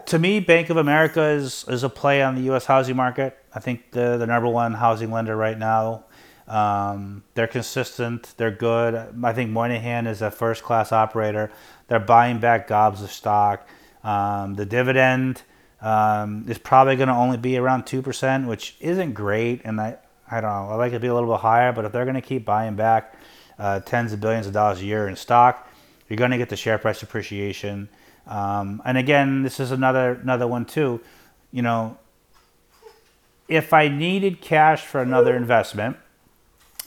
to 0.06 0.18
me, 0.18 0.40
Bank 0.40 0.70
of 0.70 0.78
America 0.78 1.22
is, 1.22 1.66
is 1.68 1.82
a 1.82 1.90
play 1.90 2.22
on 2.22 2.34
the 2.34 2.42
U.S. 2.42 2.64
housing 2.64 2.96
market. 2.96 3.36
I 3.54 3.60
think 3.60 3.90
the 3.90 4.16
the 4.16 4.26
number 4.26 4.48
one 4.48 4.74
housing 4.74 5.10
lender 5.10 5.36
right 5.36 5.58
now. 5.58 6.04
Um, 6.48 7.22
they're 7.34 7.46
consistent. 7.46 8.34
They're 8.36 8.50
good. 8.50 8.94
I 9.22 9.32
think 9.32 9.50
Moynihan 9.50 10.06
is 10.06 10.22
a 10.22 10.30
first 10.30 10.62
class 10.62 10.92
operator. 10.92 11.50
They're 11.88 12.00
buying 12.00 12.38
back 12.38 12.68
gobs 12.68 13.02
of 13.02 13.12
stock. 13.12 13.68
Um, 14.02 14.54
the 14.54 14.66
dividend 14.66 15.42
um, 15.82 16.46
is 16.48 16.58
probably 16.58 16.96
going 16.96 17.08
to 17.08 17.14
only 17.14 17.36
be 17.36 17.56
around 17.58 17.84
two 17.84 18.00
percent, 18.00 18.46
which 18.46 18.76
isn't 18.80 19.12
great. 19.12 19.60
And 19.64 19.80
I, 19.80 19.98
I 20.30 20.40
don't 20.40 20.50
know. 20.50 20.70
I 20.70 20.76
like 20.76 20.92
it 20.92 20.96
to 20.96 21.00
be 21.00 21.08
a 21.08 21.14
little 21.14 21.30
bit 21.30 21.40
higher. 21.40 21.72
But 21.72 21.84
if 21.84 21.92
they're 21.92 22.04
going 22.04 22.14
to 22.14 22.22
keep 22.22 22.44
buying 22.44 22.76
back 22.76 23.14
uh, 23.58 23.80
tens 23.80 24.12
of 24.12 24.20
billions 24.20 24.46
of 24.46 24.52
dollars 24.52 24.80
a 24.80 24.84
year 24.84 25.08
in 25.08 25.16
stock, 25.16 25.68
you're 26.08 26.16
going 26.16 26.30
to 26.30 26.38
get 26.38 26.48
the 26.48 26.56
share 26.56 26.78
price 26.78 27.02
appreciation. 27.02 27.88
Um, 28.26 28.80
and 28.84 28.96
again, 28.96 29.42
this 29.42 29.60
is 29.60 29.72
another 29.72 30.20
another 30.22 30.46
one 30.46 30.64
too. 30.64 31.00
You 31.50 31.62
know, 31.62 31.98
if 33.48 33.72
I 33.72 33.88
needed 33.88 34.40
cash 34.40 34.86
for 34.86 35.02
another 35.02 35.36
investment 35.36 35.96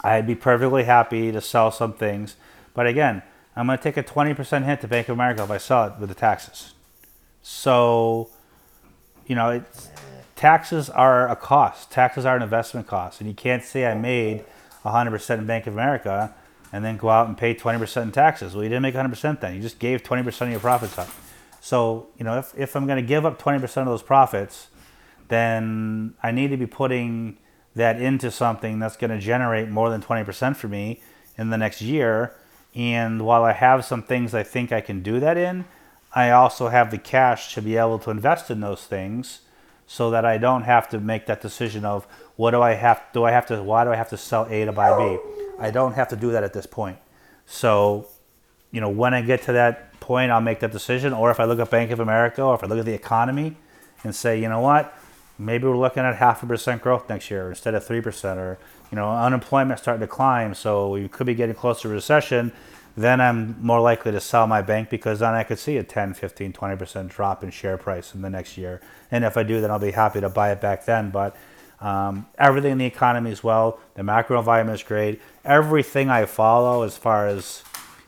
I'd 0.06 0.28
be 0.28 0.36
perfectly 0.36 0.84
happy 0.84 1.32
to 1.32 1.41
sell 1.41 1.72
some 1.72 1.93
things. 1.93 2.36
But 2.76 2.86
again, 2.86 3.24
I'm 3.56 3.66
going 3.66 3.80
to 3.80 3.84
take 3.84 3.98
a 3.98 4.04
20% 4.04 4.64
hit 4.64 4.82
to 4.82 4.88
Bank 4.88 5.10
of 5.10 5.14
America 5.14 5.43
if 5.43 5.50
I 5.50 5.58
sell 5.58 5.88
it 5.88 5.93
with 6.00 6.10
the 6.10 6.16
taxes. 6.16 6.76
So, 7.41 8.30
you 9.26 9.36
know, 9.36 9.64
taxes 10.36 10.90
are 10.90 11.28
a 11.30 11.36
cost. 11.36 11.92
Taxes 11.92 12.26
are 12.26 12.36
an 12.36 12.44
investment 12.44 12.88
cost. 12.88 13.20
And 13.22 13.30
you 13.30 13.36
can't 13.36 13.64
say 13.64 13.86
I 13.86 13.96
made 13.96 14.46
100% 14.84 15.38
in 15.38 15.46
Bank 15.46 15.68
of 15.68 15.74
America 15.74 16.34
and 16.72 16.84
then 16.84 16.98
go 16.98 17.10
out 17.10 17.28
and 17.28 17.38
pay 17.38 17.56
20% 17.56 18.02
in 18.04 18.12
taxes. 18.12 18.54
Well, 18.54 18.64
you 18.64 18.70
didn't 18.70 18.84
make 18.84 18.96
100% 18.96 19.40
then. 19.40 19.56
You 19.56 19.62
just 19.62 19.80
gave 19.80 20.04
20% 20.04 20.42
of 20.42 20.50
your 20.50 20.60
profits 20.60 20.98
up. 20.98 21.10
So, 21.62 22.08
you 22.18 22.24
know, 22.24 22.38
if, 22.38 22.54
if 22.58 22.76
I'm 22.76 22.86
going 22.86 23.02
to 23.02 23.08
give 23.08 23.26
up 23.26 23.42
20% 23.42 23.64
of 23.78 23.86
those 23.86 24.04
profits, 24.04 24.68
then 25.30 26.14
I 26.22 26.32
need 26.32 26.50
to 26.50 26.58
be 26.58 26.68
putting 26.68 27.38
that 27.76 28.02
into 28.02 28.30
something 28.32 28.80
that's 28.80 28.98
going 28.98 29.12
to 29.12 29.20
generate 29.20 29.70
more 29.70 29.90
than 29.90 30.02
20% 30.02 30.56
for 30.56 30.68
me 30.68 31.02
in 31.38 31.50
the 31.50 31.58
next 31.58 31.82
year. 31.82 32.36
And 32.74 33.22
while 33.26 33.44
I 33.44 33.54
have 33.54 33.86
some 33.86 34.04
things 34.04 34.34
I 34.34 34.44
think 34.44 34.72
I 34.72 34.82
can 34.82 35.02
do 35.02 35.20
that 35.20 35.38
in, 35.38 35.66
I 36.16 36.32
also 36.32 36.70
have 36.70 36.91
the 36.91 36.97
cash 36.97 37.53
to 37.55 37.61
be 37.61 37.76
able 37.76 37.99
to 37.99 38.09
invest 38.09 38.49
in 38.49 38.61
those 38.61 38.86
things 38.86 39.41
so 39.86 40.09
that 40.11 40.26
I 40.26 40.38
don't 40.38 40.63
have 40.63 40.88
to 40.89 40.99
make 40.99 41.26
that 41.26 41.41
decision 41.41 41.84
of 41.84 42.07
what 42.38 42.51
do 42.51 42.61
I 42.61 42.74
have 42.74 43.03
do 43.13 43.26
I 43.26 43.32
have 43.32 43.45
to 43.47 43.61
why 43.61 43.84
do 43.84 43.91
I 43.91 43.95
have 43.97 44.09
to 44.09 44.18
sell 44.18 44.47
A 44.49 44.66
to 44.66 44.72
buy 44.72 44.97
B? 44.97 45.20
I 45.59 45.72
don't 45.72 45.93
have 45.93 46.07
to 46.09 46.16
do 46.16 46.32
that 46.32 46.43
at 46.43 46.53
this 46.53 46.66
point. 46.66 46.97
So, 47.45 48.07
you 48.72 48.82
know, 48.82 48.89
when 48.89 49.13
I 49.13 49.22
get 49.22 49.43
to 49.43 49.53
that 49.53 49.99
point, 49.99 50.32
I'll 50.32 50.41
make 50.41 50.59
that 50.61 50.72
decision. 50.72 51.13
Or 51.13 51.32
if 51.32 51.39
I 51.39 51.43
look 51.43 51.59
at 51.59 51.70
Bank 51.70 51.91
of 51.91 51.99
America 51.99 52.41
or 52.41 52.55
if 52.55 52.63
I 52.63 52.68
look 52.68 52.80
at 52.80 52.86
the 52.86 52.93
economy 52.93 53.57
and 54.03 54.16
say, 54.16 54.39
you 54.41 54.49
know 54.49 54.61
what, 54.61 54.97
maybe 55.38 55.68
we're 55.68 55.78
looking 55.78 56.03
at 56.03 56.16
half 56.16 56.41
a 56.43 56.45
percent 56.45 56.82
growth 56.82 57.07
next 57.09 57.30
year 57.30 57.49
instead 57.49 57.76
of 57.76 57.86
three 57.86 58.01
percent, 58.01 58.39
or 58.39 58.57
you 58.91 58.95
know, 58.95 59.11
unemployment 59.11 59.80
starting 59.80 60.01
to 60.01 60.07
climb, 60.07 60.53
so 60.53 60.89
we 60.89 61.07
could 61.07 61.28
be 61.28 61.36
getting 61.36 61.55
close 61.55 61.82
to 61.82 61.89
recession. 61.89 62.51
Then 62.98 63.20
I'm 63.20 63.58
more 63.62 63.82
likely 63.82 64.12
to 64.14 64.22
sell 64.22 64.48
my 64.48 64.62
bank 64.62 64.89
because 64.89 65.20
then 65.20 65.34
I 65.34 65.43
could 65.43 65.60
see 65.60 65.78
a 65.78 65.84
10, 65.84 66.14
15, 66.14 66.54
20% 66.54 67.10
drop 67.10 67.43
in 67.43 67.52
share 67.52 67.78
price 67.78 68.16
in 68.16 68.22
the 68.22 68.30
next 68.30 68.58
year. 68.58 68.82
And 69.12 69.26
if 69.26 69.36
I 69.36 69.43
do, 69.43 69.60
then 69.60 69.70
I'll 69.70 69.80
be 69.80 69.91
happy 69.91 70.22
to 70.22 70.30
buy 70.30 70.52
it 70.52 70.62
back 70.62 70.86
then. 70.86 71.10
But 71.10 71.36
um, 71.82 72.26
everything 72.38 72.72
in 72.72 72.78
the 72.78 72.86
economy 72.86 73.32
is 73.32 73.43
well, 73.43 73.80
the 73.96 74.04
macro 74.04 74.39
environment 74.39 74.80
is 74.80 74.84
great. 74.84 75.22
Everything 75.43 76.10
I 76.10 76.26
follow 76.26 76.84
as 76.84 76.98
far 76.98 77.28
as 77.28 77.64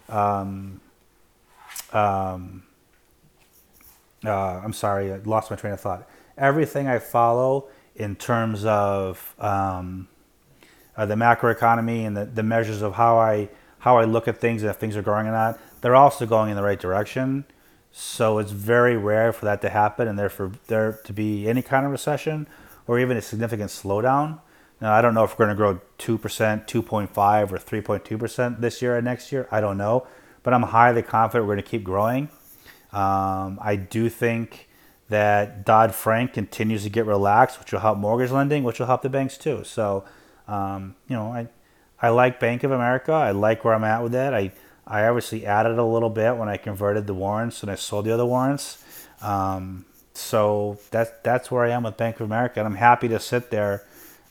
um, 0.07 0.79
um, 1.91 2.63
uh, 4.25 4.61
I'm 4.63 4.73
sorry, 4.73 5.11
I 5.11 5.17
lost 5.17 5.49
my 5.49 5.57
train 5.57 5.73
of 5.73 5.79
thought. 5.79 6.07
Everything 6.37 6.87
I 6.87 6.99
follow 6.99 7.67
in 7.95 8.15
terms 8.15 8.65
of 8.65 9.35
um, 9.39 10.07
uh, 10.95 11.05
the 11.05 11.15
macroeconomy 11.15 12.05
and 12.05 12.15
the, 12.15 12.25
the 12.25 12.43
measures 12.43 12.81
of 12.81 12.93
how 12.93 13.17
I 13.17 13.49
how 13.79 13.97
I 13.97 14.05
look 14.05 14.27
at 14.27 14.37
things 14.39 14.63
if 14.63 14.75
things 14.77 14.95
are 14.95 15.01
growing 15.01 15.27
or 15.27 15.31
not, 15.31 15.59
they're 15.81 15.95
also 15.95 16.25
going 16.25 16.49
in 16.49 16.55
the 16.55 16.63
right 16.63 16.79
direction. 16.79 17.45
So 17.91 18.37
it's 18.37 18.51
very 18.51 18.97
rare 18.97 19.33
for 19.33 19.45
that 19.45 19.61
to 19.61 19.69
happen 19.69 20.07
and 20.07 20.19
therefore 20.19 20.51
there 20.67 20.99
to 21.03 21.13
be 21.13 21.47
any 21.47 21.61
kind 21.61 21.85
of 21.85 21.91
recession 21.91 22.47
or 22.85 22.99
even 22.99 23.17
a 23.17 23.21
significant 23.21 23.69
slowdown. 23.69 24.39
Now 24.79 24.93
I 24.93 25.01
don't 25.01 25.13
know 25.13 25.23
if 25.23 25.31
we're 25.31 25.45
going 25.45 25.55
to 25.55 25.55
grow 25.55 25.81
two 25.97 26.17
percent, 26.17 26.67
two 26.67 26.83
point 26.83 27.13
five, 27.13 27.51
or 27.51 27.57
three 27.57 27.81
point 27.81 28.05
two 28.05 28.17
percent 28.17 28.61
this 28.61 28.81
year 28.81 28.97
or 28.97 29.01
next 29.01 29.31
year. 29.31 29.47
I 29.51 29.61
don't 29.61 29.77
know, 29.77 30.05
but 30.43 30.53
I'm 30.53 30.63
highly 30.63 31.01
confident 31.01 31.47
we're 31.47 31.55
going 31.55 31.65
to 31.65 31.69
keep 31.69 31.83
growing. 31.83 32.29
Um, 32.93 33.59
I 33.61 33.75
do 33.75 34.09
think 34.09 34.69
that 35.09 35.65
Dodd 35.65 35.95
Frank 35.95 36.33
continues 36.33 36.83
to 36.83 36.89
get 36.89 37.05
relaxed, 37.05 37.59
which 37.59 37.71
will 37.71 37.79
help 37.79 37.97
mortgage 37.97 38.31
lending, 38.31 38.63
which 38.63 38.79
will 38.79 38.87
help 38.87 39.01
the 39.01 39.09
banks 39.09 39.37
too. 39.37 39.63
So, 39.63 40.03
um, 40.47 40.95
you 41.07 41.15
know, 41.15 41.31
I, 41.31 41.47
I 42.01 42.09
like 42.09 42.39
Bank 42.39 42.63
of 42.63 42.71
America. 42.71 43.11
I 43.11 43.31
like 43.31 43.63
where 43.65 43.73
I'm 43.73 43.83
at 43.83 44.03
with 44.03 44.11
that. 44.11 44.33
I, 44.33 44.51
I 44.85 45.05
obviously 45.05 45.45
added 45.45 45.77
a 45.77 45.83
little 45.83 46.09
bit 46.09 46.37
when 46.37 46.49
I 46.49 46.57
converted 46.57 47.07
the 47.07 47.13
warrants 47.13 47.61
and 47.63 47.71
I 47.71 47.75
sold 47.75 48.05
the 48.05 48.13
other 48.13 48.25
warrants. 48.25 48.83
Um, 49.21 49.85
so 50.13 50.79
that's 50.91 51.11
that's 51.23 51.51
where 51.51 51.63
I 51.63 51.71
am 51.71 51.83
with 51.83 51.97
Bank 51.97 52.15
of 52.15 52.21
America, 52.21 52.59
and 52.59 52.67
I'm 52.67 52.75
happy 52.75 53.07
to 53.07 53.19
sit 53.19 53.51
there 53.51 53.85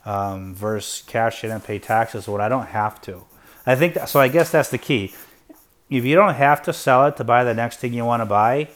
um, 0.05 0.53
versus 0.53 1.03
cash 1.05 1.43
in 1.43 1.51
and 1.51 1.63
pay 1.63 1.79
taxes 1.79 2.27
when 2.27 2.41
I 2.41 2.49
don't 2.49 2.67
have 2.67 3.01
to. 3.03 3.23
I 3.65 3.75
think 3.75 3.95
that, 3.95 4.09
so. 4.09 4.19
I 4.19 4.27
guess 4.27 4.51
that's 4.51 4.69
the 4.69 4.77
key 4.77 5.13
if 5.89 6.03
you 6.03 6.15
don't 6.15 6.33
have 6.35 6.61
to 6.63 6.73
sell 6.73 7.05
it 7.05 7.17
to 7.17 7.23
buy 7.23 7.43
the 7.43 7.53
next 7.53 7.77
thing 7.77 7.93
you 7.93 8.05
want 8.05 8.21
to 8.21 8.25
buy, 8.25 8.67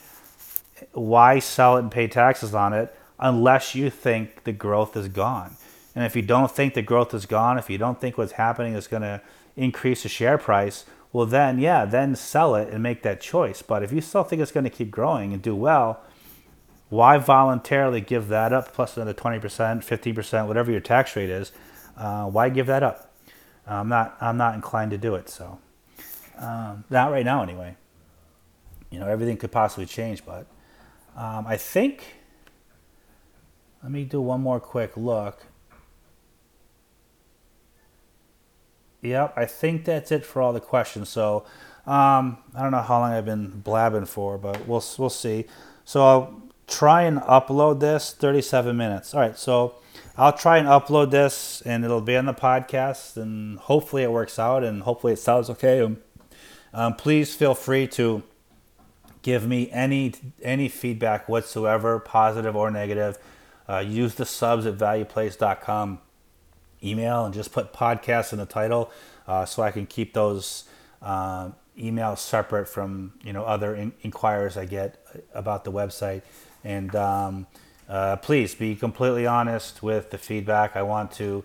why 0.93 1.39
sell 1.39 1.77
it 1.77 1.81
and 1.81 1.91
pay 1.91 2.07
taxes 2.07 2.55
on 2.55 2.73
it 2.73 2.95
unless 3.19 3.75
you 3.75 3.89
think 3.89 4.43
the 4.45 4.51
growth 4.51 4.95
is 4.95 5.07
gone? 5.07 5.55
And 5.95 6.05
if 6.05 6.15
you 6.15 6.21
don't 6.21 6.51
think 6.51 6.73
the 6.73 6.81
growth 6.81 7.13
is 7.13 7.25
gone, 7.25 7.57
if 7.57 7.69
you 7.69 7.77
don't 7.77 7.99
think 7.99 8.17
what's 8.17 8.33
happening 8.33 8.73
is 8.73 8.87
going 8.87 9.01
to 9.01 9.21
increase 9.55 10.03
the 10.03 10.09
share 10.09 10.37
price, 10.37 10.85
well, 11.11 11.25
then, 11.25 11.59
yeah, 11.59 11.83
then 11.83 12.15
sell 12.15 12.55
it 12.55 12.69
and 12.69 12.81
make 12.81 13.03
that 13.03 13.19
choice. 13.19 13.61
But 13.61 13.83
if 13.83 13.91
you 13.91 13.99
still 13.99 14.23
think 14.23 14.41
it's 14.41 14.51
going 14.51 14.63
to 14.63 14.69
keep 14.69 14.89
growing 14.89 15.33
and 15.33 15.41
do 15.41 15.55
well, 15.55 16.01
why 16.89 17.17
voluntarily 17.17 17.99
give 18.01 18.29
that 18.29 18.53
up 18.53 18.73
plus 18.73 18.95
another 18.95 19.13
20%, 19.13 19.41
15%, 19.41 20.47
whatever 20.47 20.71
your 20.71 20.79
tax 20.79 21.15
rate 21.15 21.29
is? 21.29 21.51
Uh, 21.97 22.25
why 22.25 22.49
give 22.49 22.67
that 22.67 22.83
up? 22.83 23.13
I'm 23.67 23.89
not, 23.89 24.17
I'm 24.21 24.37
not 24.37 24.55
inclined 24.55 24.91
to 24.91 24.97
do 24.97 25.15
it. 25.15 25.29
So. 25.29 25.59
Um, 26.41 26.83
not 26.89 27.11
right 27.11 27.23
now, 27.23 27.43
anyway. 27.43 27.75
You 28.89 28.99
know, 28.99 29.07
everything 29.07 29.37
could 29.37 29.51
possibly 29.51 29.85
change, 29.85 30.25
but 30.25 30.47
um, 31.15 31.45
I 31.47 31.55
think. 31.55 32.17
Let 33.83 33.91
me 33.91 34.03
do 34.03 34.21
one 34.21 34.41
more 34.41 34.59
quick 34.59 34.95
look. 34.95 35.43
Yep, 39.01 39.33
I 39.35 39.45
think 39.45 39.85
that's 39.85 40.11
it 40.11 40.25
for 40.25 40.41
all 40.41 40.53
the 40.53 40.59
questions. 40.59 41.09
So 41.09 41.45
um, 41.87 42.37
I 42.55 42.61
don't 42.61 42.71
know 42.71 42.81
how 42.81 42.99
long 42.99 43.11
I've 43.11 43.25
been 43.25 43.49
blabbing 43.61 44.05
for, 44.05 44.37
but 44.37 44.67
we'll 44.67 44.83
we'll 44.97 45.09
see. 45.09 45.45
So 45.85 46.03
I'll 46.05 46.41
try 46.67 47.03
and 47.03 47.19
upload 47.21 47.79
this 47.79 48.13
37 48.13 48.77
minutes. 48.77 49.13
All 49.13 49.19
right, 49.19 49.37
so 49.37 49.75
I'll 50.17 50.33
try 50.33 50.57
and 50.57 50.67
upload 50.67 51.09
this, 51.09 51.61
and 51.65 51.83
it'll 51.83 52.01
be 52.01 52.15
on 52.15 52.25
the 52.25 52.33
podcast, 52.33 53.17
and 53.17 53.57
hopefully 53.57 54.03
it 54.03 54.11
works 54.11 54.37
out, 54.37 54.63
and 54.63 54.83
hopefully 54.83 55.13
it 55.13 55.19
sounds 55.19 55.49
okay. 55.49 55.95
Um, 56.73 56.95
please 56.95 57.33
feel 57.35 57.55
free 57.55 57.87
to 57.87 58.23
give 59.23 59.47
me 59.47 59.69
any 59.71 60.13
any 60.43 60.69
feedback 60.69 61.27
whatsoever, 61.27 61.99
positive 61.99 62.55
or 62.55 62.69
negative. 62.69 63.17
Uh, 63.67 63.79
use 63.79 64.15
the 64.15 64.25
subs 64.25 64.65
at 64.65 64.75
valueplays.com 64.75 65.99
email 66.83 67.25
and 67.25 67.33
just 67.33 67.51
put 67.51 67.73
podcast 67.73 68.33
in 68.33 68.39
the 68.39 68.45
title 68.45 68.91
uh, 69.27 69.45
so 69.45 69.63
I 69.63 69.71
can 69.71 69.85
keep 69.85 70.13
those 70.13 70.65
uh, 71.01 71.49
emails 71.77 72.19
separate 72.19 72.67
from 72.67 73.13
you 73.23 73.33
know 73.33 73.43
other 73.43 73.75
in- 73.75 73.93
inquiries 74.01 74.57
I 74.57 74.65
get 74.65 75.03
about 75.33 75.63
the 75.63 75.71
website. 75.71 76.21
And 76.63 76.95
um, 76.95 77.47
uh, 77.89 78.17
please 78.17 78.55
be 78.55 78.75
completely 78.75 79.25
honest 79.25 79.81
with 79.81 80.11
the 80.11 80.17
feedback. 80.17 80.75
I 80.75 80.83
want 80.83 81.11
to 81.13 81.43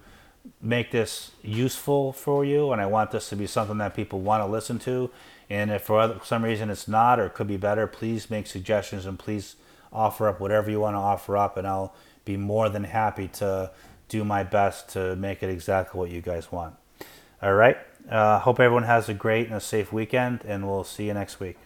make 0.61 0.91
this 0.91 1.32
useful 1.43 2.12
for 2.12 2.45
you, 2.45 2.72
and 2.72 2.80
I 2.80 2.87
want 2.87 3.11
this 3.11 3.28
to 3.30 3.37
be 3.37 3.47
something 3.47 3.78
that 3.78 3.95
people 3.95 4.20
want 4.20 4.43
to 4.43 4.47
listen 4.47 4.78
to. 4.80 5.11
And 5.49 5.70
if 5.70 5.82
for 5.82 6.20
some 6.24 6.45
reason 6.45 6.70
it's 6.70 6.89
not 6.89 7.20
or 7.20 7.28
could 7.28 7.47
be 7.47 7.57
better, 7.57 7.87
please 7.87 8.30
make 8.30 8.47
suggestions 8.47 9.07
and 9.07 9.18
please 9.18 9.57
offer 9.93 10.28
up 10.28 10.41
whatever 10.41 10.70
you 10.70 10.80
want 10.80 10.95
to 10.95 11.01
offer 11.01 11.37
up, 11.37 11.57
and 11.57 11.66
I'll 11.66 11.95
be 12.24 12.37
more 12.37 12.68
than 12.68 12.84
happy 12.84 13.28
to 13.28 13.70
do 14.09 14.24
my 14.24 14.42
best 14.42 14.88
to 14.90 15.16
make 15.16 15.42
it 15.42 15.50
exactly 15.50 15.98
what 15.98 16.11
you 16.11 16.20
guys 16.20 16.52
want. 16.52 16.74
All 17.42 17.54
right. 17.54 17.76
Uh, 18.11 18.38
hope 18.38 18.61
everyone 18.61 18.84
has 18.84 19.09
a 19.09 19.14
great 19.14 19.46
and 19.48 19.57
a 19.57 19.61
safe 19.61 19.92
weekend, 19.92 20.42
and 20.44 20.66
we'll 20.66 20.84
see 20.84 21.07
you 21.07 21.14
next 21.14 21.40
week. 21.40 21.59